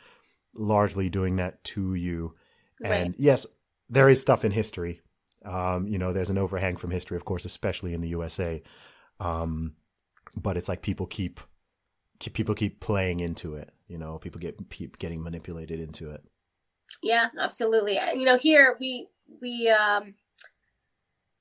largely 0.54 1.08
doing 1.08 1.36
that 1.36 1.62
to 1.64 1.94
you. 1.94 2.34
And 2.82 2.90
Right. 2.90 3.14
yes, 3.18 3.46
there 3.88 4.08
is 4.08 4.20
stuff 4.20 4.44
in 4.44 4.52
history. 4.52 5.00
Um, 5.44 5.86
you 5.86 5.98
know, 5.98 6.12
there's 6.12 6.30
an 6.30 6.38
overhang 6.38 6.76
from 6.76 6.90
history, 6.90 7.16
of 7.16 7.24
course, 7.24 7.44
especially 7.44 7.94
in 7.94 8.00
the 8.00 8.08
USA. 8.10 8.62
Um, 9.18 9.74
but 10.36 10.56
it's 10.56 10.68
like 10.68 10.82
people 10.82 11.06
keep, 11.06 11.40
keep 12.18 12.34
people 12.34 12.54
keep 12.54 12.80
playing 12.80 13.20
into 13.20 13.54
it. 13.54 13.72
You 13.88 13.98
know, 13.98 14.18
people 14.18 14.40
get 14.40 14.70
keep 14.70 14.98
getting 14.98 15.22
manipulated 15.22 15.80
into 15.80 16.10
it. 16.10 16.22
Yeah, 17.02 17.28
absolutely. 17.38 17.98
You 18.14 18.24
know, 18.24 18.36
here 18.36 18.76
we 18.78 19.08
we 19.40 19.68
um 19.68 20.14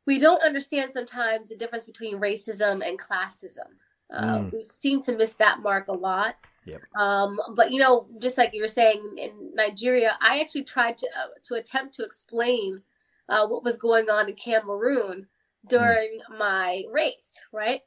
we 0.06 0.18
don't 0.18 0.42
understand 0.42 0.92
sometimes 0.92 1.50
the 1.50 1.56
difference 1.56 1.86
between 1.86 2.20
racism 2.20 2.88
and 2.88 3.00
classism. 3.00 3.68
Uh, 4.12 4.40
Mm. 4.40 4.52
We 4.52 4.66
seem 4.70 5.02
to 5.04 5.16
miss 5.16 5.36
that 5.36 5.60
mark 5.62 5.88
a 5.88 5.94
lot. 5.94 6.36
Yep. 6.66 6.82
Um, 6.98 7.40
but 7.56 7.72
you 7.72 7.80
know, 7.80 8.08
just 8.20 8.38
like 8.38 8.54
you 8.54 8.62
were 8.62 8.68
saying 8.68 9.16
in 9.18 9.52
Nigeria, 9.56 10.18
I 10.22 10.40
actually 10.40 10.64
tried 10.64 10.98
to 11.00 11.08
uh, 11.08 11.28
to 11.44 11.56
attempt 11.56 11.96
to 11.96 12.04
explain 12.04 12.82
uh, 13.28 13.48
what 13.48 13.64
was 13.64 13.78
going 13.78 14.10
on 14.10 14.30
in 14.30 14.36
Cameroon 14.36 15.28
during 15.68 16.20
my 16.38 16.84
race, 16.92 17.40
right? 17.52 17.82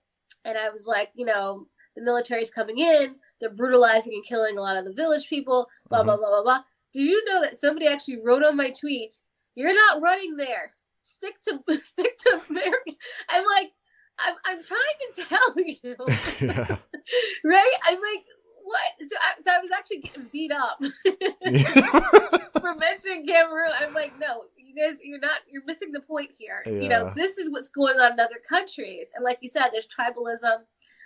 And 0.44 0.58
I 0.58 0.70
was 0.70 0.86
like, 0.86 1.10
you 1.14 1.24
know, 1.24 1.66
the 1.94 2.02
military's 2.02 2.50
coming 2.50 2.78
in, 2.78 3.16
they're 3.40 3.50
brutalizing 3.50 4.14
and 4.14 4.24
killing 4.24 4.56
a 4.56 4.60
lot 4.60 4.76
of 4.76 4.84
the 4.84 4.92
village 4.92 5.28
people, 5.28 5.68
blah 5.88 6.02
blah 6.02 6.16
blah 6.16 6.30
blah 6.30 6.42
blah. 6.42 6.60
Do 6.92 7.02
you 7.02 7.24
know 7.26 7.40
that 7.40 7.56
somebody 7.56 7.86
actually 7.86 8.20
wrote 8.22 8.44
on 8.44 8.56
my 8.56 8.70
tweet, 8.70 9.18
"You're 9.54 9.74
not 9.74 10.00
running 10.00 10.36
there. 10.36 10.72
Stick 11.02 11.36
to 11.44 11.62
stick 11.82 12.16
to 12.18 12.40
America." 12.48 12.92
I'm 13.28 13.44
like, 13.56 13.72
I'm 14.18 14.34
I'm 14.44 14.62
trying 14.62 14.80
to 15.14 15.22
tell 15.24 15.54
you, 15.56 15.96
yeah. 16.48 16.76
right? 17.44 17.74
I'm 17.84 18.00
like, 18.00 18.24
what? 18.72 19.08
So 19.10 19.16
I, 19.20 19.40
so 19.42 19.50
I 19.52 19.58
was 19.60 19.70
actually 19.70 19.98
getting 19.98 20.28
beat 20.32 20.50
up 20.52 20.78
for 22.60 22.74
mentioning 22.74 23.26
Cameroon. 23.26 23.70
I'm 23.80 23.94
like, 23.94 24.18
no, 24.18 24.44
you 24.56 24.74
guys, 24.74 24.98
you're 25.02 25.18
not, 25.20 25.38
you're 25.50 25.64
missing 25.66 25.92
the 25.92 26.00
point 26.00 26.30
here. 26.38 26.62
Yeah. 26.66 26.72
You 26.72 26.88
know, 26.88 27.12
this 27.14 27.38
is 27.38 27.50
what's 27.50 27.68
going 27.68 27.98
on 27.98 28.12
in 28.12 28.20
other 28.20 28.40
countries, 28.48 29.08
and 29.14 29.24
like 29.24 29.38
you 29.40 29.48
said, 29.48 29.68
there's 29.72 29.86
tribalism. 29.86 30.60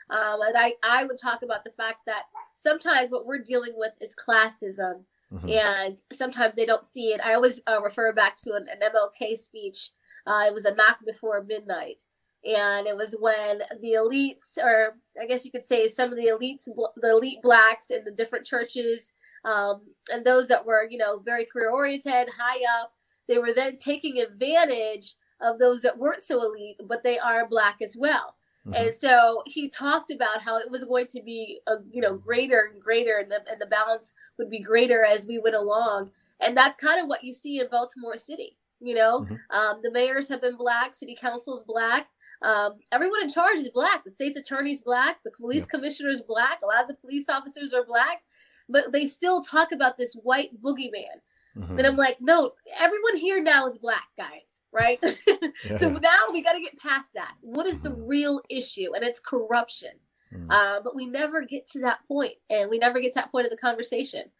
Um, 0.08 0.40
and 0.40 0.56
I, 0.56 0.74
I 0.84 1.04
would 1.04 1.18
talk 1.20 1.42
about 1.42 1.64
the 1.64 1.72
fact 1.72 2.06
that 2.06 2.22
sometimes 2.54 3.10
what 3.10 3.26
we're 3.26 3.42
dealing 3.42 3.72
with 3.76 3.92
is 4.00 4.14
classism, 4.14 5.02
Mhm. 5.34 5.50
and 5.50 6.00
sometimes 6.12 6.54
they 6.54 6.64
don't 6.66 6.86
see 6.86 7.08
it. 7.08 7.20
I 7.20 7.34
always 7.34 7.60
uh, 7.66 7.82
refer 7.82 8.12
back 8.12 8.36
to 8.42 8.54
an, 8.54 8.66
an 8.70 8.78
MLK 8.88 9.36
speech. 9.36 9.90
Uh, 10.24 10.44
it 10.46 10.54
was 10.54 10.64
a 10.64 10.72
knock 10.76 10.98
before 11.04 11.42
midnight, 11.42 12.02
and 12.46 12.86
it 12.86 12.96
was 12.96 13.16
when 13.18 13.62
the 13.80 13.92
elites, 13.94 14.56
or 14.58 14.96
I 15.20 15.26
guess 15.26 15.44
you 15.44 15.50
could 15.50 15.66
say 15.66 15.88
some 15.88 16.10
of 16.10 16.16
the 16.16 16.26
elites, 16.26 16.64
the 16.64 17.10
elite 17.10 17.42
blacks 17.42 17.90
in 17.90 18.04
the 18.04 18.10
different 18.10 18.46
churches, 18.46 19.12
um, 19.44 19.82
and 20.12 20.24
those 20.24 20.48
that 20.48 20.64
were, 20.64 20.86
you 20.88 20.98
know, 20.98 21.18
very 21.18 21.44
career 21.44 21.70
oriented, 21.70 22.28
high 22.38 22.60
up, 22.80 22.92
they 23.28 23.38
were 23.38 23.52
then 23.52 23.76
taking 23.76 24.18
advantage 24.20 25.14
of 25.40 25.58
those 25.58 25.82
that 25.82 25.98
weren't 25.98 26.22
so 26.22 26.42
elite, 26.42 26.76
but 26.84 27.02
they 27.02 27.18
are 27.18 27.48
black 27.48 27.82
as 27.82 27.96
well. 27.96 28.36
Mhm. 28.66 28.76
And 28.76 28.94
so 28.94 29.42
he 29.46 29.68
talked 29.68 30.10
about 30.10 30.42
how 30.42 30.58
it 30.58 30.70
was 30.70 30.84
going 30.84 31.06
to 31.08 31.22
be, 31.22 31.60
a, 31.66 31.76
you 31.90 32.00
know, 32.00 32.16
greater 32.16 32.70
and 32.72 32.80
greater, 32.80 33.18
and 33.18 33.30
the, 33.30 33.42
and 33.50 33.60
the 33.60 33.66
balance 33.66 34.14
would 34.38 34.50
be 34.50 34.60
greater 34.60 35.04
as 35.04 35.26
we 35.26 35.38
went 35.38 35.56
along. 35.56 36.10
And 36.40 36.56
that's 36.56 36.76
kind 36.76 37.00
of 37.00 37.08
what 37.08 37.24
you 37.24 37.32
see 37.32 37.60
in 37.60 37.68
Baltimore 37.68 38.16
City. 38.16 38.58
You 38.80 38.94
know, 38.94 39.20
Mhm. 39.20 39.40
um, 39.50 39.80
the 39.82 39.90
mayors 39.90 40.28
have 40.28 40.42
been 40.42 40.56
black, 40.56 40.94
city 40.94 41.14
council's 41.14 41.62
black. 41.62 42.08
Um, 42.42 42.74
everyone 42.92 43.22
in 43.22 43.28
charge 43.30 43.56
is 43.58 43.68
black. 43.70 44.04
The 44.04 44.10
state's 44.10 44.36
attorney's 44.38 44.82
black. 44.82 45.22
The 45.24 45.30
police 45.30 45.62
Yeah. 45.62 45.78
commissioner 45.78 46.10
is 46.10 46.20
black. 46.22 46.60
A 46.62 46.66
lot 46.66 46.82
of 46.82 46.88
the 46.88 46.94
police 46.94 47.28
officers 47.28 47.72
are 47.72 47.84
black, 47.84 48.22
but 48.68 48.92
they 48.92 49.06
still 49.06 49.42
talk 49.42 49.72
about 49.72 49.96
this 49.96 50.14
white 50.14 50.60
boogeyman. 50.62 51.20
Mhm. 51.56 51.78
And 51.78 51.86
I'm 51.86 51.96
like, 51.96 52.20
no, 52.20 52.52
everyone 52.78 53.16
here 53.16 53.42
now 53.42 53.66
is 53.66 53.78
black, 53.78 54.08
guys, 54.18 54.60
right? 54.72 55.00
so 55.80 55.90
now 55.90 56.26
we 56.30 56.42
got 56.42 56.52
to 56.52 56.60
get 56.60 56.78
past 56.78 57.14
that. 57.14 57.34
What 57.40 57.66
is 57.66 57.80
the 57.82 57.90
Mhm. 57.90 58.08
real 58.08 58.42
issue? 58.50 58.94
And 58.94 59.02
it's 59.02 59.20
corruption. 59.20 59.92
Mhm. 60.32 60.52
Uh, 60.52 60.80
but 60.82 60.94
we 60.94 61.06
never 61.06 61.42
get 61.42 61.66
to 61.70 61.80
that 61.80 62.00
point, 62.06 62.34
and 62.50 62.68
we 62.68 62.76
never 62.78 63.00
get 63.00 63.12
to 63.14 63.20
that 63.20 63.32
point 63.32 63.46
of 63.46 63.50
the 63.50 63.56
conversation. 63.56 64.30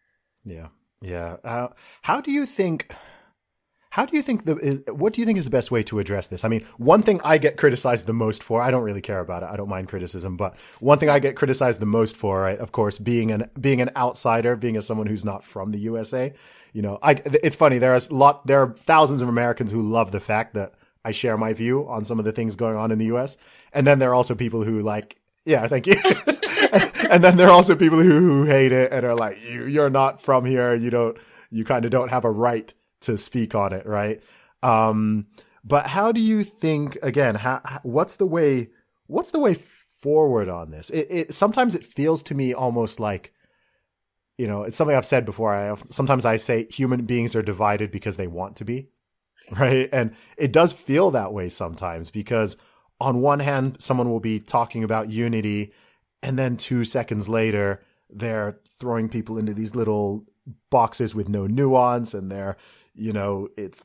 Yeah, 0.45 0.69
yeah. 1.01 1.37
Uh, 1.43 1.69
how 2.03 2.21
do 2.21 2.31
you 2.31 2.45
think? 2.45 2.93
How 3.97 4.05
do 4.05 4.15
you 4.15 4.23
think 4.23 4.45
the? 4.45 4.57
Is, 4.57 4.83
what 4.91 5.15
do 5.15 5.23
you 5.23 5.25
think 5.25 5.39
is 5.39 5.47
the 5.47 5.51
best 5.51 5.71
way 5.71 5.83
to 5.85 5.99
address 5.99 6.27
this? 6.27 6.45
I 6.45 6.49
mean, 6.49 6.67
one 6.77 7.01
thing 7.01 7.19
I 7.25 7.39
get 7.39 7.57
criticized 7.57 8.05
the 8.05 8.13
most 8.13 8.43
for. 8.43 8.61
I 8.61 8.71
don't 8.71 8.83
really 8.83 9.01
care 9.01 9.21
about 9.21 9.43
it. 9.43 9.47
I 9.47 9.57
don't 9.57 9.71
mind 9.71 9.89
criticism, 9.89 10.37
but 10.37 10.55
one 10.81 10.99
thing 10.99 11.09
I 11.09 11.19
get 11.19 11.35
criticized 11.35 11.81
the 11.81 11.87
most 11.87 12.15
for, 12.15 12.43
right? 12.43 12.59
Of 12.59 12.73
course, 12.73 12.99
being 12.99 13.33
an 13.33 13.49
being 13.59 13.81
an 13.81 13.89
outsider, 13.97 14.55
being 14.55 14.77
as 14.77 14.87
someone 14.87 15.07
who's 15.07 15.25
not 15.25 15.45
from 15.45 15.73
the 15.73 15.79
USA. 15.79 16.35
You 16.75 16.83
know, 16.83 16.99
I. 17.03 17.13
It's 17.43 17.57
funny. 17.57 17.79
There 17.79 17.95
are 17.95 18.01
lot. 18.11 18.47
There 18.47 18.61
are 18.61 18.75
thousands 18.75 19.23
of 19.23 19.31
Americans 19.31 19.71
who 19.71 19.81
love 19.81 20.13
the 20.13 20.21
fact 20.21 20.53
that 20.53 20.75
I 21.03 21.13
share 21.13 21.39
my 21.39 21.55
view 21.55 21.89
on 21.89 22.05
some 22.05 22.19
of 22.19 22.27
the 22.27 22.33
things 22.33 22.55
going 22.55 22.77
on 22.77 22.91
in 22.91 22.99
the 22.99 23.07
U.S. 23.07 23.39
And 23.73 23.87
then 23.87 23.99
there 23.99 24.11
are 24.11 24.15
also 24.15 24.35
people 24.35 24.63
who 24.63 24.81
like, 24.81 25.17
yeah, 25.47 25.67
thank 25.69 25.87
you. 25.87 25.95
and 27.11 27.25
then 27.25 27.39
there 27.39 27.49
are 27.49 27.53
also 27.53 27.75
people 27.75 28.03
who, 28.03 28.11
who 28.11 28.45
hate 28.45 28.73
it 28.73 28.93
and 28.93 29.07
are 29.07 29.15
like, 29.15 29.43
you, 29.51 29.65
you're 29.65 29.89
not 29.89 30.21
from 30.21 30.45
here. 30.45 30.75
You 30.75 30.91
don't, 30.91 31.17
you 31.49 31.65
kind 31.65 31.87
of 31.87 31.91
don't 31.91 32.11
have 32.11 32.27
a 32.27 32.31
right 32.31 32.75
to 33.07 33.19
speak 33.19 33.55
on 33.55 33.73
it, 33.73 33.87
right? 33.87 34.23
Um, 34.63 35.27
but 35.65 35.87
how 35.89 36.13
do 36.13 36.21
you 36.21 36.45
think? 36.45 36.97
Again, 37.03 37.35
how, 37.35 37.61
what's 37.83 38.17
the 38.17 38.27
way? 38.27 38.71
What's 39.07 39.31
the 39.31 39.41
way 39.41 39.55
forward 39.55 40.49
on 40.49 40.71
this? 40.71 40.91
It, 40.91 41.07
it 41.11 41.35
sometimes 41.35 41.75
it 41.75 41.85
feels 41.85 42.23
to 42.25 42.35
me 42.35 42.55
almost 42.55 43.01
like, 43.01 43.33
you 44.39 44.47
know, 44.47 44.63
it's 44.63 44.77
something 44.77 44.97
I've 44.97 45.07
said 45.07 45.25
before. 45.25 45.55
I 45.55 45.75
sometimes 45.91 46.25
I 46.25 46.37
say 46.37 46.67
human 46.71 47.05
beings 47.07 47.35
are 47.35 47.43
divided 47.43 47.91
because 47.91 48.17
they 48.17 48.29
want 48.29 48.57
to 48.57 48.65
be, 48.65 48.91
right? 49.51 49.89
And 49.93 50.15
it 50.37 50.53
does 50.53 50.73
feel 50.73 51.11
that 51.13 51.33
way 51.33 51.49
sometimes 51.49 52.11
because 52.11 52.57
on 53.01 53.21
one 53.21 53.41
hand, 53.41 53.77
someone 53.81 54.11
will 54.11 54.21
be 54.21 54.41
talking 54.41 54.83
about 54.83 55.11
unity, 55.11 55.73
and 56.23 56.39
then 56.39 56.57
two 56.57 56.85
seconds 56.85 57.29
later, 57.29 57.83
they're 58.09 58.59
throwing 58.79 59.09
people 59.09 59.39
into 59.39 59.53
these 59.53 59.75
little 59.75 60.25
boxes 60.71 61.15
with 61.15 61.29
no 61.29 61.47
nuance, 61.47 62.15
and 62.15 62.31
they're, 62.31 62.57
you 62.97 63.13
know, 63.13 63.49
it's 63.57 63.83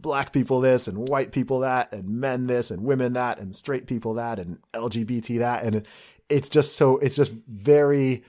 black 0.00 0.32
people 0.32 0.60
this 0.60 0.86
and 0.86 1.08
white 1.08 1.32
people 1.32 1.60
that 1.60 1.92
and 1.92 2.08
men 2.08 2.46
this 2.46 2.70
and 2.70 2.82
women 2.82 3.14
that 3.14 3.38
and 3.38 3.54
straight 3.54 3.86
people 3.86 4.14
that 4.14 4.38
and 4.38 4.58
LGBT 4.72 5.38
that. 5.38 5.64
And 5.64 5.86
it's 6.28 6.48
just 6.48 6.76
so 6.76 6.98
it's 6.98 7.16
just 7.16 7.32
very 7.32 8.24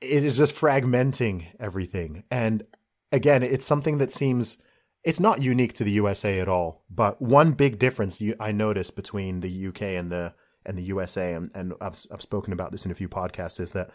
it 0.00 0.24
is 0.24 0.36
just 0.36 0.54
fragmenting 0.54 1.46
everything. 1.58 2.24
And 2.30 2.64
again 3.12 3.42
it's 3.42 3.64
something 3.64 3.98
that 3.98 4.10
seems 4.10 4.58
it's 5.02 5.20
not 5.20 5.40
unique 5.40 5.72
to 5.74 5.84
the 5.84 5.92
USA 5.92 6.40
at 6.40 6.48
all 6.48 6.84
but 6.90 7.20
one 7.20 7.52
big 7.52 7.78
difference 7.78 8.22
I 8.38 8.52
noticed 8.52 8.96
between 8.96 9.40
the 9.40 9.66
UK 9.68 9.82
and 9.82 10.10
the 10.10 10.34
and 10.66 10.76
the 10.76 10.82
USA 10.82 11.34
and, 11.34 11.50
and 11.54 11.74
I've 11.80 11.98
I've 12.12 12.22
spoken 12.22 12.52
about 12.52 12.72
this 12.72 12.84
in 12.84 12.90
a 12.90 12.94
few 12.94 13.08
podcasts 13.08 13.60
is 13.60 13.72
that 13.72 13.90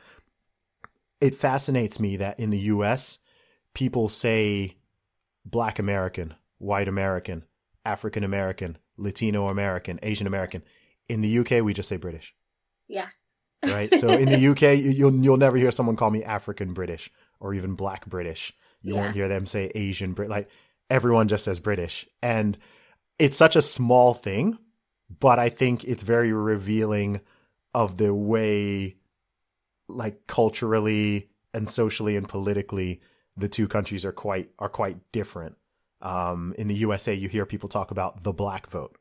it 1.22 1.36
fascinates 1.36 2.00
me 2.00 2.18
that 2.18 2.40
in 2.40 2.50
the 2.50 2.60
US 2.60 3.20
people 3.74 4.10
say 4.10 4.78
black 5.46 5.80
American 5.80 6.34
white 6.58 6.88
American, 6.88 7.44
African 7.84 8.24
American, 8.24 8.78
Latino 8.98 9.50
American, 9.50 10.00
Asian 10.02 10.26
American. 10.28 10.64
In 11.10 11.22
the 11.22 11.40
UK, 11.40 11.62
we 11.64 11.74
just 11.74 11.90
say 11.90 11.98
British, 11.98 12.34
Yeah. 12.88 13.10
right? 13.64 13.94
So 13.96 14.10
in 14.14 14.30
the 14.30 14.40
UK, 14.40 14.74
you- 14.76 14.92
you'll 14.92 15.16
you'll 15.16 15.38
never 15.38 15.58
hear 15.58 15.72
someone 15.72 15.96
call 15.96 16.10
me 16.12 16.24
African 16.24 16.74
British 16.74 17.12
or 17.40 17.54
even 17.54 17.76
Black 17.76 18.06
British. 18.08 18.54
You 18.82 18.96
Yeah. 18.96 19.02
won't 19.02 19.14
hear 19.14 19.28
them 19.28 19.46
say 19.46 19.72
Asian 19.76 20.14
Brit. 20.14 20.30
Like 20.30 20.50
everyone 20.90 21.28
just 21.28 21.44
says 21.44 21.60
British, 21.60 22.08
and 22.24 22.58
it's 23.20 23.38
such 23.38 23.56
a 23.56 23.62
small 23.62 24.14
thing, 24.14 24.58
but 25.20 25.38
I 25.40 25.50
think 25.50 25.84
it's 25.84 26.04
very 26.04 26.32
revealing 26.32 27.22
of 27.74 27.98
the 27.98 28.14
way, 28.16 28.96
like 29.90 30.26
culturally 30.28 31.30
and 31.54 31.68
socially 31.68 32.16
and 32.16 32.28
politically, 32.28 33.02
the 33.38 33.48
two 33.50 33.68
countries 33.68 34.06
are 34.06 34.12
quite 34.12 34.50
are 34.60 34.70
quite 34.70 34.98
different. 35.12 35.56
Um, 36.02 36.54
in 36.58 36.68
the 36.68 36.76
USA, 36.76 37.14
you 37.14 37.30
hear 37.30 37.46
people 37.46 37.70
talk 37.70 37.92
about 37.92 38.24
the 38.24 38.34
black 38.34 38.70
vote. 38.70 38.98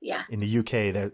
Yeah. 0.00 0.22
In 0.28 0.40
the 0.40 0.58
UK, 0.58 0.92
there 0.92 1.10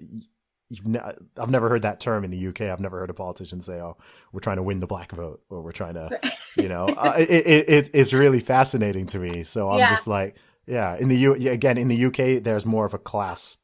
you've 0.68 0.86
ne- 0.86 1.00
I've 1.36 1.50
never 1.50 1.68
heard 1.68 1.82
that 1.82 2.00
term 2.00 2.24
in 2.24 2.30
the 2.30 2.46
UK. 2.48 2.62
I've 2.62 2.80
never 2.80 2.98
heard 3.00 3.10
a 3.10 3.14
politician 3.14 3.60
say, 3.60 3.80
"Oh, 3.80 3.96
we're 4.32 4.40
trying 4.40 4.56
to 4.56 4.62
win 4.62 4.80
the 4.80 4.86
black 4.86 5.12
vote," 5.12 5.42
or 5.48 5.62
"We're 5.62 5.72
trying 5.72 5.94
to," 5.94 6.20
you 6.56 6.68
know. 6.68 6.86
uh, 6.88 7.14
it, 7.18 7.28
it, 7.46 7.68
it 7.68 7.90
it's 7.94 8.12
really 8.12 8.40
fascinating 8.40 9.06
to 9.06 9.18
me. 9.18 9.44
So 9.44 9.70
I'm 9.70 9.78
Yeah. 9.78 9.90
just 9.90 10.06
like, 10.06 10.36
yeah. 10.66 10.96
In 10.96 11.08
the 11.08 11.16
U 11.16 11.34
again 11.34 11.78
in 11.78 11.88
the 11.88 12.04
UK, 12.06 12.42
there's 12.42 12.66
more 12.66 12.84
of 12.86 12.94
a 12.94 12.98
class. 12.98 13.56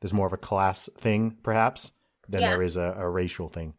There's 0.00 0.12
more 0.14 0.26
of 0.26 0.32
a 0.32 0.38
class 0.38 0.88
thing, 0.98 1.36
perhaps, 1.42 1.92
than 2.28 2.40
Yeah. 2.42 2.50
there 2.50 2.62
is 2.62 2.76
a, 2.76 2.94
a 2.98 3.08
racial 3.08 3.48
thing. 3.48 3.74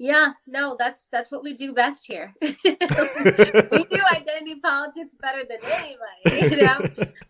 Yeah, 0.00 0.32
no, 0.46 0.76
that's 0.78 1.06
that's 1.10 1.32
what 1.32 1.42
we 1.42 1.54
do 1.54 1.72
best 1.74 2.06
here. 2.06 2.32
we 2.40 2.48
do 2.52 4.00
identity 4.14 4.54
politics 4.62 5.14
better 5.20 5.42
than 5.48 5.58
anybody, 5.64 6.54
you 6.56 6.62
know. 6.62 6.78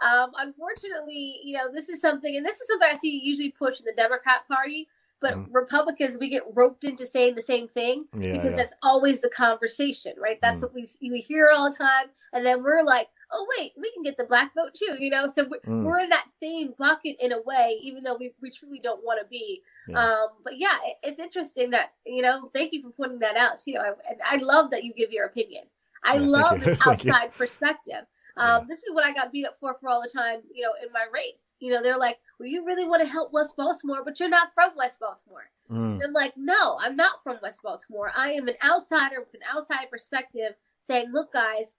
Um, 0.01 0.31
unfortunately, 0.37 1.41
you 1.43 1.57
know, 1.57 1.73
this 1.73 1.89
is 1.89 2.01
something, 2.01 2.37
and 2.37 2.45
this 2.45 2.61
is 2.61 2.67
something 2.69 2.89
I 2.93 2.97
see 2.97 3.19
usually 3.23 3.51
pushed 3.53 3.81
in 3.81 3.87
the 3.87 3.95
Democrat 4.01 4.47
Party. 4.49 4.87
But 5.21 5.35
Mhm. 5.35 5.49
Republicans, 5.51 6.17
we 6.17 6.29
get 6.29 6.45
roped 6.55 6.85
into 6.85 7.05
saying 7.05 7.35
the 7.35 7.43
same 7.43 7.67
thing 7.67 8.07
Yeah, 8.15 8.33
because 8.35 8.51
yeah. 8.51 8.57
that's 8.57 8.75
always 8.83 9.21
the 9.21 9.31
conversation, 9.31 10.13
right? 10.17 10.41
That's 10.41 10.61
Mm. 10.61 10.65
what 10.67 10.75
we 10.75 11.11
we 11.11 11.21
hear 11.21 11.51
all 11.51 11.69
the 11.71 11.77
time, 11.77 12.11
and 12.33 12.47
then 12.47 12.63
we're 12.63 12.83
like, 12.85 13.09
oh 13.33 13.47
wait, 13.59 13.73
we 13.77 13.91
can 13.93 14.03
get 14.03 14.17
the 14.17 14.25
black 14.25 14.55
vote 14.55 14.75
too, 14.75 14.97
you 14.99 15.11
know. 15.11 15.27
So 15.31 15.45
we're, 15.45 15.61
Mm. 15.61 15.85
we're 15.85 15.99
in 16.01 16.09
that 16.11 16.31
same 16.31 16.75
bucket 16.79 17.17
in 17.21 17.33
a 17.33 17.41
way, 17.43 17.79
even 17.83 18.03
though 18.05 18.17
we, 18.17 18.33
we 18.41 18.51
truly 18.51 18.79
don't 18.79 19.05
want 19.05 19.21
to 19.21 19.27
be. 19.27 19.63
Yeah. 19.89 19.99
Um, 20.03 20.29
but 20.45 20.59
yeah, 20.59 20.77
it, 20.85 20.97
it's 21.03 21.21
interesting 21.21 21.71
that 21.71 21.93
you 22.07 22.23
know. 22.23 22.51
Thank 22.55 22.73
you 22.73 22.83
for 22.83 22.91
pointing 22.91 23.19
that 23.21 23.37
out 23.37 23.59
too. 23.59 23.75
I, 23.81 23.89
and 24.11 24.21
I 24.25 24.37
love 24.37 24.71
that 24.71 24.85
you 24.85 24.93
give 24.95 25.11
your 25.11 25.27
opinion. 25.27 25.65
I 26.05 26.15
Yeah, 26.15 26.21
love 26.27 26.61
this 26.61 26.79
outside 26.87 27.35
perspective. 27.35 28.05
Um, 28.37 28.67
This 28.69 28.85
is 28.85 28.95
what 28.95 29.05
I 29.05 29.13
got 29.13 29.33
beat 29.33 29.45
up 29.47 29.57
for 29.59 29.75
for 29.81 29.89
all 29.89 30.01
the 30.01 30.09
time, 30.09 30.43
you 30.49 30.63
know, 30.63 30.71
in 30.81 30.93
my 30.93 31.07
race. 31.13 31.55
You 31.59 31.73
know, 31.73 31.83
they're 31.83 31.99
like, 31.99 32.19
"Well, 32.39 32.49
you 32.49 32.65
really 32.65 32.87
want 32.87 33.03
to 33.03 33.09
help 33.09 33.33
West 33.33 33.57
Baltimore, 33.57 34.05
but 34.05 34.21
you're 34.21 34.29
not 34.29 34.55
from 34.55 34.71
West 34.77 35.01
Baltimore." 35.01 35.51
Mm. 35.69 36.01
I'm 36.05 36.13
like, 36.13 36.35
"No, 36.37 36.77
I'm 36.81 36.95
not 36.95 37.23
from 37.25 37.39
West 37.43 37.63
Baltimore. 37.65 38.13
I 38.17 38.31
am 38.33 38.47
an 38.47 38.55
outsider 38.65 39.19
with 39.21 39.35
an 39.35 39.41
outside 39.53 39.91
perspective, 39.91 40.53
saying, 40.79 41.11
look, 41.13 41.33
guys." 41.33 41.75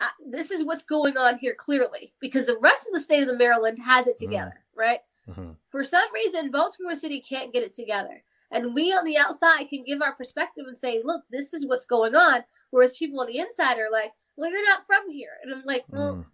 I, 0.00 0.08
this 0.26 0.50
is 0.50 0.64
what's 0.64 0.84
going 0.84 1.16
on 1.16 1.38
here 1.38 1.54
clearly 1.54 2.12
because 2.20 2.46
the 2.46 2.58
rest 2.60 2.86
of 2.88 2.94
the 2.94 3.00
state 3.00 3.22
of 3.22 3.28
the 3.28 3.36
Maryland 3.36 3.78
has 3.78 4.06
it 4.06 4.16
Mm. 4.16 4.20
together, 4.20 4.64
right? 4.74 5.00
Mhm. 5.28 5.56
for 5.68 5.82
some 5.82 6.12
reason 6.12 6.50
Baltimore 6.50 6.94
City 6.94 7.18
can't 7.20 7.50
get 7.52 7.62
it 7.62 7.72
together. 7.74 8.22
And 8.50 8.74
we 8.74 8.92
on 8.92 9.04
the 9.06 9.16
outside 9.16 9.68
can 9.70 9.82
give 9.82 10.02
our 10.02 10.12
perspective 10.14 10.66
and 10.68 10.76
say, 10.76 11.00
look, 11.02 11.22
this 11.30 11.54
is 11.54 11.64
what's 11.66 11.86
going 11.86 12.14
on. 12.14 12.44
Whereas 12.70 12.96
people 12.98 13.20
on 13.20 13.26
the 13.28 13.38
inside 13.38 13.78
are 13.78 13.90
like, 13.90 14.12
well, 14.36 14.50
you're 14.50 14.66
not 14.68 14.86
from 14.86 15.10
here. 15.10 15.30
And 15.42 15.52
I'm 15.54 15.64
like, 15.64 15.84
well, 15.88 16.16
Mm. 16.16 16.26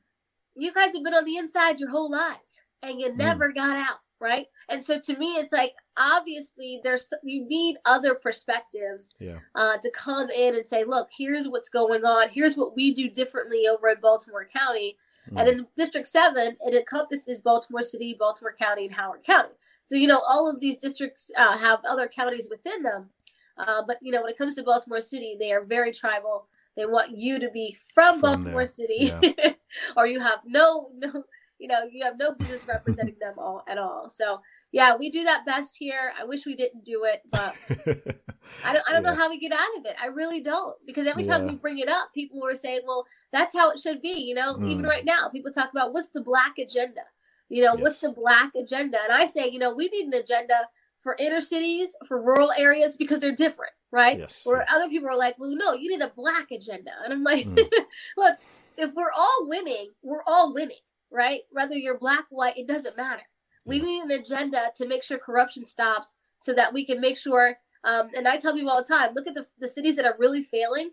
you 0.56 0.72
guys 0.74 0.92
have 0.94 1.04
been 1.04 1.14
on 1.14 1.24
the 1.24 1.36
inside 1.36 1.78
your 1.78 1.90
whole 1.90 2.11
lives 2.11 2.61
and 2.82 3.00
you 3.00 3.14
never 3.14 3.52
got 3.52 3.76
out. 3.76 4.00
Right. 4.21 4.47
And 4.68 4.85
so 4.85 5.01
to 5.01 5.16
me, 5.16 5.37
it's 5.37 5.53
like, 5.53 5.75
obviously, 5.97 6.81
there's 6.85 7.12
you 7.25 7.47
need 7.47 7.79
other 7.87 8.14
perspectives 8.14 9.14
Yeah. 9.18 9.39
uh, 9.55 9.79
to 9.79 9.91
come 9.91 10.29
in 10.29 10.55
and 10.55 10.66
say, 10.66 10.85
look, 10.85 11.09
here's 11.16 11.49
what's 11.49 11.71
going 11.71 12.05
on. 12.05 12.29
Here's 12.29 12.57
what 12.57 12.77
we 12.77 12.93
do 12.93 13.09
differently 13.09 13.66
over 13.66 13.89
in 13.89 14.01
Baltimore 14.01 14.45
County. 14.45 14.99
Mm. 15.33 15.41
And 15.41 15.49
in 15.49 15.66
District 15.77 16.07
7, 16.07 16.57
it 16.61 16.75
encompasses 16.75 17.41
Baltimore 17.41 17.83
City, 17.83 18.14
Baltimore 18.18 18.55
County, 18.59 18.87
and 18.87 18.95
Howard 18.95 19.25
County. 19.25 19.55
So, 19.83 19.95
you 19.95 20.07
know, 20.07 20.21
all 20.21 20.51
of 20.51 20.61
these 20.61 20.77
districts 20.77 21.31
uh, 21.37 21.57
have 21.57 21.81
other 21.85 22.07
counties 22.07 22.49
within 22.51 22.83
them. 22.83 23.09
Uh, 23.57 23.83
but, 23.87 23.99
you 24.03 24.12
know, 24.12 24.23
when 24.23 24.31
it 24.31 24.39
comes 24.39 24.55
to 24.57 24.62
Baltimore 24.62 25.01
City, 25.01 25.37
they 25.39 25.53
are 25.53 25.64
very 25.64 25.93
tribal. 25.93 26.47
They 26.77 26.87
want 26.87 27.16
you 27.16 27.39
to 27.39 27.51
be 27.51 27.77
from, 27.95 28.21
from 28.21 28.21
Baltimore 28.21 28.61
there. 28.62 28.66
City, 28.66 29.12
yeah. 29.23 29.53
or 29.97 30.07
you 30.07 30.21
have 30.21 30.41
no, 30.47 30.91
no, 30.95 31.25
you 31.61 31.68
know, 31.68 31.84
you 31.90 32.04
have 32.04 32.18
no 32.18 32.32
business 32.34 32.66
representing 32.66 33.16
them 33.20 33.34
all 33.38 33.62
at 33.68 33.78
all. 33.78 34.08
So, 34.08 34.40
yeah, 34.72 34.96
we 34.96 35.11
do 35.11 35.24
that 35.24 35.44
best 35.44 35.76
here. 35.78 36.12
I 36.18 36.24
wish 36.24 36.46
we 36.46 36.56
didn't 36.56 36.84
do 36.84 37.04
it, 37.04 37.22
but 37.30 37.54
I 38.64 38.72
don't 38.72 38.84
I 38.88 38.92
don't 38.92 39.04
yeah. 39.04 39.11
know 39.11 39.14
how 39.14 39.28
we 39.28 39.38
get 39.38 39.52
out 39.52 39.78
of 39.78 39.84
it. 39.84 39.94
I 40.02 40.06
really 40.06 40.40
don't. 40.40 40.74
Because 40.86 41.06
every 41.06 41.24
time 41.24 41.44
yeah. 41.44 41.52
we 41.52 41.58
bring 41.58 41.78
it 41.78 41.88
up, 41.88 42.08
people 42.14 42.40
were 42.40 42.54
saying, 42.54 42.80
Well, 42.86 43.04
that's 43.30 43.54
how 43.54 43.70
it 43.70 43.78
should 43.78 44.00
be. 44.00 44.20
You 44.20 44.34
know, 44.34 44.54
mm. 44.54 44.70
even 44.70 44.84
right 44.84 45.04
now, 45.04 45.28
people 45.28 45.52
talk 45.52 45.70
about 45.70 45.92
what's 45.92 46.08
the 46.08 46.22
black 46.22 46.58
agenda? 46.58 47.02
You 47.48 47.64
know, 47.64 47.74
yes. 47.74 47.82
what's 47.82 48.00
the 48.00 48.12
black 48.12 48.54
agenda? 48.54 48.98
And 49.02 49.12
I 49.12 49.26
say, 49.26 49.48
you 49.48 49.58
know, 49.58 49.74
we 49.74 49.88
need 49.88 50.06
an 50.06 50.14
agenda 50.14 50.68
for 51.00 51.16
inner 51.18 51.40
cities, 51.40 51.96
for 52.06 52.22
rural 52.22 52.52
areas, 52.56 52.96
because 52.96 53.20
they're 53.20 53.34
different, 53.34 53.72
right? 53.90 54.18
Yes, 54.18 54.42
Where 54.44 54.58
yes. 54.58 54.70
other 54.72 54.88
people 54.88 55.08
are 55.08 55.16
like, 55.16 55.36
Well, 55.38 55.54
no, 55.54 55.74
you 55.74 55.90
need 55.90 56.02
a 56.02 56.12
black 56.16 56.50
agenda. 56.50 56.92
And 57.04 57.12
I'm 57.12 57.24
like, 57.24 57.46
mm. 57.46 57.56
look, 58.16 58.38
if 58.78 58.94
we're 58.94 59.12
all 59.14 59.46
winning, 59.46 59.90
we're 60.02 60.22
all 60.26 60.54
winning, 60.54 60.78
right? 61.11 61.40
Whether 61.50 61.76
you're 61.76 61.98
black, 61.98 62.26
white, 62.30 62.56
it 62.56 62.66
doesn't 62.66 62.96
matter. 62.96 63.22
We 63.64 63.80
need 63.80 64.02
an 64.02 64.11
agenda 64.11 64.70
to 64.76 64.86
make 64.86 65.02
sure 65.02 65.18
corruption 65.18 65.64
stops 65.64 66.16
so 66.38 66.54
that 66.54 66.72
we 66.72 66.84
can 66.84 67.00
make 67.00 67.18
sure 67.18 67.56
um, 67.84 68.11
and 68.16 68.26
i 68.26 68.36
tell 68.36 68.54
people 68.54 68.70
all 68.70 68.82
the 68.82 68.88
time 68.88 69.14
look 69.14 69.26
at 69.26 69.34
the, 69.34 69.46
the 69.58 69.68
cities 69.68 69.96
that 69.96 70.04
are 70.04 70.16
really 70.18 70.42
failing 70.42 70.90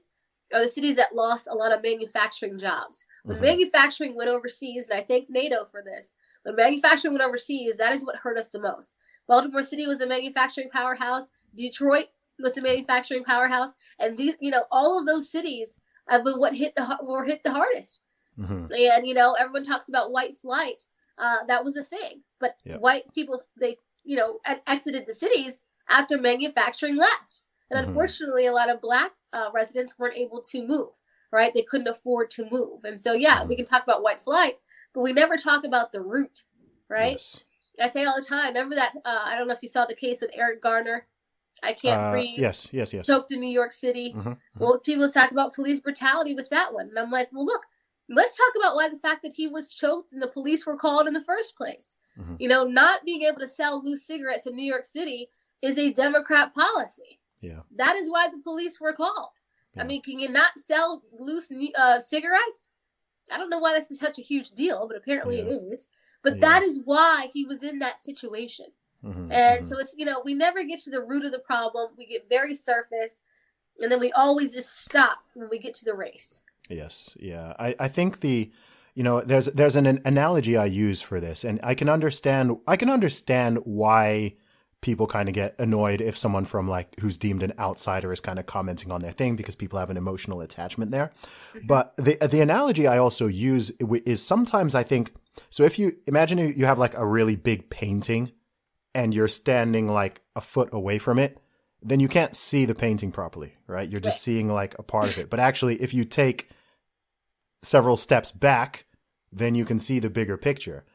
are 0.53 0.61
the 0.61 0.67
cities 0.67 0.95
that 0.95 1.15
lost 1.15 1.47
a 1.51 1.55
lot 1.55 1.73
of 1.73 1.83
manufacturing 1.83 2.57
jobs. 2.57 3.03
When 3.23 3.35
mm-hmm. 3.35 3.45
manufacturing 3.45 4.15
went 4.15 4.29
overseas 4.29 4.87
and 4.89 4.99
i 4.99 5.03
thank 5.03 5.29
NAFTA 5.29 5.69
for 5.71 5.81
this 5.83 6.15
when 6.43 6.55
manufacturing 6.55 7.13
went 7.13 7.23
overseas 7.23 7.77
that 7.77 7.93
is 7.93 8.05
what 8.05 8.17
hurt 8.17 8.37
us 8.37 8.49
the 8.49 8.59
most. 8.59 8.95
Baltimore 9.27 9.63
city 9.63 9.87
was 9.87 9.99
a 9.99 10.07
manufacturing 10.07 10.69
powerhouse. 10.69 11.27
Detroit 11.53 12.05
was 12.39 12.57
a 12.57 12.61
manufacturing 12.61 13.25
powerhouse. 13.25 13.71
And 13.99 14.17
these 14.17 14.35
you 14.39 14.51
know 14.51 14.65
all 14.71 14.99
of 14.99 15.05
those 15.05 15.29
cities 15.29 15.79
have 16.07 16.23
been 16.23 16.39
what 16.39 16.55
hit 16.55 16.75
the 16.75 16.97
were 17.03 17.25
hit 17.25 17.43
the 17.43 17.51
hardest 17.51 18.01
mm-hmm. 18.39 18.65
and 18.71 19.07
you 19.07 19.13
know 19.13 19.33
everyone 19.33 19.63
talks 19.63 19.89
about 19.89 20.11
white 20.11 20.37
flight 20.37 20.83
uh, 21.17 21.43
that 21.47 21.63
was 21.63 21.75
a 21.75 21.83
thing. 21.83 22.21
But 22.39 22.55
yep. 22.63 22.79
white 22.79 23.13
people, 23.13 23.41
they, 23.59 23.77
you 24.03 24.15
know, 24.15 24.39
exited 24.67 25.05
the 25.07 25.13
cities 25.13 25.65
after 25.89 26.17
manufacturing 26.17 26.95
left. 26.95 27.41
And 27.69 27.79
mm-hmm. 27.79 27.89
unfortunately, 27.89 28.45
a 28.45 28.53
lot 28.53 28.69
of 28.69 28.81
black 28.81 29.11
uh, 29.33 29.49
residents 29.53 29.97
weren't 29.97 30.17
able 30.17 30.41
to 30.51 30.65
move, 30.65 30.89
right? 31.31 31.53
They 31.53 31.63
couldn't 31.63 31.87
afford 31.87 32.29
to 32.31 32.47
move. 32.51 32.83
And 32.83 32.99
so, 32.99 33.13
yeah, 33.13 33.39
mm-hmm. 33.39 33.49
we 33.49 33.55
can 33.55 33.65
talk 33.65 33.83
about 33.83 34.03
white 34.03 34.21
flight, 34.21 34.57
but 34.93 35.01
we 35.01 35.13
never 35.13 35.37
talk 35.37 35.65
about 35.65 35.91
the 35.91 36.01
root, 36.01 36.43
right? 36.89 37.13
Yes. 37.13 37.43
I 37.79 37.89
say 37.89 38.05
all 38.05 38.15
the 38.15 38.25
time, 38.25 38.47
remember 38.47 38.75
that? 38.75 38.93
Uh, 39.05 39.23
I 39.25 39.37
don't 39.37 39.47
know 39.47 39.53
if 39.53 39.61
you 39.61 39.69
saw 39.69 39.85
the 39.85 39.95
case 39.95 40.21
with 40.21 40.31
Eric 40.33 40.61
Garner. 40.61 41.05
I 41.61 41.73
can't 41.73 42.01
uh, 42.01 42.11
breathe. 42.11 42.39
Yes, 42.39 42.69
yes, 42.71 42.93
yes. 42.93 43.05
Choked 43.05 43.31
in 43.31 43.39
New 43.39 43.49
York 43.49 43.71
City. 43.71 44.13
Mm-hmm, 44.15 44.29
mm-hmm. 44.29 44.63
Well, 44.63 44.79
people 44.79 45.09
talk 45.09 45.31
about 45.31 45.53
police 45.53 45.79
brutality 45.79 46.33
with 46.33 46.49
that 46.49 46.73
one. 46.73 46.89
And 46.89 46.99
I'm 46.99 47.11
like, 47.11 47.29
well, 47.31 47.45
look, 47.45 47.61
let's 48.09 48.37
talk 48.37 48.53
about 48.59 48.75
why 48.75 48.89
the 48.89 48.97
fact 48.97 49.23
that 49.23 49.33
he 49.33 49.47
was 49.47 49.73
choked 49.73 50.13
and 50.13 50.21
the 50.21 50.27
police 50.27 50.65
were 50.65 50.77
called 50.77 51.07
in 51.07 51.13
the 51.13 51.23
first 51.23 51.55
place. 51.57 51.97
Mm-hmm. 52.19 52.35
You 52.39 52.47
know, 52.47 52.63
not 52.63 53.05
being 53.05 53.23
able 53.23 53.39
to 53.39 53.47
sell 53.47 53.83
loose 53.83 54.05
cigarettes 54.05 54.47
in 54.47 54.55
New 54.55 54.65
York 54.65 54.85
City 54.85 55.29
is 55.61 55.77
a 55.77 55.93
Democrat 55.93 56.53
policy. 56.53 57.19
Yeah. 57.41 57.61
That 57.75 57.95
is 57.95 58.09
why 58.09 58.29
the 58.29 58.41
police 58.43 58.79
were 58.79 58.93
called. 58.93 59.29
Yeah. 59.75 59.83
I 59.83 59.85
mean, 59.85 60.01
can 60.01 60.19
you 60.19 60.29
not 60.29 60.57
sell 60.57 61.03
loose 61.17 61.51
uh, 61.77 61.99
cigarettes? 61.99 62.67
I 63.31 63.37
don't 63.37 63.49
know 63.49 63.59
why 63.59 63.77
this 63.77 63.91
is 63.91 63.99
such 63.99 64.17
a 64.19 64.23
huge 64.23 64.51
deal, 64.51 64.87
but 64.87 64.97
apparently 64.97 65.37
yeah. 65.37 65.43
it 65.43 65.61
is. 65.71 65.87
But 66.23 66.35
yeah. 66.35 66.49
that 66.49 66.63
is 66.63 66.79
why 66.83 67.27
he 67.33 67.45
was 67.45 67.63
in 67.63 67.79
that 67.79 68.01
situation. 68.01 68.67
Mm-hmm. 69.03 69.31
And 69.31 69.59
mm-hmm. 69.59 69.65
so 69.65 69.77
it's, 69.77 69.93
you 69.97 70.05
know, 70.05 70.21
we 70.23 70.33
never 70.33 70.63
get 70.63 70.79
to 70.81 70.89
the 70.89 71.01
root 71.01 71.25
of 71.25 71.31
the 71.31 71.39
problem. 71.39 71.91
We 71.97 72.07
get 72.07 72.29
very 72.29 72.55
surface, 72.55 73.23
and 73.79 73.91
then 73.91 73.99
we 73.99 74.11
always 74.13 74.53
just 74.53 74.79
stop 74.79 75.19
when 75.35 75.49
we 75.49 75.59
get 75.59 75.75
to 75.75 75.85
the 75.85 75.93
race. 75.93 76.41
Yes, 76.69 77.17
yeah. 77.19 77.53
I, 77.59 77.75
I 77.79 77.87
think 77.87 78.19
the 78.19 78.51
you 78.93 79.03
know 79.03 79.21
there's 79.21 79.45
there's 79.45 79.75
an, 79.75 79.85
an 79.85 80.01
analogy 80.05 80.57
I 80.57 80.65
use 80.65 81.01
for 81.01 81.19
this, 81.19 81.43
and 81.43 81.59
I 81.63 81.75
can 81.75 81.89
understand 81.89 82.57
I 82.67 82.75
can 82.75 82.89
understand 82.89 83.59
why 83.63 84.35
people 84.81 85.07
kind 85.07 85.27
of 85.27 85.33
get 85.33 85.55
annoyed 85.57 86.01
if 86.01 86.17
someone 86.17 86.45
from 86.45 86.67
like 86.67 86.99
who's 86.99 87.17
deemed 87.17 87.41
an 87.43 87.53
outsider 87.57 88.11
is 88.11 88.19
kind 88.19 88.37
of 88.37 88.45
commenting 88.45 88.91
on 88.91 89.01
their 89.01 89.11
thing 89.11 89.35
because 89.35 89.55
people 89.55 89.79
have 89.79 89.89
an 89.89 89.97
emotional 89.97 90.41
attachment 90.41 90.91
there. 90.91 91.11
Mm-hmm. 91.53 91.67
But 91.67 91.95
the 91.97 92.17
the 92.27 92.41
analogy 92.41 92.87
I 92.87 92.97
also 92.97 93.27
use 93.27 93.71
is 93.79 94.25
sometimes 94.25 94.75
I 94.75 94.83
think 94.83 95.13
so 95.49 95.63
if 95.63 95.79
you 95.79 95.97
imagine 96.05 96.37
you 96.37 96.65
have 96.65 96.79
like 96.79 96.95
a 96.95 97.05
really 97.05 97.35
big 97.35 97.69
painting 97.69 98.31
and 98.93 99.13
you're 99.13 99.27
standing 99.27 99.87
like 99.87 100.21
a 100.35 100.41
foot 100.41 100.69
away 100.71 100.99
from 100.99 101.19
it, 101.19 101.39
then 101.81 101.99
you 101.99 102.07
can't 102.07 102.35
see 102.35 102.65
the 102.65 102.75
painting 102.75 103.11
properly, 103.11 103.55
right? 103.67 103.89
You're 103.89 104.01
just 104.01 104.17
right. 104.17 104.33
seeing 104.33 104.51
like 104.51 104.75
a 104.79 104.83
part 104.83 105.09
of 105.09 105.17
it. 105.17 105.29
But 105.29 105.39
actually 105.39 105.75
if 105.81 105.93
you 105.93 106.03
take 106.03 106.49
several 107.67 107.97
steps 107.97 108.31
back, 108.31 108.85
then 109.31 109.55
you 109.55 109.65
can 109.65 109.79
see 109.79 109.99
the 109.99 110.09
bigger 110.09 110.37
picture. 110.37 110.85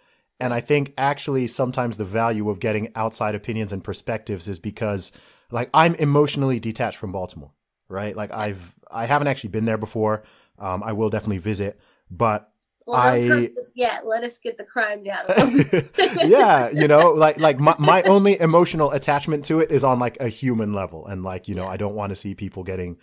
And 0.40 0.52
I 0.52 0.60
think 0.60 0.92
actually 0.98 1.46
sometimes 1.46 1.96
the 1.96 2.04
value 2.04 2.50
of 2.50 2.58
getting 2.58 2.90
outside 2.96 3.34
opinions 3.34 3.72
and 3.72 3.84
perspectives 3.84 4.48
is 4.48 4.58
because 4.58 5.12
like 5.50 5.70
I'm 5.72 5.94
emotionally 5.96 6.58
detached 6.58 6.96
from 6.96 7.12
Baltimore, 7.12 7.52
right? 7.88 8.16
Like 8.16 8.32
I've 8.32 8.74
I 8.90 9.06
haven't 9.06 9.28
actually 9.28 9.50
been 9.50 9.66
there 9.66 9.78
before. 9.78 10.24
Um, 10.58 10.82
I 10.82 10.92
will 10.92 11.10
definitely 11.10 11.38
visit, 11.38 11.80
but 12.10 12.51
well, 12.86 13.00
I 13.00 13.50
yet. 13.74 14.06
Let 14.06 14.24
us 14.24 14.38
get 14.38 14.56
the 14.58 14.64
crime 14.64 15.02
down. 15.04 15.24
yeah, 16.28 16.70
you 16.70 16.88
know, 16.88 17.10
like 17.12 17.38
like 17.38 17.58
my, 17.58 17.74
my 17.78 18.02
only 18.02 18.40
emotional 18.40 18.90
attachment 18.90 19.44
to 19.46 19.60
it 19.60 19.70
is 19.70 19.84
on 19.84 19.98
like 19.98 20.16
a 20.20 20.28
human 20.28 20.72
level, 20.72 21.06
and 21.06 21.22
like 21.22 21.48
you 21.48 21.54
know, 21.54 21.64
yeah. 21.64 21.70
I 21.70 21.76
don't 21.76 21.94
want 21.94 22.10
to 22.10 22.16
see 22.16 22.34
people 22.34 22.64
getting 22.64 22.98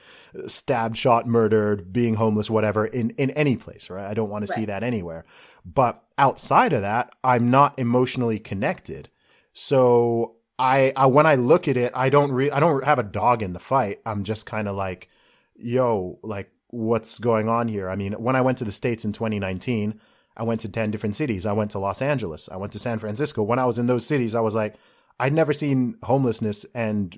stabbed, 0.48 0.98
shot, 0.98 1.28
murdered, 1.28 1.94
being 1.94 2.16
homeless, 2.16 2.50
whatever, 2.50 2.86
in 2.86 3.12
in 3.12 3.32
any 3.32 3.58
place, 3.58 3.90
right? 3.90 4.10
I 4.10 4.14
don't 4.14 4.30
want 4.30 4.46
to 4.46 4.52
right. 4.52 4.60
see 4.60 4.66
that 4.66 4.84
anywhere. 4.84 5.26
But 5.66 6.04
outside 6.18 6.74
of 6.74 6.82
that, 6.82 7.14
I'm 7.24 7.50
not 7.50 7.78
emotionally 7.78 8.40
connected. 8.40 9.10
So 9.54 10.36
I, 10.58 10.92
I 10.96 11.06
when 11.06 11.26
I 11.26 11.36
look 11.36 11.68
at 11.68 11.78
it, 11.78 11.92
I 11.96 12.10
don't 12.10 12.32
re- 12.32 12.52
I 12.52 12.60
don't 12.60 12.84
have 12.84 13.00
a 13.00 13.04
dog 13.04 13.42
in 13.42 13.54
the 13.54 13.60
fight. 13.60 14.00
I'm 14.06 14.24
just 14.24 14.46
kind 14.46 14.68
of 14.68 14.76
like, 14.76 15.10
yo, 15.56 16.20
like 16.22 16.52
what's 16.70 17.20
going 17.20 17.50
on 17.50 17.68
here. 17.68 17.90
I 17.90 17.96
mean, 17.96 18.14
when 18.14 18.36
I 18.36 18.42
went 18.42 18.58
to 18.60 18.66
the 18.66 18.72
States 18.72 19.06
in 19.06 19.12
2019, 19.12 20.00
I 20.38 20.44
went 20.44 20.62
to 20.62 20.70
10 20.70 20.92
different 20.92 21.16
cities. 21.16 21.46
I 21.46 21.54
went 21.54 21.72
to 21.72 21.80
Los 21.80 22.02
Angeles. 22.02 22.48
I 22.50 22.58
went 22.58 22.74
to 22.74 22.80
San 22.80 23.00
Francisco. 23.00 23.44
When 23.44 23.60
I 23.60 23.66
was 23.66 23.80
in 23.80 23.88
those 23.88 24.06
cities, 24.06 24.36
I 24.36 24.42
was 24.42 24.56
like, 24.56 24.76
I'd 25.20 25.34
never 25.34 25.52
seen 25.52 25.98
homelessness 26.04 26.66
and 26.74 27.18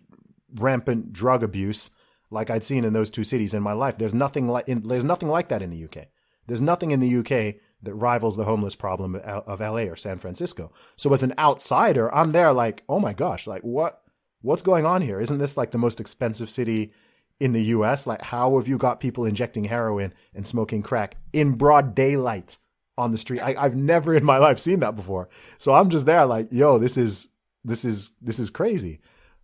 rampant 0.56 1.14
drug 1.14 1.44
abuse 1.44 1.92
like 2.32 2.50
I'd 2.50 2.64
seen 2.64 2.86
in 2.86 2.94
those 2.94 3.10
two 3.10 3.24
cities 3.24 3.54
in 3.54 3.62
my 3.62 3.74
life. 3.74 3.98
There's 3.98 4.14
nothing 4.14 4.48
like 4.48 4.68
in, 4.68 4.88
there's 4.88 5.04
nothing 5.04 5.30
like 5.30 5.50
that 5.50 5.62
in 5.62 5.70
the 5.70 5.84
UK. 5.84 6.08
There's 6.48 6.62
nothing 6.62 6.92
in 6.92 7.00
the 7.00 7.18
UK 7.18 7.56
that 7.84 7.94
rivals 7.94 8.38
the 8.38 8.46
homeless 8.46 8.76
problem 8.76 9.16
of 9.16 9.60
LA 9.60 9.84
or 9.84 9.96
San 9.96 10.18
Francisco. 10.18 10.72
So 10.96 11.14
as 11.14 11.24
an 11.24 11.34
outsider, 11.38 12.14
I'm 12.14 12.32
there 12.32 12.54
like, 12.54 12.84
"Oh 12.88 13.00
my 13.00 13.14
gosh, 13.14 13.48
like 13.48 13.62
what 13.62 14.02
what's 14.42 14.62
going 14.62 14.86
on 14.86 15.02
here? 15.02 15.20
Isn't 15.20 15.38
this 15.38 15.58
like 15.58 15.72
the 15.72 15.78
most 15.78 16.00
expensive 16.00 16.50
city 16.50 16.94
in 17.42 17.54
the 17.54 17.64
US? 17.64 18.06
Like, 18.06 18.22
how 18.22 18.58
have 18.58 18.68
you 18.68 18.78
got 18.78 19.00
people 19.00 19.26
injecting 19.26 19.66
heroin 19.66 20.14
and 20.34 20.46
smoking 20.46 20.84
crack 20.84 21.18
in 21.34 21.54
broad 21.56 21.96
daylight 21.96 22.58
on 22.98 23.12
the 23.12 23.18
street? 23.18 23.42
I, 23.42 23.56
I've 23.58 23.76
never 23.76 24.14
in 24.14 24.24
my 24.24 24.38
life 24.38 24.60
seen 24.60 24.80
that 24.82 24.96
before. 24.96 25.28
So 25.58 25.74
I'm 25.74 25.90
just 25.90 26.06
there 26.06 26.26
like, 26.26 26.50
yo, 26.52 26.78
this 26.78 26.98
is, 26.98 27.30
this 27.66 27.84
is, 27.84 28.12
this 28.22 28.40
is 28.40 28.50
crazy. 28.50 29.02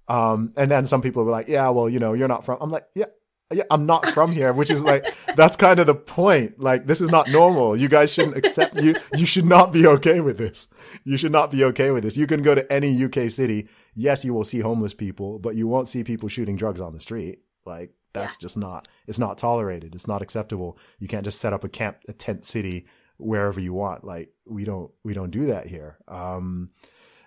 Um, 0.07 0.51
and 0.55 0.69
then 0.71 0.85
some 0.85 1.01
people 1.01 1.25
were 1.25 1.31
like, 1.31 1.49
yeah, 1.49 1.67
well, 1.69 1.89
you 1.89 1.99
know, 1.99 2.13
you're 2.13 2.27
not 2.27 2.45
from, 2.45 2.59
I'm 2.61 2.69
like, 2.69 2.85
yeah, 2.95 3.05
yeah, 3.51 3.63
I'm 3.71 3.85
not 3.85 4.05
from 4.09 4.33
here, 4.33 4.51
which 4.51 4.69
is 4.69 4.83
like 4.83 5.05
that's 5.37 5.55
kind 5.55 5.79
of 5.79 5.87
the 5.87 5.95
point. 5.95 6.59
Like 6.59 6.85
this 6.85 6.99
is 6.99 7.09
not 7.09 7.29
normal. 7.29 7.77
You 7.77 7.87
guys 7.87 8.11
shouldn't 8.11 8.35
accept 8.35 8.75
you 8.75 8.95
you 9.15 9.25
should 9.25 9.45
not 9.45 9.71
be 9.71 9.87
okay 9.87 10.19
with 10.19 10.37
this. 10.37 10.67
You 11.05 11.15
should 11.15 11.31
not 11.31 11.51
be 11.51 11.63
okay 11.63 11.91
with 11.91 12.03
this. 12.03 12.17
You 12.17 12.27
can 12.27 12.41
go 12.41 12.55
to 12.55 12.69
any 12.71 13.05
UK 13.05 13.31
city. 13.31 13.69
Yes, 13.95 14.25
you 14.25 14.33
will 14.33 14.43
see 14.43 14.59
homeless 14.59 14.93
people, 14.93 15.39
but 15.39 15.55
you 15.55 15.65
won't 15.67 15.87
see 15.87 16.03
people 16.03 16.27
shooting 16.27 16.57
drugs 16.57 16.81
on 16.81 16.93
the 16.93 16.99
street. 16.99 17.39
Like 17.67 17.91
that's 18.13 18.37
yeah. 18.37 18.41
just 18.41 18.57
not 18.57 18.87
it's 19.05 19.19
not 19.19 19.37
tolerated. 19.37 19.93
It's 19.93 20.07
not 20.07 20.21
acceptable. 20.21 20.77
You 20.99 21.07
can't 21.07 21.25
just 21.25 21.39
set 21.39 21.53
up 21.53 21.63
a 21.63 21.69
camp 21.69 21.97
a 22.07 22.13
tent 22.13 22.45
city 22.45 22.87
wherever 23.17 23.59
you 23.59 23.73
want. 23.73 24.03
Like 24.03 24.31
we 24.45 24.63
don't 24.63 24.91
we 25.03 25.13
don't 25.13 25.31
do 25.31 25.47
that 25.47 25.67
here. 25.67 25.97
Um 26.07 26.69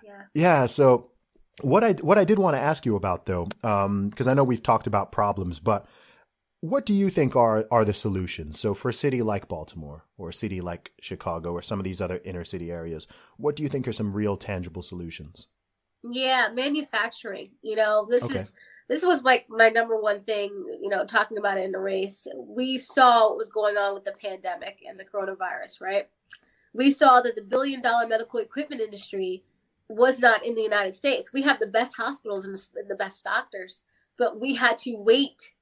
yeah. 0.02 0.22
Yeah, 0.34 0.66
so 0.66 1.10
what 1.60 1.84
I 1.84 1.92
what 1.92 2.18
I 2.18 2.24
did 2.24 2.38
want 2.38 2.56
to 2.56 2.60
ask 2.60 2.84
you 2.86 2.96
about 2.96 3.26
though, 3.26 3.48
um 3.62 4.08
because 4.08 4.26
I 4.26 4.34
know 4.34 4.44
we've 4.44 4.62
talked 4.62 4.86
about 4.86 5.12
problems, 5.12 5.60
but 5.60 5.86
what 6.60 6.84
do 6.84 6.92
you 6.92 7.08
think 7.10 7.36
are 7.36 7.66
are 7.70 7.84
the 7.84 7.94
solutions? 7.94 8.58
So 8.58 8.74
for 8.74 8.88
a 8.90 8.92
city 8.92 9.22
like 9.22 9.48
Baltimore 9.48 10.04
or 10.18 10.28
a 10.28 10.34
city 10.34 10.60
like 10.60 10.92
Chicago 11.00 11.52
or 11.52 11.62
some 11.62 11.78
of 11.78 11.84
these 11.84 12.00
other 12.00 12.20
inner 12.24 12.44
city 12.44 12.70
areas, 12.70 13.06
what 13.36 13.56
do 13.56 13.62
you 13.62 13.68
think 13.68 13.88
are 13.88 13.92
some 13.92 14.12
real 14.12 14.36
tangible 14.36 14.82
solutions? 14.82 15.48
Yeah, 16.02 16.48
manufacturing. 16.52 17.50
You 17.62 17.76
know, 17.76 18.06
this 18.08 18.24
okay. 18.24 18.38
is 18.38 18.52
this 18.90 19.02
was 19.02 19.22
like 19.22 19.46
my 19.48 19.70
number 19.70 19.98
one 19.98 20.20
thing, 20.24 20.50
you 20.82 20.90
know, 20.90 21.06
talking 21.06 21.38
about 21.38 21.56
it 21.56 21.64
in 21.64 21.72
the 21.72 21.78
race. 21.78 22.26
We 22.36 22.76
saw 22.76 23.28
what 23.28 23.38
was 23.38 23.48
going 23.48 23.78
on 23.78 23.94
with 23.94 24.04
the 24.04 24.12
pandemic 24.12 24.80
and 24.86 25.00
the 25.00 25.04
coronavirus, 25.04 25.80
right? 25.80 26.08
we 26.72 26.90
saw 26.90 27.20
that 27.20 27.34
the 27.34 27.42
billion 27.42 27.82
dollar 27.82 28.06
medical 28.06 28.40
equipment 28.40 28.80
industry 28.80 29.42
was 29.88 30.20
not 30.20 30.44
in 30.44 30.54
the 30.54 30.62
United 30.62 30.94
States. 30.94 31.32
We 31.32 31.42
have 31.42 31.58
the 31.58 31.66
best 31.66 31.96
hospitals 31.96 32.44
and 32.44 32.56
the, 32.56 32.84
the 32.88 32.94
best 32.94 33.24
doctors, 33.24 33.82
but 34.16 34.40
we 34.40 34.54
had 34.54 34.78
to 34.78 34.94
wait 34.94 35.52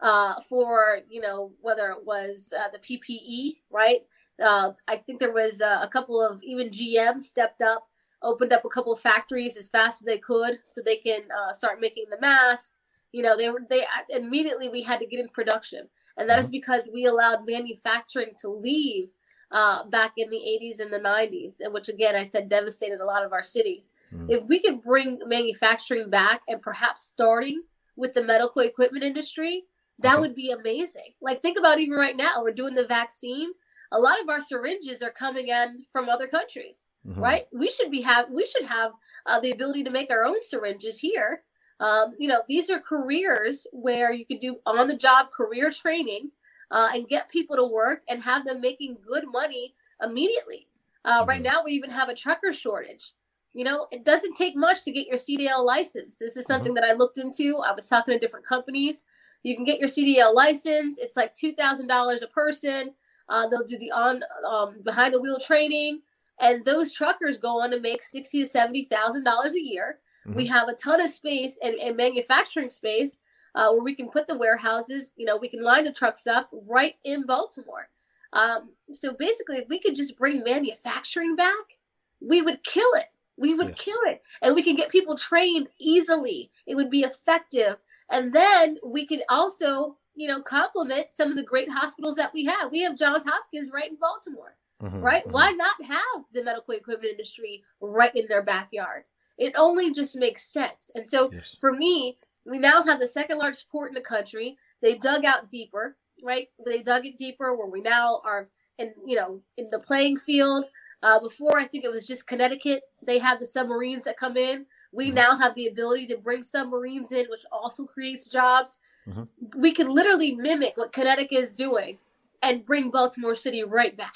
uh, 0.00 0.40
for, 0.48 1.00
you 1.08 1.20
know, 1.20 1.52
whether 1.60 1.90
it 1.90 2.04
was 2.04 2.52
uh, 2.58 2.68
the 2.70 2.78
PPE, 2.78 3.58
right? 3.70 4.00
Uh, 4.42 4.72
I 4.88 4.96
think 4.96 5.20
there 5.20 5.32
was 5.32 5.60
uh, 5.60 5.80
a 5.82 5.88
couple 5.88 6.20
of 6.20 6.42
even 6.42 6.70
GM 6.70 7.20
stepped 7.20 7.62
up, 7.62 7.86
opened 8.22 8.52
up 8.52 8.64
a 8.64 8.68
couple 8.68 8.92
of 8.92 9.00
factories 9.00 9.56
as 9.56 9.68
fast 9.68 10.02
as 10.02 10.06
they 10.06 10.18
could 10.18 10.58
so 10.64 10.82
they 10.82 10.96
can 10.96 11.22
uh, 11.30 11.52
start 11.52 11.80
making 11.80 12.06
the 12.10 12.20
mask. 12.20 12.72
You 13.12 13.22
know, 13.22 13.36
they 13.36 13.48
were, 13.50 13.62
they 13.68 13.84
immediately 14.10 14.68
we 14.68 14.82
had 14.82 15.00
to 15.00 15.06
get 15.06 15.20
in 15.20 15.28
production. 15.28 15.88
And 16.16 16.28
that 16.28 16.38
mm-hmm. 16.38 16.44
is 16.44 16.50
because 16.50 16.90
we 16.92 17.06
allowed 17.06 17.46
manufacturing 17.46 18.32
to 18.40 18.48
leave 18.48 19.08
uh, 19.50 19.84
back 19.84 20.12
in 20.16 20.30
the 20.30 20.36
80s 20.36 20.80
and 20.80 20.92
the 20.92 20.98
90s, 20.98 21.58
which 21.72 21.88
again 21.88 22.16
I 22.16 22.24
said 22.24 22.48
devastated 22.48 23.00
a 23.00 23.04
lot 23.04 23.24
of 23.24 23.32
our 23.32 23.44
cities. 23.44 23.94
Mm. 24.12 24.30
If 24.30 24.44
we 24.44 24.60
could 24.60 24.82
bring 24.82 25.20
manufacturing 25.26 26.10
back 26.10 26.40
and 26.48 26.60
perhaps 26.60 27.04
starting 27.04 27.62
with 27.96 28.14
the 28.14 28.22
medical 28.22 28.62
equipment 28.62 29.04
industry, 29.04 29.64
that 30.00 30.14
okay. 30.14 30.20
would 30.20 30.34
be 30.34 30.50
amazing. 30.50 31.14
Like 31.20 31.42
think 31.42 31.58
about 31.58 31.78
even 31.78 31.96
right 31.96 32.16
now, 32.16 32.42
we're 32.42 32.52
doing 32.52 32.74
the 32.74 32.86
vaccine. 32.86 33.50
A 33.92 33.98
lot 33.98 34.20
of 34.20 34.28
our 34.28 34.40
syringes 34.40 35.00
are 35.00 35.12
coming 35.12 35.48
in 35.48 35.84
from 35.92 36.08
other 36.08 36.26
countries, 36.26 36.88
mm-hmm. 37.06 37.20
right? 37.20 37.46
We 37.52 37.70
should 37.70 37.90
be 37.90 38.02
have 38.02 38.26
we 38.30 38.44
should 38.46 38.66
have 38.66 38.92
uh, 39.26 39.38
the 39.40 39.52
ability 39.52 39.84
to 39.84 39.90
make 39.90 40.10
our 40.10 40.24
own 40.24 40.42
syringes 40.42 40.98
here. 40.98 41.44
Um, 41.78 42.14
you 42.18 42.28
know, 42.28 42.42
these 42.48 42.70
are 42.70 42.80
careers 42.80 43.66
where 43.72 44.12
you 44.12 44.24
could 44.24 44.40
do 44.40 44.56
on 44.64 44.88
the 44.88 44.96
job 44.96 45.30
career 45.30 45.70
training 45.70 46.30
uh, 46.70 46.90
and 46.94 47.08
get 47.08 47.28
people 47.28 47.56
to 47.56 47.64
work 47.64 48.02
and 48.08 48.22
have 48.22 48.44
them 48.44 48.60
making 48.60 48.96
good 49.06 49.24
money 49.30 49.74
immediately. 50.02 50.68
Uh, 51.04 51.24
right 51.26 51.42
mm-hmm. 51.42 51.54
now, 51.54 51.62
we 51.64 51.72
even 51.72 51.90
have 51.90 52.08
a 52.08 52.14
trucker 52.14 52.52
shortage. 52.52 53.12
You 53.52 53.64
know, 53.64 53.86
it 53.90 54.04
doesn't 54.04 54.36
take 54.36 54.56
much 54.56 54.84
to 54.84 54.92
get 54.92 55.06
your 55.06 55.16
CDL 55.16 55.64
license. 55.64 56.18
This 56.18 56.36
is 56.36 56.44
mm-hmm. 56.44 56.52
something 56.52 56.74
that 56.74 56.84
I 56.84 56.92
looked 56.92 57.18
into. 57.18 57.58
I 57.58 57.72
was 57.72 57.88
talking 57.88 58.12
to 58.12 58.18
different 58.18 58.46
companies. 58.46 59.06
You 59.42 59.54
can 59.54 59.64
get 59.64 59.78
your 59.78 59.88
CDL 59.88 60.34
license. 60.34 60.98
It's 60.98 61.16
like 61.16 61.34
two 61.34 61.54
thousand 61.54 61.86
dollars 61.86 62.22
a 62.22 62.26
person. 62.26 62.92
Uh, 63.28 63.46
they'll 63.46 63.64
do 63.64 63.78
the 63.78 63.92
on 63.92 64.22
um, 64.48 64.76
behind 64.82 65.14
the 65.14 65.20
wheel 65.20 65.38
training, 65.38 66.00
and 66.40 66.64
those 66.64 66.92
truckers 66.92 67.38
go 67.38 67.60
on 67.62 67.70
to 67.70 67.80
make 67.80 68.02
sixty 68.02 68.42
to 68.42 68.48
seventy 68.48 68.84
thousand 68.84 69.24
dollars 69.24 69.54
a 69.54 69.62
year. 69.62 70.00
Mm-hmm. 70.26 70.36
We 70.36 70.46
have 70.46 70.68
a 70.68 70.74
ton 70.74 71.00
of 71.00 71.10
space 71.10 71.58
and, 71.62 71.74
and 71.76 71.96
manufacturing 71.96 72.70
space 72.70 73.22
uh, 73.54 73.70
where 73.70 73.82
we 73.82 73.94
can 73.94 74.10
put 74.10 74.26
the 74.26 74.36
warehouses. 74.36 75.12
You 75.16 75.26
know, 75.26 75.36
we 75.36 75.48
can 75.48 75.62
line 75.62 75.84
the 75.84 75.92
trucks 75.92 76.26
up 76.26 76.48
right 76.52 76.96
in 77.04 77.26
Baltimore. 77.26 77.88
Um, 78.32 78.70
so 78.92 79.14
basically, 79.14 79.58
if 79.58 79.68
we 79.68 79.78
could 79.78 79.96
just 79.96 80.18
bring 80.18 80.42
manufacturing 80.42 81.36
back, 81.36 81.78
we 82.20 82.42
would 82.42 82.64
kill 82.64 82.90
it. 82.94 83.06
We 83.38 83.54
would 83.54 83.68
yes. 83.68 83.84
kill 83.84 84.00
it, 84.06 84.22
and 84.40 84.54
we 84.54 84.62
can 84.62 84.76
get 84.76 84.88
people 84.88 85.16
trained 85.16 85.68
easily. 85.78 86.50
It 86.66 86.74
would 86.74 86.90
be 86.90 87.02
effective, 87.02 87.76
and 88.10 88.32
then 88.32 88.78
we 88.82 89.06
could 89.06 89.22
also, 89.28 89.98
you 90.14 90.26
know, 90.26 90.40
complement 90.40 91.12
some 91.12 91.30
of 91.30 91.36
the 91.36 91.42
great 91.42 91.70
hospitals 91.70 92.16
that 92.16 92.32
we 92.32 92.46
have. 92.46 92.72
We 92.72 92.80
have 92.80 92.96
Johns 92.96 93.26
Hopkins 93.26 93.70
right 93.70 93.90
in 93.90 93.98
Baltimore, 94.00 94.56
mm-hmm, 94.82 95.00
right? 95.00 95.22
Mm-hmm. 95.22 95.32
Why 95.32 95.50
not 95.50 95.74
have 95.84 96.24
the 96.32 96.44
medical 96.44 96.72
equipment 96.72 97.10
industry 97.10 97.62
right 97.82 98.14
in 98.16 98.26
their 98.26 98.42
backyard? 98.42 99.04
It 99.38 99.52
only 99.56 99.92
just 99.92 100.16
makes 100.16 100.42
sense. 100.42 100.90
And 100.94 101.06
so, 101.06 101.30
yes. 101.32 101.56
for 101.60 101.72
me, 101.72 102.18
we 102.44 102.58
now 102.58 102.82
have 102.82 103.00
the 103.00 103.06
second 103.06 103.38
largest 103.38 103.70
port 103.70 103.90
in 103.90 103.94
the 103.94 104.00
country. 104.00 104.56
They 104.80 104.94
dug 104.94 105.24
out 105.24 105.48
deeper, 105.48 105.96
right? 106.22 106.48
They 106.64 106.82
dug 106.82 107.06
it 107.06 107.18
deeper 107.18 107.54
where 107.54 107.66
we 107.66 107.80
now 107.80 108.20
are 108.24 108.48
in, 108.78 108.94
you 109.04 109.16
know, 109.16 109.40
in 109.56 109.68
the 109.70 109.78
playing 109.78 110.18
field. 110.18 110.66
Uh, 111.02 111.20
before, 111.20 111.58
I 111.58 111.64
think 111.64 111.84
it 111.84 111.90
was 111.90 112.06
just 112.06 112.26
Connecticut. 112.26 112.82
They 113.02 113.18
have 113.18 113.38
the 113.38 113.46
submarines 113.46 114.04
that 114.04 114.16
come 114.16 114.36
in. 114.36 114.66
We 114.92 115.06
mm-hmm. 115.06 115.16
now 115.16 115.36
have 115.36 115.54
the 115.54 115.66
ability 115.66 116.06
to 116.08 116.16
bring 116.16 116.42
submarines 116.42 117.12
in, 117.12 117.26
which 117.28 117.44
also 117.52 117.84
creates 117.84 118.28
jobs. 118.28 118.78
Mm-hmm. 119.06 119.60
We 119.60 119.72
can 119.72 119.88
literally 119.88 120.34
mimic 120.34 120.76
what 120.76 120.92
Connecticut 120.92 121.38
is 121.38 121.54
doing 121.54 121.98
and 122.42 122.64
bring 122.64 122.90
Baltimore 122.90 123.34
City 123.34 123.62
right 123.62 123.96
back. 123.96 124.14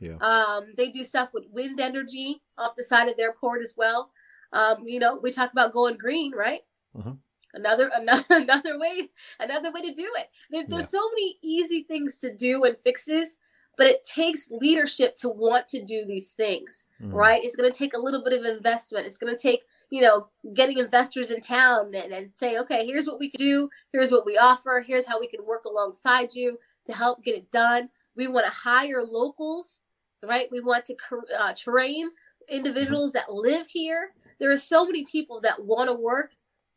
Yeah. 0.00 0.16
Um, 0.16 0.72
they 0.76 0.88
do 0.88 1.04
stuff 1.04 1.30
with 1.32 1.44
wind 1.52 1.80
energy 1.80 2.40
off 2.58 2.74
the 2.74 2.82
side 2.82 3.08
of 3.08 3.16
their 3.16 3.32
port 3.32 3.62
as 3.62 3.74
well. 3.76 4.10
Um, 4.54 4.86
you 4.86 5.00
know, 5.00 5.18
we 5.22 5.30
talk 5.30 5.52
about 5.52 5.72
going 5.72 5.98
green, 5.98 6.32
right? 6.32 6.60
Mm-hmm. 6.96 7.12
Another 7.54 7.90
another 7.94 8.24
another 8.30 8.78
way 8.78 9.10
another 9.40 9.72
way 9.72 9.82
to 9.82 9.92
do 9.92 10.08
it. 10.16 10.28
There, 10.50 10.64
there's 10.66 10.84
yeah. 10.84 11.00
so 11.00 11.08
many 11.10 11.36
easy 11.42 11.82
things 11.82 12.18
to 12.20 12.34
do 12.34 12.64
and 12.64 12.78
fixes 12.78 13.38
but 13.76 13.88
it 13.88 14.04
takes 14.04 14.52
leadership 14.52 15.16
to 15.16 15.28
want 15.28 15.66
to 15.66 15.84
do 15.84 16.04
these 16.06 16.30
things 16.30 16.84
mm. 17.02 17.12
right? 17.12 17.42
It's 17.42 17.56
going 17.56 17.70
to 17.70 17.76
take 17.76 17.94
a 17.94 17.98
little 17.98 18.22
bit 18.22 18.32
of 18.32 18.44
investment. 18.44 19.04
It's 19.04 19.18
going 19.18 19.36
to 19.36 19.40
take 19.40 19.62
you 19.90 20.00
know 20.00 20.28
getting 20.54 20.78
investors 20.78 21.30
in 21.30 21.40
town 21.40 21.92
and, 21.94 22.12
and 22.12 22.30
say 22.32 22.58
okay 22.58 22.86
here's 22.86 23.06
what 23.06 23.18
we 23.18 23.30
can 23.30 23.38
do. 23.38 23.68
Here's 23.92 24.12
what 24.12 24.26
we 24.26 24.38
offer. 24.38 24.84
Here's 24.86 25.06
how 25.06 25.20
we 25.20 25.26
can 25.28 25.44
work 25.44 25.64
alongside 25.64 26.34
you 26.34 26.58
to 26.86 26.92
help 26.92 27.24
get 27.24 27.36
it 27.36 27.50
done. 27.50 27.88
We 28.16 28.28
want 28.28 28.46
to 28.46 28.52
hire 28.52 29.02
locals 29.02 29.82
right? 30.26 30.48
We 30.50 30.60
want 30.60 30.84
to 30.86 30.96
uh, 31.38 31.54
train 31.54 32.08
mm-hmm. 32.08 32.56
individuals 32.56 33.12
that 33.12 33.32
live 33.32 33.66
here 33.68 34.10
there 34.38 34.50
are 34.52 34.56
so 34.56 34.84
many 34.84 35.04
people 35.04 35.40
that 35.42 35.64
want 35.64 35.88
to 35.88 35.94
work 35.94 36.32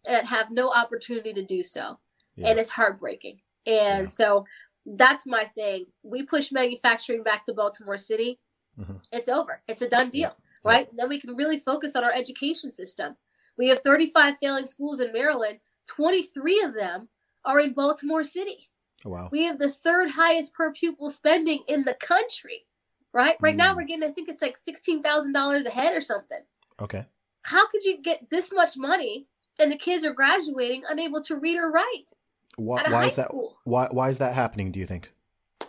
that 0.06 0.26
have 0.26 0.52
no 0.52 0.72
opportunity 0.72 1.34
to 1.34 1.44
do 1.44 1.64
so. 1.64 2.00
Yeah. 2.36 2.50
And 2.50 2.60
it's 2.60 2.72
heartbreaking. 2.72 3.42
And 3.66 4.04
yeah. 4.04 4.06
so 4.06 4.46
that's 4.86 5.28
my 5.28 5.44
thing. 5.44 5.88
We 6.04 6.24
push 6.24 6.52
manufacturing 6.52 7.24
back 7.24 7.46
to 7.46 7.54
Baltimore 7.54 7.98
City. 7.98 8.40
Mm-hmm. 8.80 8.98
It's 9.12 9.28
over. 9.28 9.62
It's 9.68 9.82
a 9.82 9.90
done 9.90 10.10
deal, 10.10 10.36
yeah. 10.38 10.72
right? 10.72 10.88
Then 10.96 11.10
we 11.10 11.20
can 11.20 11.36
really 11.36 11.60
focus 11.60 11.96
on 11.96 12.04
our 12.04 12.14
education 12.14 12.72
system. 12.72 13.16
We 13.58 13.68
have 13.70 13.80
35 13.80 14.36
failing 14.40 14.66
schools 14.66 15.02
in 15.02 15.12
Maryland. 15.12 15.60
23 15.88 16.62
of 16.62 16.74
them 16.74 17.10
are 17.44 17.60
in 17.60 17.74
Baltimore 17.74 18.24
City. 18.24 18.70
Oh, 19.06 19.10
wow. 19.10 19.30
We 19.32 19.44
have 19.44 19.60
the 19.60 19.70
third 19.70 20.12
highest 20.12 20.54
per 20.54 20.72
pupil 20.72 21.10
spending 21.10 21.64
in 21.68 21.84
the 21.84 21.94
country, 21.96 22.66
right? 23.14 23.38
Right 23.42 23.56
mm. 23.56 23.60
now 23.60 23.76
we're 23.76 23.84
getting, 23.84 24.04
I 24.04 24.12
think 24.12 24.30
it's 24.30 24.42
like 24.42 24.58
$16,000 24.58 25.66
a 25.66 25.70
head 25.70 25.96
or 25.96 26.02
something. 26.02 26.42
Okay. 26.80 27.06
How 27.48 27.68
could 27.68 27.84
you 27.84 28.02
get 28.02 28.30
this 28.30 28.52
much 28.54 28.78
money 28.78 29.28
and 29.60 29.72
the 29.72 29.78
kids 29.78 30.06
are 30.06 30.14
graduating 30.14 30.84
unable 30.90 31.22
to 31.24 31.36
read 31.36 31.58
or 31.58 31.72
write. 31.72 32.12
Why, 32.56 32.84
why 32.90 33.06
is 33.06 33.16
that? 33.16 33.28
School. 33.28 33.58
Why 33.64 33.88
why 33.92 34.10
is 34.10 34.18
that 34.18 34.34
happening? 34.34 34.72
Do 34.72 34.80
you 34.80 34.88
think? 34.88 35.14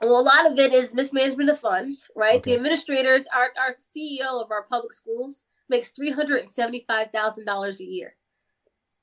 Well, 0.01 0.20
a 0.20 0.22
lot 0.22 0.51
of 0.51 0.59
it 0.59 0.72
is 0.72 0.95
mismanagement 0.95 1.51
of 1.51 1.59
funds, 1.59 2.11
right? 2.14 2.37
Okay. 2.37 2.53
The 2.53 2.57
administrators, 2.57 3.26
our 3.35 3.51
our 3.61 3.76
CEO 3.76 4.43
of 4.43 4.51
our 4.51 4.62
public 4.62 4.93
schools 4.93 5.45
makes 5.68 5.91
three 5.91 6.11
hundred 6.11 6.41
and 6.41 6.51
seventy 6.51 6.85
five 6.87 7.11
thousand 7.11 7.45
dollars 7.45 7.81
a 7.81 7.85
year. 7.85 8.14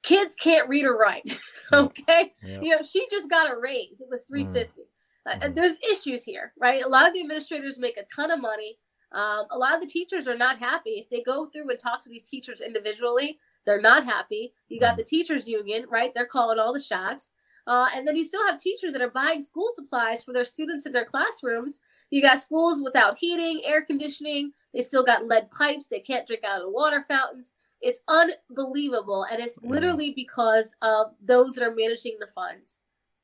Kids 0.03 0.35
can't 0.35 0.69
read 0.69 0.85
or 0.85 0.97
write. 0.97 1.39
okay, 1.73 2.33
yep. 2.43 2.63
you 2.63 2.69
know 2.71 2.81
she 2.81 3.07
just 3.11 3.29
got 3.29 3.51
a 3.51 3.59
raise. 3.59 4.01
It 4.01 4.07
was 4.09 4.23
three 4.23 4.45
fifty. 4.45 4.81
Mm. 4.81 4.85
Uh, 5.27 5.39
mm. 5.39 5.55
There's 5.55 5.79
issues 5.91 6.23
here, 6.23 6.53
right? 6.59 6.83
A 6.83 6.87
lot 6.87 7.07
of 7.07 7.13
the 7.13 7.21
administrators 7.21 7.79
make 7.79 7.97
a 7.97 8.05
ton 8.15 8.31
of 8.31 8.41
money. 8.41 8.77
Um, 9.15 9.45
a 9.49 9.57
lot 9.57 9.73
of 9.73 9.81
the 9.81 9.87
teachers 9.87 10.27
are 10.27 10.37
not 10.37 10.59
happy 10.59 10.91
if 10.91 11.09
they 11.09 11.23
go 11.23 11.47
through 11.47 11.69
and 11.69 11.79
talk 11.79 12.03
to 12.03 12.09
these 12.09 12.29
teachers 12.29 12.61
individually 12.61 13.39
they're 13.65 13.81
not 13.81 14.05
happy. 14.05 14.53
You 14.69 14.79
got 14.79 14.95
the 14.95 15.03
teachers 15.03 15.47
union, 15.47 15.85
right? 15.89 16.13
They're 16.13 16.25
calling 16.25 16.59
all 16.59 16.73
the 16.73 16.79
shots. 16.79 17.31
Uh, 17.67 17.87
and 17.95 18.07
then 18.07 18.15
you 18.15 18.23
still 18.23 18.45
have 18.45 18.59
teachers 18.59 18.93
that 18.93 19.01
are 19.01 19.09
buying 19.09 19.41
school 19.41 19.69
supplies 19.73 20.23
for 20.23 20.33
their 20.33 20.45
students 20.45 20.85
in 20.85 20.91
their 20.91 21.03
classrooms. 21.05 21.81
You 22.11 22.21
got 22.21 22.41
schools 22.41 22.79
without 22.83 23.17
heating, 23.17 23.63
air 23.65 23.83
conditioning. 23.83 24.51
They 24.73 24.81
still 24.81 25.03
got 25.03 25.25
lead 25.25 25.49
pipes. 25.49 25.87
They 25.87 25.99
can't 25.99 26.27
drink 26.27 26.43
out 26.43 26.61
of 26.61 26.71
water 26.71 27.03
fountains. 27.07 27.53
It's 27.81 28.01
unbelievable. 28.07 29.23
And 29.23 29.41
it's 29.41 29.59
literally 29.63 30.13
because 30.15 30.75
of 30.83 31.07
those 31.21 31.55
that 31.55 31.65
are 31.65 31.75
managing 31.75 32.17
the 32.19 32.27
funds. 32.27 32.77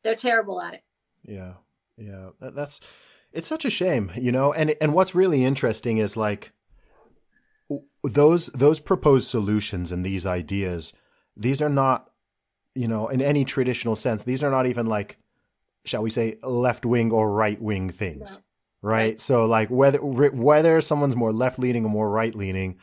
They're 0.04 0.16
terrible 0.16 0.60
at 0.60 0.74
it. 0.74 0.84
Yeah. 1.24 1.54
Yeah. 1.98 2.30
That's, 2.40 2.80
it's 3.34 3.48
such 3.48 3.66
a 3.66 3.70
shame, 3.70 4.12
you 4.16 4.32
know? 4.32 4.54
And, 4.54 4.76
and 4.82 4.94
what's 4.94 5.16
really 5.16 5.44
interesting 5.44 5.98
is 5.98 6.18
like, 6.18 6.52
those 8.04 8.48
those 8.48 8.80
proposed 8.80 9.28
solutions 9.28 9.92
and 9.92 10.06
these 10.06 10.26
ideas 10.26 10.94
these 11.38 11.62
are 11.62 11.70
not 11.70 12.10
you 12.76 12.88
know 12.88 13.08
in 13.08 13.22
any 13.22 13.46
traditional 13.46 13.96
sense 13.96 14.24
these 14.24 14.44
are 14.44 14.52
not 14.52 14.66
even 14.66 14.88
like 14.88 15.18
shall 15.86 16.02
we 16.02 16.10
say 16.10 16.38
left 16.44 16.86
wing 16.86 17.12
or 17.12 17.32
right 17.32 17.62
wing 17.62 17.90
things 17.90 18.42
right? 18.82 18.96
right 18.96 19.20
so 19.20 19.46
like 19.46 19.70
whether 19.70 20.00
whether 20.00 20.82
someone's 20.82 21.16
more 21.16 21.32
left 21.32 21.60
leaning 21.60 21.86
or 21.86 21.90
more 21.90 22.10
right 22.10 22.36
leaning 22.36 22.78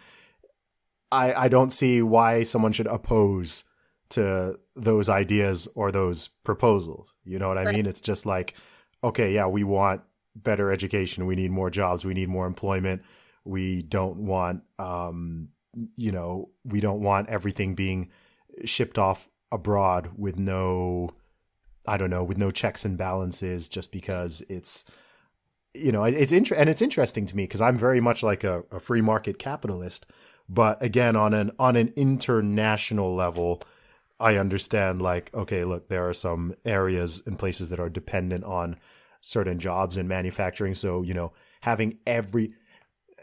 i 1.11 1.33
i 1.35 1.49
don't 1.49 1.71
see 1.71 2.01
why 2.01 2.43
someone 2.43 2.73
should 2.73 2.87
oppose 2.87 3.65
to 4.09 4.59
those 4.77 5.09
ideas 5.09 5.69
or 5.75 5.91
those 5.91 6.29
proposals 6.45 7.17
you 7.25 7.39
know 7.39 7.49
what 7.49 7.59
i 7.59 7.65
right. 7.65 7.75
mean 7.75 7.87
it's 7.87 8.01
just 8.01 8.25
like 8.25 8.55
okay 9.03 9.35
yeah 9.35 9.47
we 9.47 9.65
want 9.65 10.03
better 10.43 10.71
education. 10.71 11.27
We 11.27 11.37
need 11.37 11.51
more 11.51 11.71
jobs. 11.71 12.05
We 12.05 12.15
need 12.15 12.29
more 12.29 12.47
employment. 12.47 13.03
We 13.45 13.83
don't 13.83 14.27
want, 14.27 14.63
um, 14.79 15.49
you 15.97 16.13
know, 16.13 16.51
we 16.65 16.81
don't 16.81 17.01
want 17.01 17.29
everything 17.29 17.75
being 17.75 18.11
shipped 18.65 18.99
off 18.99 19.29
abroad 19.51 20.11
with 20.17 20.39
no, 20.39 21.11
I 21.87 21.97
don't 21.97 22.11
know, 22.11 22.25
with 22.25 22.39
no 22.39 22.51
checks 22.51 22.85
and 22.85 22.99
balances 22.99 23.69
just 23.69 23.93
because 23.93 24.43
it's, 24.49 24.85
you 25.75 25.93
know, 25.93 26.05
it's 26.05 26.33
inter- 26.33 26.57
and 26.57 26.69
it's 26.69 26.83
interesting 26.83 27.27
to 27.27 27.37
me 27.37 27.45
because 27.45 27.61
I'm 27.61 27.79
very 27.79 28.01
much 28.01 28.23
like 28.23 28.45
a, 28.45 28.65
a 28.71 28.81
free 28.81 29.01
market 29.01 29.39
capitalist. 29.39 30.07
But 30.49 30.83
again, 30.83 31.15
on 31.15 31.35
an 31.35 31.53
on 31.59 31.77
an 31.77 31.93
international 31.95 33.15
level, 33.15 33.63
I 34.19 34.37
understand 34.37 35.01
like, 35.01 35.33
okay, 35.35 35.65
look, 35.65 35.89
there 35.89 36.09
are 36.09 36.15
some 36.15 36.55
areas 36.65 37.23
and 37.27 37.39
places 37.39 37.69
that 37.69 37.81
are 37.81 37.91
dependent 37.91 38.45
on 38.45 38.77
certain 39.21 39.59
jobs 39.59 39.97
in 39.97 40.09
manufacturing. 40.09 40.75
So, 40.75 41.03
you 41.03 41.15
know, 41.15 41.33
having 41.61 41.99
every 42.07 42.53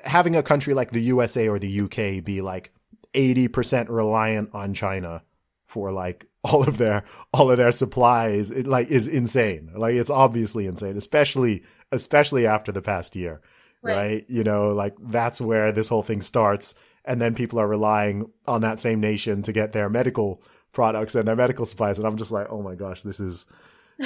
having 0.04 0.36
a 0.36 0.44
country 0.44 0.74
like 0.74 0.92
the 0.92 1.02
USA 1.02 1.48
or 1.48 1.58
the 1.58 1.82
UK 1.82 2.24
be 2.24 2.42
like 2.42 2.72
80% 3.14 3.88
reliant 3.90 4.54
on 4.54 4.74
China 4.74 5.24
for 5.66 5.92
like 5.92 6.28
all 6.44 6.68
of 6.68 6.78
their 6.78 7.04
all 7.34 7.50
of 7.50 7.58
their 7.58 7.72
supplies 7.72 8.52
it 8.52 8.68
like 8.68 8.88
is 8.90 9.08
insane 9.08 9.72
like 9.76 9.96
it's 9.96 10.12
obviously 10.12 10.68
insane 10.68 10.96
especially 10.96 11.64
especially 11.92 12.46
after 12.46 12.72
the 12.72 12.84
past 12.84 13.16
year 13.16 13.42
right. 13.82 13.96
right 13.96 14.26
you 14.30 14.44
know 14.44 14.70
like 14.70 14.96
that's 15.10 15.42
where 15.42 15.72
this 15.72 15.90
whole 15.90 16.04
thing 16.04 16.22
starts 16.22 16.76
and 17.04 17.20
then 17.20 17.34
people 17.34 17.60
are 17.60 17.68
relying 17.68 18.30
on 18.48 18.62
that 18.62 18.80
same 18.80 19.00
nation 19.00 19.42
to 19.42 19.52
get 19.52 19.74
their 19.74 19.90
medical 19.90 20.40
products 20.72 21.16
and 21.16 21.28
their 21.28 21.36
medical 21.36 21.66
supplies 21.66 21.98
and 21.98 22.08
i'm 22.08 22.18
just 22.18 22.32
like 22.32 22.46
oh 22.52 22.62
my 22.62 22.76
gosh 22.76 23.02
this 23.02 23.20
is 23.20 23.48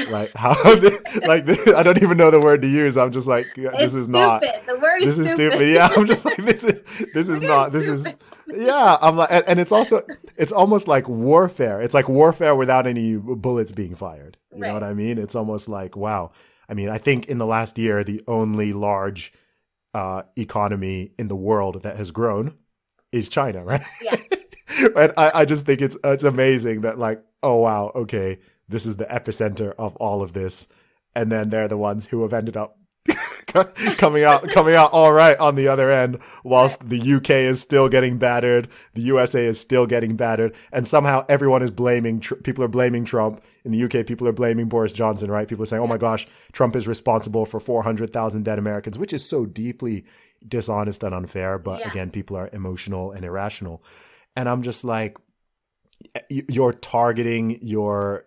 like 0.10 0.32
how 0.36 0.52
like 1.26 1.50
I 1.76 1.84
don't 1.84 2.02
even 2.04 2.18
know 2.18 2.32
the 2.32 2.40
word 2.40 2.62
to 2.62 2.68
use. 2.68 2.98
I'm 2.98 3.12
just 3.12 3.28
like 3.28 3.48
this 3.56 3.94
is 3.94 4.06
stupid. 4.06 4.12
not. 4.12 4.42
The 4.42 4.78
word 4.80 5.02
This 5.02 5.18
is 5.18 5.30
stupid. 5.32 5.54
stupid. 5.54 5.70
Yeah, 5.74 5.90
I'm 5.96 6.06
just 6.06 6.26
like 6.26 6.38
this 6.38 6.64
is 6.64 6.82
this 7.14 7.30
is 7.30 7.42
not 7.42 7.72
this 7.72 7.88
is 7.88 8.08
yeah. 8.48 8.98
I'm 9.02 9.16
like 9.18 9.30
and, 9.32 9.44
and 9.48 9.60
it's 9.60 9.72
also 9.72 10.02
it's 10.38 10.52
almost 10.52 10.88
like 10.88 11.08
warfare. 11.10 11.82
It's 11.82 11.94
like 11.94 12.08
warfare 12.10 12.56
without 12.56 12.86
any 12.88 13.16
bullets 13.18 13.72
being 13.72 13.96
fired. 13.96 14.38
You 14.54 14.60
know 14.60 14.74
what 14.74 14.84
I 14.84 14.94
mean? 14.94 15.18
It's 15.18 15.36
almost 15.36 15.68
like 15.70 15.96
wow. 15.96 16.32
I 16.68 16.76
mean, 16.76 16.90
I 16.90 17.00
think 17.00 17.26
in 17.26 17.40
the 17.40 17.48
last 17.48 17.80
year, 17.80 18.04
the 18.04 18.22
only 18.28 18.74
large 18.74 19.34
uh, 19.96 20.22
economy 20.38 21.12
in 21.18 21.28
the 21.28 21.36
world 21.36 21.82
that 21.82 21.98
has 21.98 22.12
grown 22.12 22.54
is 23.12 23.28
China, 23.28 23.64
right? 23.66 23.82
Yeah. 24.02 24.18
and 24.96 25.12
I, 25.18 25.32
I 25.34 25.46
just 25.46 25.66
think 25.66 25.82
it's 25.82 25.98
it's 26.04 26.24
amazing 26.24 26.82
that 26.82 27.00
like, 27.00 27.24
oh 27.42 27.56
wow, 27.56 27.92
okay, 27.96 28.38
this 28.70 28.86
is 28.86 28.96
the 28.98 29.06
epicenter 29.06 29.74
of 29.78 29.96
all 29.98 30.22
of 30.22 30.34
this, 30.34 30.68
and 31.16 31.32
then 31.32 31.50
they're 31.50 31.68
the 31.68 31.78
ones 31.78 32.06
who 32.08 32.22
have 32.22 32.34
ended 32.34 32.56
up 32.56 32.78
coming 33.98 34.24
out 34.24 34.48
coming 34.50 34.76
out 34.76 34.92
all 34.92 35.12
right 35.12 35.38
on 35.40 35.56
the 35.56 35.68
other 35.68 35.92
end, 35.92 36.20
whilst 36.44 36.88
the 36.88 37.00
UK 37.14 37.32
is 37.32 37.60
still 37.60 37.90
getting 37.90 38.18
battered, 38.18 38.68
the 38.94 39.02
USA 39.04 39.44
is 39.46 39.60
still 39.60 39.88
getting 39.88 40.16
battered, 40.16 40.54
and 40.72 40.88
somehow 40.88 41.26
everyone 41.28 41.64
is 41.64 41.72
blaming 41.72 42.20
tr- 42.20 42.36
people 42.36 42.64
are 42.64 42.68
blaming 42.70 43.06
Trump. 43.06 43.42
In 43.66 43.72
the 43.72 43.84
UK, 43.84 44.06
people 44.06 44.28
are 44.28 44.32
blaming 44.34 44.68
Boris 44.70 44.94
Johnson, 44.94 45.30
right? 45.32 45.48
People 45.48 45.64
are 45.64 45.66
saying, 45.66 45.82
"Oh 45.82 45.88
my 45.88 45.98
gosh, 45.98 46.28
Trump 46.52 46.76
is 46.76 46.88
responsible 46.88 47.46
for 47.46 47.60
400,000 47.60 48.44
dead 48.46 48.60
Americans," 48.60 49.00
which 49.00 49.14
is 49.14 49.28
so 49.28 49.46
deeply 49.46 50.06
dishonest 50.48 51.04
and 51.04 51.14
unfair. 51.16 51.58
But 51.58 51.80
Yeah. 51.82 51.88
again, 51.88 52.12
people 52.12 52.38
are 52.38 52.50
emotional 52.54 53.12
and 53.12 53.26
irrational, 53.26 53.84
and 54.36 54.48
I'm 54.48 54.62
just 54.62 54.84
like, 54.84 55.18
you're 56.30 56.74
targeting 56.74 57.58
your 57.62 58.26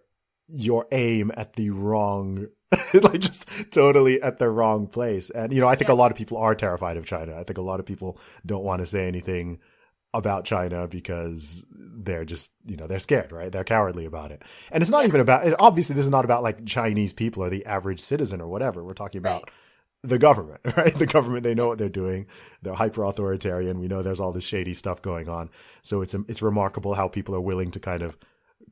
your 0.49 0.86
aim 0.93 1.30
at 1.36 1.55
the 1.55 1.70
wrong 1.70 2.47
like 3.03 3.20
just 3.20 3.47
totally 3.70 4.20
at 4.22 4.38
the 4.38 4.49
wrong 4.51 4.86
place 4.86 5.30
and 5.30 5.53
you 5.53 5.61
know 5.61 5.68
i 5.68 5.74
think 5.74 5.88
a 5.90 5.95
lot 5.95 6.11
of 6.11 6.16
people 6.16 6.36
are 6.38 6.55
terrified 6.55 6.97
of 6.97 7.07
china 7.07 7.34
i 7.38 7.45
think 7.45 7.59
a 7.59 7.62
lot 7.62 7.80
of 7.80 7.86
people 7.86 8.18
don't 8.45 8.64
want 8.64 8.80
to 8.80 8.86
say 8.86 9.07
anything 9.07 9.59
about 10.14 10.45
china 10.45 10.86
because 10.88 11.64
they're 11.70 12.24
just 12.24 12.53
you 12.66 12.76
know 12.76 12.86
they're 12.86 12.99
scared 12.99 13.30
right 13.32 13.53
they're 13.53 13.64
cowardly 13.64 14.05
about 14.05 14.30
it 14.32 14.43
and 14.70 14.82
it's 14.82 14.90
not 14.90 15.03
Yeah. 15.03 15.09
even 15.09 15.20
about 15.20 15.55
obviously 15.59 15.95
this 15.95 16.05
is 16.05 16.11
not 16.11 16.24
about 16.24 16.43
like 16.43 16.64
chinese 16.66 17.12
people 17.12 17.43
or 17.45 17.51
the 17.51 17.64
average 17.66 18.01
citizen 18.01 18.40
or 18.40 18.49
whatever 18.49 18.82
we're 18.84 18.95
talking 18.95 19.18
about 19.18 19.43
Right. 19.45 19.51
the 20.05 20.18
government, 20.18 20.61
right? 20.76 20.93
The 20.93 21.07
government, 21.07 21.45
they 21.45 21.55
know 21.55 21.68
what 21.68 21.78
they're 21.78 21.88
doing. 21.88 22.26
They're 22.61 22.74
hyper 22.74 23.05
authoritarian. 23.05 23.78
We 23.78 23.86
know 23.86 24.03
there's 24.03 24.18
all 24.18 24.32
this 24.32 24.43
shady 24.43 24.74
stuff 24.74 25.01
going 25.01 25.28
on. 25.28 25.49
So 25.82 26.03
it's, 26.03 26.12
um, 26.12 26.26
it's 26.28 26.43
remarkable 26.43 26.95
how 26.95 27.07
people 27.07 27.36
are 27.36 27.40
willing 27.40 27.70
to 27.70 27.78
kind 27.78 28.03
of 28.03 28.16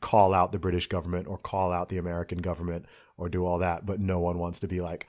call 0.01 0.34
out 0.34 0.53
the 0.53 0.59
British 0.59 0.86
government 0.88 1.28
or 1.28 1.38
call 1.38 1.72
out 1.72 1.88
the 1.88 1.98
American 1.98 2.38
government 2.38 2.86
or 3.16 3.28
do 3.28 3.44
all 3.44 3.59
that. 3.59 3.84
But 3.86 4.01
no 4.01 4.20
one 4.20 4.38
wants 4.38 4.61
to 4.61 4.68
be 4.68 4.80
like, 4.80 5.07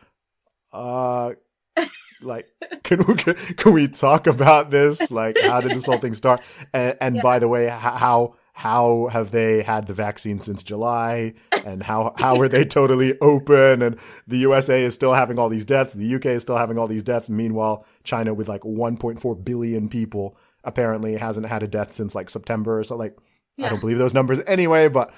uh, 0.73 1.33
like, 2.21 2.47
can 2.83 3.03
we, 3.07 3.15
can 3.15 3.73
we 3.73 3.87
talk 3.87 4.27
about 4.27 4.69
this? 4.71 5.11
Like, 5.11 5.37
how 5.39 5.61
did 5.61 5.71
this 5.71 5.85
whole 5.85 5.97
thing 5.97 6.13
start? 6.13 6.41
And, 6.73 6.95
and 7.01 7.15
Yeah. 7.15 7.21
by 7.21 7.39
the 7.39 7.47
way, 7.47 7.67
how, 7.67 8.35
how 8.53 9.07
have 9.11 9.31
they 9.31 9.63
had 9.63 9.87
the 9.87 9.93
vaccine 9.93 10.39
since 10.39 10.61
July? 10.63 11.33
And 11.65 11.81
how, 11.83 12.13
how 12.17 12.39
are 12.41 12.49
they 12.49 12.65
totally 12.65 13.17
open? 13.21 13.81
And 13.81 13.97
the 14.27 14.37
USA 14.39 14.83
is 14.83 14.93
still 14.93 15.13
having 15.13 15.39
all 15.39 15.49
these 15.49 15.65
deaths. 15.65 15.93
The 15.93 16.15
UK 16.15 16.25
is 16.27 16.41
still 16.43 16.57
having 16.57 16.77
all 16.77 16.87
these 16.87 17.03
deaths. 17.03 17.29
Meanwhile, 17.29 17.85
China 18.03 18.33
with 18.33 18.49
like 18.49 18.61
1.4 18.61 19.45
billion 19.45 19.89
people 19.89 20.37
apparently 20.63 21.15
hasn't 21.15 21.47
had 21.47 21.63
a 21.63 21.67
death 21.67 21.91
since 21.91 22.13
like 22.13 22.29
September 22.29 22.83
so. 22.83 22.95
Like, 22.97 23.17
I 23.59 23.69
don't 23.69 23.79
believe 23.79 23.97
those 23.97 24.13
numbers 24.13 24.39
anyway, 24.47 24.87
but 24.87 25.13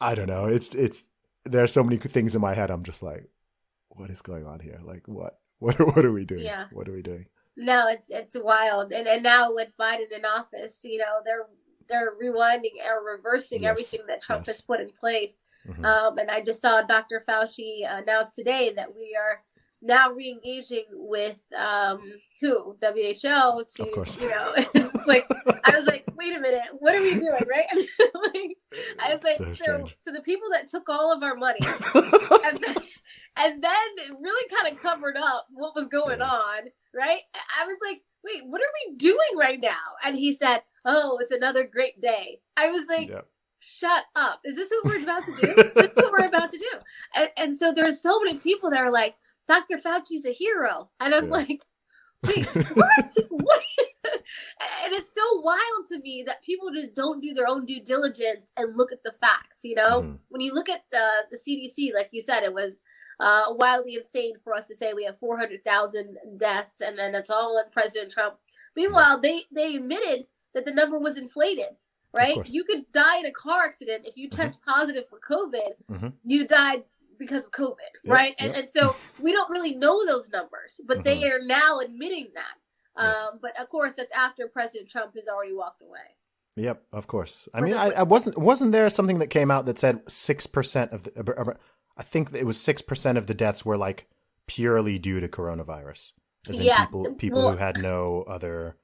I 0.00 0.14
don't 0.14 0.28
know. 0.28 0.46
It's, 0.46 0.74
it's, 0.74 1.08
there 1.44 1.62
are 1.62 1.68
so 1.68 1.82
many 1.82 1.96
things 1.96 2.34
in 2.34 2.40
my 2.40 2.54
head. 2.54 2.70
I'm 2.70 2.84
just 2.84 3.02
like, 3.02 3.28
what 3.88 4.10
is 4.10 4.22
going 4.22 4.46
on 4.46 4.60
here? 4.60 4.80
Like, 4.82 5.06
what, 5.06 5.38
what, 5.58 5.78
what 5.78 6.04
are 6.04 6.12
we 6.12 6.24
doing? 6.24 6.44
Yeah. 6.44 6.66
What 6.72 6.88
are 6.88 6.92
we 6.92 7.02
doing? 7.02 7.26
No, 7.54 7.86
it's 7.86 8.08
it's 8.08 8.34
wild, 8.34 8.92
and 8.92 9.06
and 9.06 9.22
now 9.22 9.52
with 9.52 9.68
Biden 9.78 10.10
in 10.10 10.24
office, 10.24 10.80
you 10.84 10.96
know 10.96 11.20
they're 11.22 11.46
they're 11.86 12.14
rewinding 12.14 12.82
or 12.82 13.04
reversing 13.04 13.64
Yes, 13.64 13.70
everything 13.72 14.06
that 14.06 14.22
Trump 14.22 14.46
yes. 14.46 14.56
has 14.56 14.62
put 14.62 14.80
in 14.80 14.88
place. 14.98 15.42
Mhm. 15.68 15.84
Um, 15.84 16.16
and 16.16 16.30
I 16.30 16.40
just 16.42 16.62
saw 16.62 16.80
Dr. 16.80 17.22
Fauci 17.28 17.82
announce 17.86 18.32
today 18.32 18.72
that 18.74 18.94
we 18.96 19.14
are 19.20 19.42
now 19.82 20.10
re-engaging 20.12 20.84
with 20.92 21.40
um, 21.58 22.00
who 22.40 22.76
WHO 22.80 23.64
to 23.74 23.82
Of 23.82 23.92
course. 23.92 24.20
you 24.20 24.28
know 24.30 24.52
it's 24.56 25.06
like 25.06 25.26
I 25.64 25.76
was 25.76 25.86
like 25.86 26.04
wait 26.16 26.36
a 26.36 26.40
minute 26.40 26.62
what 26.78 26.94
are 26.94 27.02
we 27.02 27.14
doing 27.14 27.32
right 27.50 27.66
like, 28.34 28.56
I 29.00 29.14
was 29.14 29.22
like 29.24 29.36
So 29.36 29.52
so 29.54 29.88
so 29.98 30.12
the 30.12 30.22
people 30.22 30.48
that 30.52 30.66
took 30.68 30.88
all 30.88 31.12
of 31.12 31.22
our 31.22 31.34
money 31.34 31.58
and 31.64 32.58
then, 32.58 32.76
and 33.36 33.62
then 33.62 33.88
it 33.98 34.12
really 34.20 34.48
kind 34.56 34.72
of 34.74 34.80
covered 34.80 35.16
up 35.16 35.46
what 35.52 35.74
was 35.74 35.86
going 35.88 36.20
Yeah. 36.20 36.26
on, 36.26 36.58
right? 36.94 37.20
I 37.60 37.64
was 37.64 37.76
like, 37.86 38.02
wait, 38.24 38.42
what 38.46 38.60
are 38.60 38.72
we 38.88 38.96
doing 38.96 39.36
right 39.36 39.60
now? 39.60 39.96
And 40.04 40.16
he 40.16 40.34
said, 40.34 40.62
oh, 40.84 41.18
it's 41.20 41.30
another 41.32 41.66
great 41.66 42.00
day. 42.00 42.40
I 42.56 42.70
was 42.70 42.86
like, 42.88 43.08
Yeah. 43.08 43.22
shut 43.60 44.04
up. 44.14 44.40
Is 44.44 44.56
this 44.56 44.70
what 44.70 44.84
we're 44.94 45.02
about 45.02 45.24
to 45.26 45.32
do? 45.40 45.54
this 45.54 45.86
is 45.86 45.96
what 45.96 46.12
we're 46.12 46.26
about 46.26 46.50
to 46.50 46.58
do. 46.58 46.70
And, 47.16 47.30
and 47.36 47.58
so 47.58 47.72
there's 47.72 48.00
so 48.00 48.20
many 48.20 48.38
people 48.38 48.70
that 48.70 48.80
are 48.80 48.92
like, 48.92 49.16
Dr. 49.46 49.78
Fauci's 49.78 50.24
a 50.26 50.32
hero. 50.32 50.90
And 51.00 51.14
I'm 51.14 51.26
Yeah. 51.26 51.30
like, 51.32 51.62
wait, 52.26 52.46
what? 52.74 53.16
what? 53.30 53.62
and 54.04 54.92
it's 54.92 55.14
so 55.14 55.40
wild 55.40 55.86
to 55.88 55.98
me 56.00 56.22
that 56.26 56.42
people 56.42 56.70
just 56.72 56.94
don't 56.94 57.20
do 57.20 57.32
their 57.34 57.46
own 57.48 57.64
due 57.64 57.80
diligence 57.82 58.52
and 58.56 58.76
look 58.76 58.92
at 58.92 59.02
the 59.02 59.12
facts, 59.20 59.60
you 59.62 59.74
know? 59.74 60.02
Mhm. 60.02 60.18
When 60.28 60.40
you 60.40 60.52
look 60.54 60.68
at 60.68 60.84
the, 60.90 61.08
the 61.30 61.36
CDC, 61.38 61.92
like 61.94 62.08
you 62.12 62.20
said, 62.22 62.42
it 62.42 62.54
was 62.54 62.82
uh, 63.20 63.44
wildly 63.50 63.94
insane 63.94 64.34
for 64.42 64.54
us 64.54 64.66
to 64.66 64.74
say 64.74 64.92
we 64.94 65.04
have 65.04 65.18
400,000 65.18 66.16
deaths 66.38 66.80
and 66.80 66.98
then 66.98 67.14
it's 67.14 67.30
all 67.30 67.56
on 67.58 67.64
President 67.70 68.10
Trump. 68.10 68.36
Meanwhile, 68.74 69.20
they, 69.20 69.44
they 69.54 69.76
admitted 69.76 70.26
that 70.54 70.64
the 70.64 70.72
number 70.72 70.98
was 70.98 71.16
inflated, 71.18 71.76
right? 72.12 72.48
You 72.48 72.64
could 72.64 72.90
die 72.92 73.18
in 73.18 73.26
a 73.26 73.30
car 73.30 73.64
accident 73.64 74.06
if 74.06 74.16
you 74.16 74.28
test 74.28 74.60
positive 74.64 75.04
for 75.08 75.20
COVID, 75.20 75.74
Mhm. 75.90 76.12
you 76.24 76.46
died 76.46 76.84
because 77.26 77.46
of 77.46 77.52
COVID, 77.52 77.76
Yep, 78.04 78.14
right? 78.14 78.34
And, 78.38 78.52
yep. 78.52 78.62
and 78.64 78.70
so 78.70 78.94
we 79.20 79.32
don't 79.32 79.50
really 79.50 79.74
know 79.74 80.04
those 80.06 80.28
numbers, 80.30 80.80
but 80.86 81.04
they 81.04 81.30
are 81.30 81.40
now 81.40 81.80
admitting 81.80 82.28
that. 82.34 82.54
Yes. 82.98 83.22
Um, 83.22 83.38
but 83.40 83.58
of 83.60 83.68
course, 83.70 83.94
that's 83.94 84.12
after 84.12 84.48
President 84.48 84.90
Trump 84.90 85.14
has 85.14 85.26
already 85.28 85.54
walked 85.54 85.82
away. 85.82 86.00
Yep, 86.56 86.82
of 86.92 87.06
course. 87.06 87.48
I 87.54 87.60
For 87.60 87.64
mean, 87.64 87.74
I. 87.74 87.90
I 87.90 88.02
wasn't 88.02 88.36
wasn't 88.36 88.72
there 88.72 88.90
something 88.90 89.20
that 89.20 89.28
came 89.28 89.50
out 89.50 89.64
that 89.66 89.78
said 89.78 90.00
six 90.10 90.46
percent 90.46 90.92
of 90.92 91.04
the, 91.04 91.56
I 91.96 92.02
think 92.02 92.34
it 92.34 92.44
was 92.44 92.60
six 92.60 92.82
percent 92.82 93.16
of 93.16 93.26
the 93.26 93.32
deaths 93.34 93.64
were 93.64 93.78
like 93.78 94.06
purely 94.46 94.98
due 94.98 95.20
to 95.20 95.28
coronavirus, 95.28 96.12
as 96.48 96.58
in 96.58 96.66
Yeah, 96.66 96.84
people 96.84 97.14
people 97.14 97.38
well- 97.40 97.52
who 97.52 97.56
had 97.56 97.78
no 97.78 98.24
other. 98.26 98.76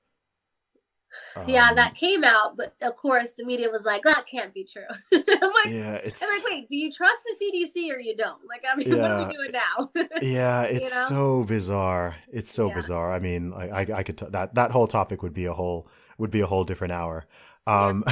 Yeah, 1.47 1.69
um, 1.69 1.77
that 1.77 1.95
came 1.95 2.25
out, 2.25 2.57
but 2.57 2.75
of 2.83 2.97
course 2.97 3.33
the 3.33 3.45
media 3.45 3.71
was 3.71 3.85
like, 3.85 4.03
"That 4.03 4.27
can't 4.27 4.53
be 4.53 4.65
true." 4.65 4.83
I'm 5.13 5.21
like, 5.23 5.73
Yeah, 5.73 5.95
it's 5.95 6.23
I'm 6.23 6.29
like, 6.43 6.51
wait, 6.51 6.69
do 6.69 6.77
you 6.77 6.93
trust 6.93 7.23
the 7.25 7.45
CDC 7.45 7.91
or 7.95 8.01
you 8.01 8.17
don't? 8.17 8.41
Like, 8.49 8.65
I 8.71 8.77
mean, 8.77 8.89
what 9.01 9.11
are 9.11 9.17
Yeah. 9.17 9.29
we 9.29 9.35
doing 9.35 9.53
now? 9.53 9.91
yeah, 10.23 10.63
it's 10.63 10.93
know? 10.93 11.07
so 11.09 11.45
bizarre. 11.45 12.17
It's 12.33 12.53
so 12.53 12.69
Yeah. 12.69 12.75
bizarre. 12.75 13.13
I 13.13 13.19
mean, 13.21 13.53
I, 13.53 13.69
I, 13.69 13.87
I 13.99 14.03
could 14.03 14.19
t- 14.19 14.27
that 14.31 14.55
that 14.55 14.71
whole 14.73 14.87
topic 14.87 15.23
would 15.23 15.35
be 15.35 15.47
a 15.47 15.53
whole 15.55 15.89
would 16.19 16.31
be 16.31 16.41
a 16.41 16.47
whole 16.47 16.65
different 16.65 16.93
hour. 16.93 17.27
Um, 17.67 18.03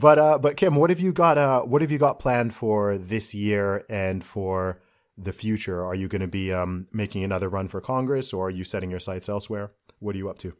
but 0.00 0.18
uh, 0.18 0.38
but 0.38 0.56
Kim, 0.56 0.74
what 0.76 0.90
have 0.90 1.00
you 1.00 1.12
got? 1.12 1.38
Uh, 1.38 1.62
what 1.62 1.80
have 1.82 1.90
you 1.90 1.98
got 1.98 2.18
planned 2.18 2.54
for 2.54 2.98
this 2.98 3.34
year 3.34 3.84
and 3.88 4.22
for 4.24 4.80
the 5.16 5.32
future? 5.32 5.84
Are 5.84 5.94
you 5.94 6.08
going 6.08 6.22
to 6.22 6.28
be 6.28 6.52
um 6.52 6.88
making 6.92 7.24
another 7.24 7.48
run 7.48 7.68
for 7.68 7.80
Congress, 7.80 8.32
or 8.32 8.48
are 8.48 8.50
you 8.50 8.64
setting 8.64 8.90
your 8.90 9.00
sights 9.00 9.28
elsewhere? 9.28 9.70
What 10.00 10.14
are 10.14 10.18
you 10.18 10.28
up 10.28 10.38
to? 10.38 10.54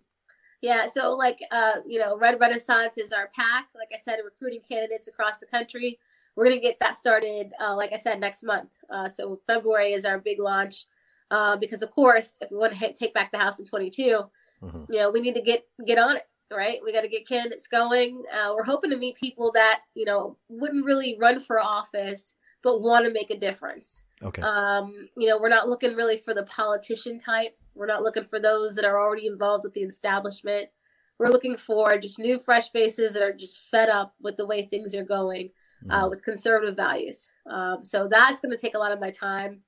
Yeah, 0.64 0.86
so 0.86 1.10
like 1.10 1.40
uh, 1.50 1.80
you 1.86 1.98
know, 1.98 2.16
Red 2.16 2.40
Renaissance 2.40 2.96
is 2.96 3.12
our 3.12 3.30
PAC. 3.36 3.68
Like 3.74 3.90
I 3.94 3.98
said, 3.98 4.16
recruiting 4.24 4.62
candidates 4.66 5.08
across 5.08 5.38
the 5.38 5.44
country. 5.46 5.98
We're 6.34 6.44
gonna 6.44 6.58
get 6.58 6.80
that 6.80 6.96
started, 6.96 7.52
uh, 7.62 7.76
like 7.76 7.92
I 7.92 7.98
said, 7.98 8.18
next 8.18 8.42
month. 8.42 8.78
Uh, 8.88 9.06
so 9.06 9.40
February 9.46 9.92
is 9.92 10.06
our 10.06 10.18
big 10.18 10.40
launch. 10.40 10.86
Uh, 11.30 11.58
because 11.58 11.82
of 11.82 11.90
course, 11.90 12.38
if 12.40 12.50
we 12.50 12.56
want 12.56 12.72
to 12.72 12.78
hit, 12.78 12.96
take 12.96 13.12
back 13.12 13.30
the 13.30 13.36
House 13.36 13.58
in 13.58 13.66
22, 13.66 14.24
mm-hmm. 14.62 14.84
you 14.88 14.98
know, 14.98 15.10
we 15.10 15.20
need 15.20 15.34
to 15.34 15.42
get 15.42 15.66
get 15.86 15.98
on 15.98 16.16
it, 16.16 16.26
right? 16.50 16.78
We 16.82 16.94
got 16.94 17.02
to 17.02 17.08
get 17.08 17.28
candidates 17.28 17.68
going. 17.68 18.22
Uh, 18.32 18.54
we're 18.54 18.64
hoping 18.64 18.90
to 18.90 18.96
meet 18.96 19.16
people 19.16 19.52
that 19.52 19.82
you 19.94 20.06
know 20.06 20.38
wouldn't 20.48 20.86
really 20.86 21.18
run 21.20 21.40
for 21.40 21.60
office, 21.60 22.36
but 22.62 22.80
want 22.80 23.04
to 23.04 23.12
make 23.12 23.30
a 23.30 23.38
difference. 23.38 24.02
Okay. 24.22 24.40
Um, 24.40 25.10
you 25.14 25.26
know, 25.28 25.38
we're 25.38 25.50
not 25.50 25.68
looking 25.68 25.94
really 25.94 26.16
for 26.16 26.32
the 26.32 26.44
politician 26.44 27.18
type. 27.18 27.54
We're 27.76 27.86
not 27.86 28.02
looking 28.02 28.24
for 28.24 28.38
those 28.38 28.74
that 28.76 28.84
are 28.84 29.00
already 29.00 29.26
involved 29.26 29.64
with 29.64 29.74
the 29.74 29.82
establishment. 29.82 30.68
We're 31.18 31.28
looking 31.28 31.56
for 31.56 31.96
just 31.98 32.18
new, 32.18 32.38
fresh 32.38 32.70
faces 32.70 33.12
that 33.12 33.22
are 33.22 33.32
just 33.32 33.62
fed 33.70 33.88
up 33.88 34.14
with 34.20 34.36
the 34.36 34.46
way 34.46 34.62
things 34.62 34.94
are 34.94 35.04
going, 35.04 35.50
uh, 35.88 35.94
mm-hmm. 35.94 36.04
uh, 36.04 36.08
with 36.08 36.24
conservative 36.24 36.76
values. 36.76 37.30
Um, 37.48 37.84
so 37.84 38.08
that's 38.08 38.40
going 38.40 38.56
to 38.56 38.60
take 38.60 38.74
a 38.74 38.78
lot 38.78 38.92
of 38.92 39.00
my 39.00 39.10
time. 39.10 39.60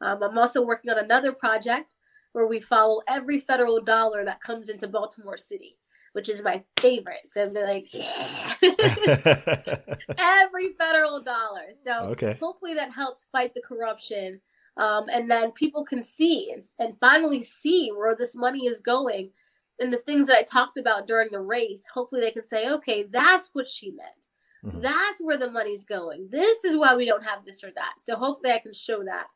Um, 0.00 0.22
I'm 0.22 0.38
also 0.38 0.64
working 0.64 0.90
on 0.90 0.98
another 0.98 1.32
project 1.32 1.94
where 2.32 2.46
we 2.46 2.60
follow 2.60 3.00
every 3.08 3.38
federal 3.38 3.80
dollar 3.80 4.24
that 4.24 4.40
comes 4.40 4.68
into 4.68 4.88
Baltimore 4.88 5.36
City, 5.36 5.78
which 6.12 6.28
is 6.28 6.42
my 6.42 6.62
favorite. 6.80 7.26
So 7.26 7.44
I'm 7.44 7.54
like, 7.54 7.86
yeah, 7.92 8.54
every 10.18 10.72
federal 10.74 11.22
dollar. 11.22 11.72
So 11.82 11.92
okay. 12.10 12.36
hopefully 12.40 12.74
that 12.74 12.92
helps 12.92 13.28
fight 13.32 13.54
the 13.54 13.62
corruption. 13.62 14.40
Um, 14.76 15.04
and 15.12 15.30
then 15.30 15.52
people 15.52 15.84
can 15.84 16.02
see 16.02 16.50
and, 16.52 16.64
and 16.78 16.98
finally 16.98 17.42
see 17.42 17.90
where 17.90 18.16
this 18.16 18.34
money 18.34 18.66
is 18.66 18.80
going 18.80 19.30
and 19.78 19.92
the 19.92 19.98
things 19.98 20.28
that 20.28 20.38
I 20.38 20.42
talked 20.42 20.78
about 20.78 21.06
during 21.06 21.28
the 21.30 21.40
race, 21.40 21.86
hopefully 21.92 22.20
they 22.20 22.30
can 22.30 22.44
say, 22.44 22.68
okay, 22.68 23.04
that's 23.04 23.50
what 23.52 23.66
she 23.66 23.90
meant. 23.90 24.28
Mm-hmm. 24.64 24.80
That's 24.80 25.20
where 25.20 25.36
the 25.36 25.50
money's 25.50 25.84
going. 25.84 26.28
This 26.30 26.64
is 26.64 26.76
why 26.76 26.94
we 26.94 27.04
don't 27.04 27.24
have 27.24 27.44
this 27.44 27.64
or 27.64 27.70
that. 27.74 27.94
So 27.98 28.16
hopefully 28.16 28.52
I 28.52 28.60
can 28.60 28.72
show 28.72 29.02
that. 29.04 29.26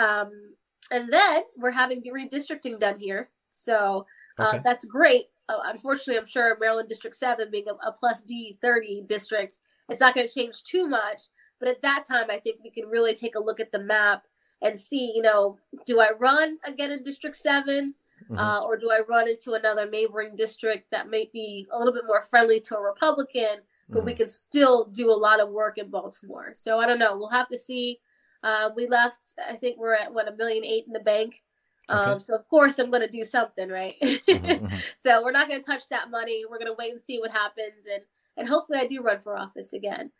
Um, 0.00 0.54
and 0.90 1.12
then 1.12 1.44
we're 1.56 1.70
having 1.70 2.02
redistricting 2.02 2.78
done 2.80 2.98
here. 2.98 3.30
So 3.50 4.06
uh, 4.38 4.48
okay. 4.48 4.60
that's 4.64 4.84
great. 4.84 5.26
Uh, 5.48 5.58
unfortunately, 5.66 6.18
I'm 6.18 6.26
sure 6.26 6.56
Maryland 6.58 6.88
District 6.88 7.14
7 7.14 7.48
being 7.50 7.66
a, 7.68 7.88
a 7.88 7.92
plus 7.92 8.22
D 8.22 8.58
30 8.60 9.04
district, 9.06 9.58
it's 9.88 10.00
not 10.00 10.14
going 10.14 10.26
to 10.26 10.34
change 10.34 10.64
too 10.64 10.88
much. 10.88 11.22
But 11.60 11.68
at 11.68 11.82
that 11.82 12.04
time, 12.06 12.26
I 12.30 12.40
think 12.40 12.58
we 12.62 12.70
can 12.70 12.88
really 12.88 13.14
take 13.14 13.36
a 13.36 13.42
look 13.42 13.60
at 13.60 13.70
the 13.70 13.78
map 13.78 14.24
and 14.64 14.80
see, 14.80 15.12
you 15.14 15.22
know, 15.22 15.58
do 15.86 16.00
I 16.00 16.10
run 16.18 16.58
again 16.64 16.90
in 16.90 17.02
District 17.02 17.36
7? 17.36 17.94
Mm-hmm. 18.24 18.38
Uh, 18.38 18.62
or 18.62 18.78
do 18.78 18.90
I 18.90 19.00
run 19.06 19.28
into 19.28 19.52
another 19.52 19.88
neighboring 19.88 20.34
district 20.34 20.90
that 20.90 21.10
may 21.10 21.28
be 21.30 21.66
a 21.70 21.78
little 21.78 21.92
bit 21.92 22.06
more 22.06 22.22
friendly 22.22 22.58
to 22.60 22.76
a 22.76 22.80
Republican, 22.80 23.58
but 23.90 23.98
mm-hmm. 23.98 24.06
we 24.06 24.14
can 24.14 24.30
still 24.30 24.86
do 24.86 25.10
a 25.10 25.12
lot 25.12 25.40
of 25.40 25.50
work 25.50 25.76
in 25.76 25.90
Baltimore? 25.90 26.52
So 26.54 26.78
I 26.78 26.86
don't 26.86 26.98
know. 26.98 27.18
We'll 27.18 27.28
have 27.28 27.48
to 27.48 27.58
see. 27.58 28.00
Uh, 28.42 28.70
we 28.74 28.86
left, 28.86 29.18
I 29.46 29.56
think 29.56 29.78
we're 29.78 29.94
at 29.94 30.14
what, 30.14 30.28
a 30.28 30.34
million 30.36 30.64
eight 30.64 30.86
in 30.86 30.94
the 30.94 31.00
bank. 31.00 31.42
Okay. 31.90 31.98
Um, 32.12 32.20
so 32.20 32.34
of 32.34 32.48
course 32.48 32.78
I'm 32.78 32.90
going 32.90 33.02
to 33.02 33.08
do 33.08 33.24
something, 33.24 33.68
right? 33.68 33.96
mm-hmm, 34.02 34.46
mm-hmm. 34.46 34.76
so 34.98 35.22
we're 35.22 35.32
not 35.32 35.48
going 35.48 35.60
to 35.60 35.66
touch 35.66 35.86
that 35.90 36.10
money. 36.10 36.44
We're 36.48 36.58
going 36.58 36.70
to 36.70 36.76
wait 36.78 36.92
and 36.92 37.00
see 37.00 37.18
what 37.18 37.30
happens, 37.30 37.86
and 37.92 38.02
and 38.38 38.48
hopefully 38.48 38.78
I 38.78 38.86
do 38.86 39.02
run 39.02 39.20
for 39.20 39.36
office 39.36 39.74
again. 39.74 40.10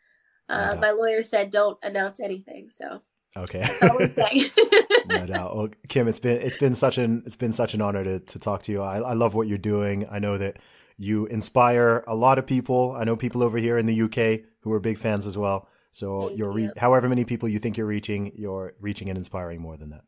Uh, 0.47 0.76
my 0.78 0.90
lawyer 0.90 1.22
said 1.22 1.51
don't 1.51 1.78
announce 1.82 2.20
anything, 2.20 2.68
so 2.68 3.01
Okay. 3.37 3.61
That's 3.61 3.82
all 3.82 4.03
I'm 4.03 4.11
saying. 4.11 4.45
no 5.07 5.26
doubt. 5.26 5.57
Well, 5.57 5.68
Kim, 5.89 6.07
it's 6.09 6.20
been 6.20 6.41
it's 6.41 6.57
been 6.57 6.74
such 6.74 6.99
an 6.99 7.22
it's 7.26 7.37
been 7.37 7.53
such 7.53 7.74
an 7.74 7.80
honor 7.80 8.05
to 8.05 8.20
to 8.20 8.39
talk 8.39 8.62
to 8.62 8.72
you. 8.72 8.82
I, 8.82 8.99
I 8.99 9.12
love 9.14 9.35
what 9.35 9.49
you're 9.49 9.59
doing. 9.59 10.07
I 10.11 10.18
know 10.18 10.39
that 10.39 10.59
you 10.97 11.26
inspire 11.26 12.05
a 12.07 12.14
lot 12.14 12.39
of 12.39 12.47
people. 12.47 12.93
I 12.93 13.05
know 13.05 13.16
people 13.16 13.43
over 13.43 13.59
here 13.59 13.76
in 13.76 13.87
the 13.87 14.03
UK 14.03 14.47
who 14.61 14.72
are 14.72 14.80
big 14.80 14.99
fans 14.99 15.26
as 15.26 15.37
well. 15.37 15.68
So 15.91 16.28
Thank 16.28 16.39
you're 16.39 16.53
re- 16.53 16.62
you. 16.64 16.72
however 16.76 17.09
many 17.09 17.24
people 17.24 17.49
you 17.49 17.59
think 17.59 17.76
you're 17.76 17.87
reaching, 17.87 18.32
you're 18.37 18.74
reaching 18.80 19.09
and 19.09 19.18
inspiring 19.18 19.61
more 19.61 19.76
than 19.76 19.91
that. 19.91 20.05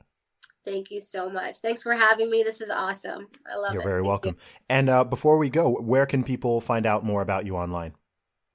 Thank 0.65 0.91
you 0.91 1.01
so 1.01 1.31
much. 1.31 1.59
Thanks 1.59 1.83
for 1.85 1.95
having 1.95 2.29
me. 2.29 2.43
This 2.43 2.61
is 2.61 2.71
awesome. 2.71 3.29
I 3.49 3.57
love 3.57 3.73
you're 3.73 3.83
it. 3.83 3.85
You're 3.85 3.91
very 3.91 4.01
Thank 4.01 4.09
welcome. 4.09 4.35
You. 4.35 4.57
And 4.69 4.91
uh, 4.91 5.05
before 5.05 5.39
we 5.39 5.49
go, 5.49 5.75
where 5.75 6.07
can 6.07 6.25
people 6.25 6.61
find 6.61 6.87
out 6.87 7.05
more 7.05 7.23
about 7.23 7.47
you 7.47 7.57
online? 7.57 7.95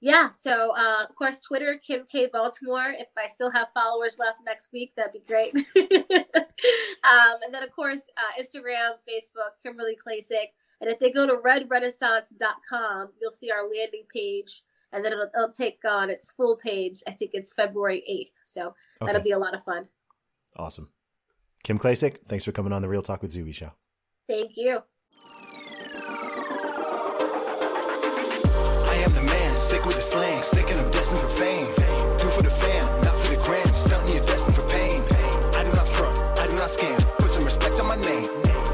Yeah, 0.02 0.30
so 0.30 0.74
uh, 0.76 1.04
of 1.08 1.14
course, 1.14 1.38
Twitter, 1.38 1.80
Kim 1.80 2.04
K 2.10 2.26
Baltimore. 2.26 2.92
If 2.98 3.06
I 3.16 3.28
still 3.28 3.52
have 3.52 3.68
followers 3.72 4.16
left 4.18 4.38
next 4.44 4.72
week, 4.72 4.92
that'd 4.96 5.12
be 5.12 5.22
great. 5.28 5.54
um, 5.56 7.36
and 7.44 7.54
then, 7.54 7.62
of 7.62 7.70
course, 7.70 8.02
uh, 8.16 8.42
Instagram, 8.42 8.94
Facebook, 9.08 9.62
Kimberly 9.62 9.96
Klacik. 9.96 10.48
And 10.80 10.90
if 10.90 10.98
they 10.98 11.12
go 11.12 11.24
to 11.28 11.34
redrenaissance.com, 11.34 13.10
you'll 13.20 13.30
see 13.30 13.52
our 13.52 13.62
landing 13.62 14.02
page, 14.12 14.62
and 14.92 15.04
then 15.04 15.12
it'll, 15.12 15.30
it'll 15.36 15.52
take 15.52 15.78
on 15.88 16.10
its 16.10 16.32
full 16.32 16.56
page. 16.56 17.04
I 17.06 17.12
think 17.12 17.30
it's 17.34 17.52
February 17.52 18.02
8th. 18.10 18.40
So 18.42 18.74
okay. 19.00 19.06
that'll 19.06 19.22
be 19.22 19.30
a 19.30 19.38
lot 19.38 19.54
of 19.54 19.62
fun. 19.62 19.86
Awesome. 20.56 20.88
Kim 21.62 21.78
Klacik, 21.78 22.26
thanks 22.26 22.44
for 22.44 22.50
coming 22.50 22.72
on 22.72 22.82
the 22.82 22.88
Real 22.88 23.02
Talk 23.02 23.22
with 23.22 23.30
Zuby 23.30 23.52
show. 23.52 23.70
Thank 24.28 24.56
you. 24.56 24.82
Sick 29.62 29.86
with 29.86 29.94
the 29.94 30.02
slang, 30.02 30.42
sick 30.42 30.68
and 30.70 30.80
I'm 30.80 30.90
destined 30.90 31.18
for 31.18 31.28
fame. 31.28 31.66
Do 32.18 32.26
for 32.34 32.42
the 32.42 32.50
fam, 32.50 32.84
not 33.06 33.14
for 33.14 33.28
the 33.34 33.40
gram. 33.46 33.72
Stunting, 33.72 34.14
you're 34.14 34.26
destined 34.26 34.56
for 34.56 34.66
pain. 34.68 35.00
I 35.54 35.62
do 35.62 35.70
not 35.72 35.86
front, 35.86 36.18
I 36.40 36.46
do 36.48 36.54
not 36.54 36.68
scam. 36.68 36.98
Put 37.18 37.30
some 37.30 37.44
respect 37.44 37.80
on 37.80 37.86
my 37.86 37.96
name. 37.96 38.26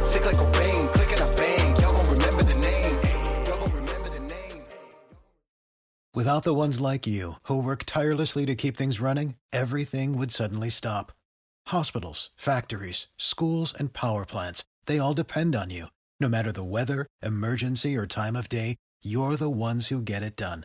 Sick 0.05 0.25
like 0.25 0.37
Cobain, 0.37 0.89
click 0.95 1.13
and 1.13 1.21
I 1.21 1.37
bang. 1.37 1.77
Y'all 1.81 1.93
gon' 1.93 2.09
remember 2.11 2.43
the 2.43 2.59
name. 2.59 2.95
Y'all 3.47 3.61
gon' 3.61 3.75
remember 3.77 4.09
the 4.09 4.21
name. 4.21 4.63
Without 6.15 6.43
the 6.43 6.55
ones 6.55 6.81
like 6.81 7.07
you, 7.07 7.35
who 7.45 7.63
work 7.63 7.85
tirelessly 7.85 8.47
to 8.47 8.55
keep 8.55 8.77
things 8.77 8.99
running, 8.99 9.35
everything 9.53 10.17
would 10.17 10.33
suddenly 10.33 10.71
stop. 10.71 11.13
Hospitals, 11.67 12.31
factories, 12.37 13.09
schools, 13.19 13.75
and 13.79 13.93
power 13.93 14.25
plants, 14.25 14.65
they 14.87 14.99
all 14.99 15.15
depend 15.15 15.55
on 15.55 15.69
you. 15.69 15.89
No 16.19 16.29
matter 16.29 16.51
the 16.51 16.65
weather, 16.65 17.07
emergency, 17.23 17.95
or 17.95 18.07
time 18.07 18.35
of 18.35 18.49
day, 18.49 18.77
you're 19.03 19.37
the 19.37 19.51
ones 19.51 19.89
who 19.89 20.03
get 20.03 20.23
it 20.23 20.35
done. 20.35 20.65